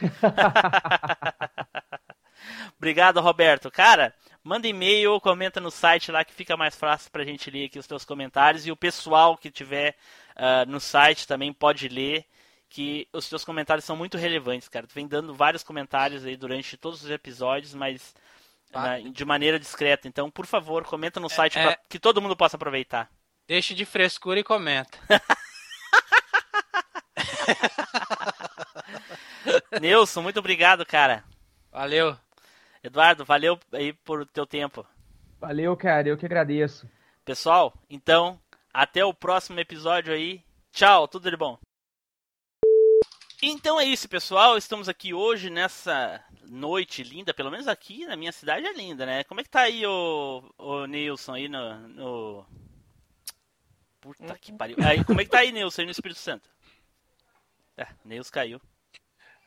[2.77, 3.71] Obrigado, Roberto.
[3.71, 4.13] Cara,
[4.49, 7.77] manda e-mail ou comenta no site lá que fica mais fácil pra gente ler aqui
[7.79, 8.65] os teus comentários.
[8.65, 9.95] E o pessoal que tiver
[10.35, 12.25] ah, no site também pode ler,
[12.67, 14.87] que os teus comentários são muito relevantes, cara.
[14.87, 18.13] Tu vem dando vários comentários aí durante todos os episódios, mas
[18.73, 18.81] Ah.
[18.81, 20.07] na- de maneira discreta.
[20.07, 23.09] Então, por favor, comenta no site é- pra que todo mundo possa aproveitar.
[23.47, 24.97] Deixe de frescura e comenta.
[29.81, 31.23] Nilson, muito obrigado, cara.
[31.71, 32.15] Valeu.
[32.83, 34.85] Eduardo, valeu aí por teu tempo.
[35.39, 36.89] Valeu, cara, eu que agradeço.
[37.25, 38.39] Pessoal, então,
[38.73, 40.41] até o próximo episódio aí.
[40.71, 41.57] Tchau, tudo de bom.
[43.41, 44.57] Então é isso, pessoal.
[44.57, 49.23] Estamos aqui hoje nessa noite linda, pelo menos aqui na minha cidade é linda, né?
[49.23, 52.45] Como é que tá aí o, o Nilson aí no, no...
[54.01, 54.77] Puta que pariu.
[54.83, 56.49] Aí, como é que tá aí, Nilson, aí no Espírito Santo?
[57.77, 58.61] É, Nilson caiu.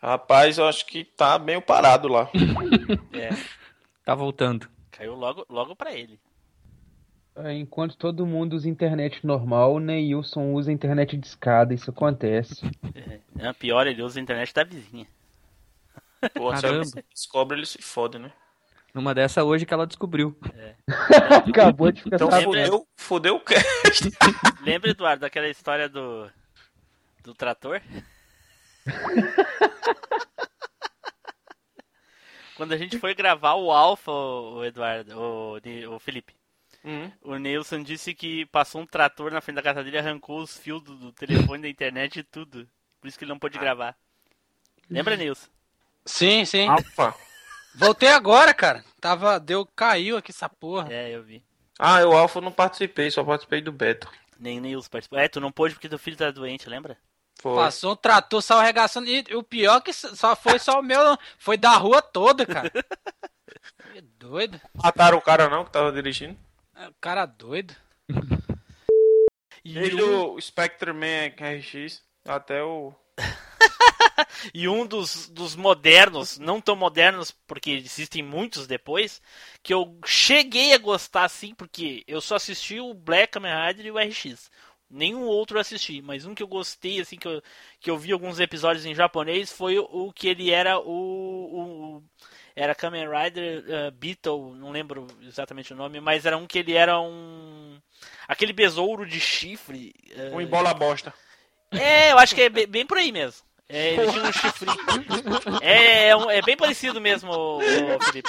[0.03, 2.29] Rapaz, eu acho que tá meio parado lá.
[3.13, 3.31] É,
[4.05, 4.69] Tá voltando.
[4.91, 6.19] caiu logo, logo pra ele.
[7.37, 12.61] É, Enquanto todo mundo usa internet normal, o Neilson usa internet de escada, isso acontece.
[13.39, 15.07] É, pior, ele usa a internet da vizinha.
[16.35, 16.85] Pô, se Caramba.
[16.85, 18.33] alguém descobre, ele se fode, né?
[18.93, 20.37] Numa dessa hoje que ela descobriu.
[21.49, 22.45] Acabou de ficar Então sabendo.
[22.53, 23.55] fodeu, fodeu o quê?
[24.63, 26.29] Lembra, Eduardo, daquela história do.
[27.25, 27.81] do trator?
[32.57, 36.35] Quando a gente foi gravar o Alpha, o Eduardo, o, o Felipe,
[36.85, 37.11] Hum.
[37.23, 40.83] o Nilson disse que passou um trator na frente da casa dele, arrancou os fios
[40.83, 42.69] do, do telefone da internet e tudo.
[43.01, 43.97] Por isso que ele não pôde gravar.
[44.91, 45.49] Lembra, Nilson?
[46.05, 46.69] Sim, sim.
[46.69, 47.15] Alfa.
[47.75, 48.85] Voltei agora, cara.
[49.01, 49.39] Tava.
[49.39, 49.65] Deu.
[49.65, 50.93] Caiu aqui essa porra.
[50.93, 51.43] É, eu vi.
[51.79, 54.09] Ah, eu Alfa eu não participei, só participei do beta.
[54.39, 55.19] Nem Nilson participou.
[55.19, 56.99] É, tu não pôde porque teu filho tá doente, lembra?
[57.41, 57.57] Foi.
[57.57, 59.09] Passou um trator, saiu arregaçando.
[59.09, 61.19] E o pior que só foi só o meu, não.
[61.39, 62.71] Foi da rua toda, cara.
[63.93, 64.59] Que doido.
[64.73, 66.37] Mataram o cara não que tava dirigindo.
[66.75, 67.75] É, O cara doido.
[69.65, 72.93] E Desde um, o Spectre Man RX até o.
[74.53, 79.23] e um dos, dos modernos, não tão modernos, porque existem muitos depois,
[79.63, 83.91] que eu cheguei a gostar assim, porque eu só assisti o Black Kamen Rider e
[83.93, 84.51] o RX.
[84.93, 87.43] Nenhum outro eu assisti, mas um que eu gostei, assim, que eu,
[87.81, 91.97] que eu vi alguns episódios em japonês, foi o, o que ele era o.
[91.99, 92.03] o-
[92.55, 96.75] era Kamen Rider uh, Beetle, não lembro exatamente o nome, mas era um que ele
[96.75, 97.79] era um.
[98.29, 99.95] aquele besouro de chifre.
[100.15, 101.15] uh, Um embola bosta.
[101.71, 103.43] é, eu acho que é bem, bem por aí mesmo.
[103.69, 104.77] É, ele tinha um chifrinho.
[105.63, 107.33] É, é, é bem parecido mesmo,
[108.03, 108.29] Felipe.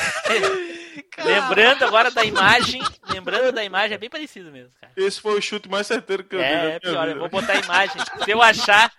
[1.24, 4.92] lembrando agora da imagem, lembrando da imagem, é bem parecido mesmo, cara.
[4.96, 6.44] Esse foi o chute mais certeiro que eu vi.
[6.44, 7.16] É, minha pior, vida.
[7.16, 8.02] eu vou botar a imagem.
[8.24, 8.92] Se eu achar,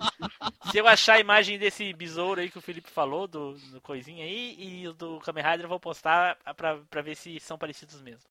[0.72, 4.26] se eu achar a imagem desse besouro aí que o Felipe falou, do, do coisinha
[4.26, 8.31] aí, e do Kamen Rider, eu vou postar pra, pra ver se são parecidos mesmo.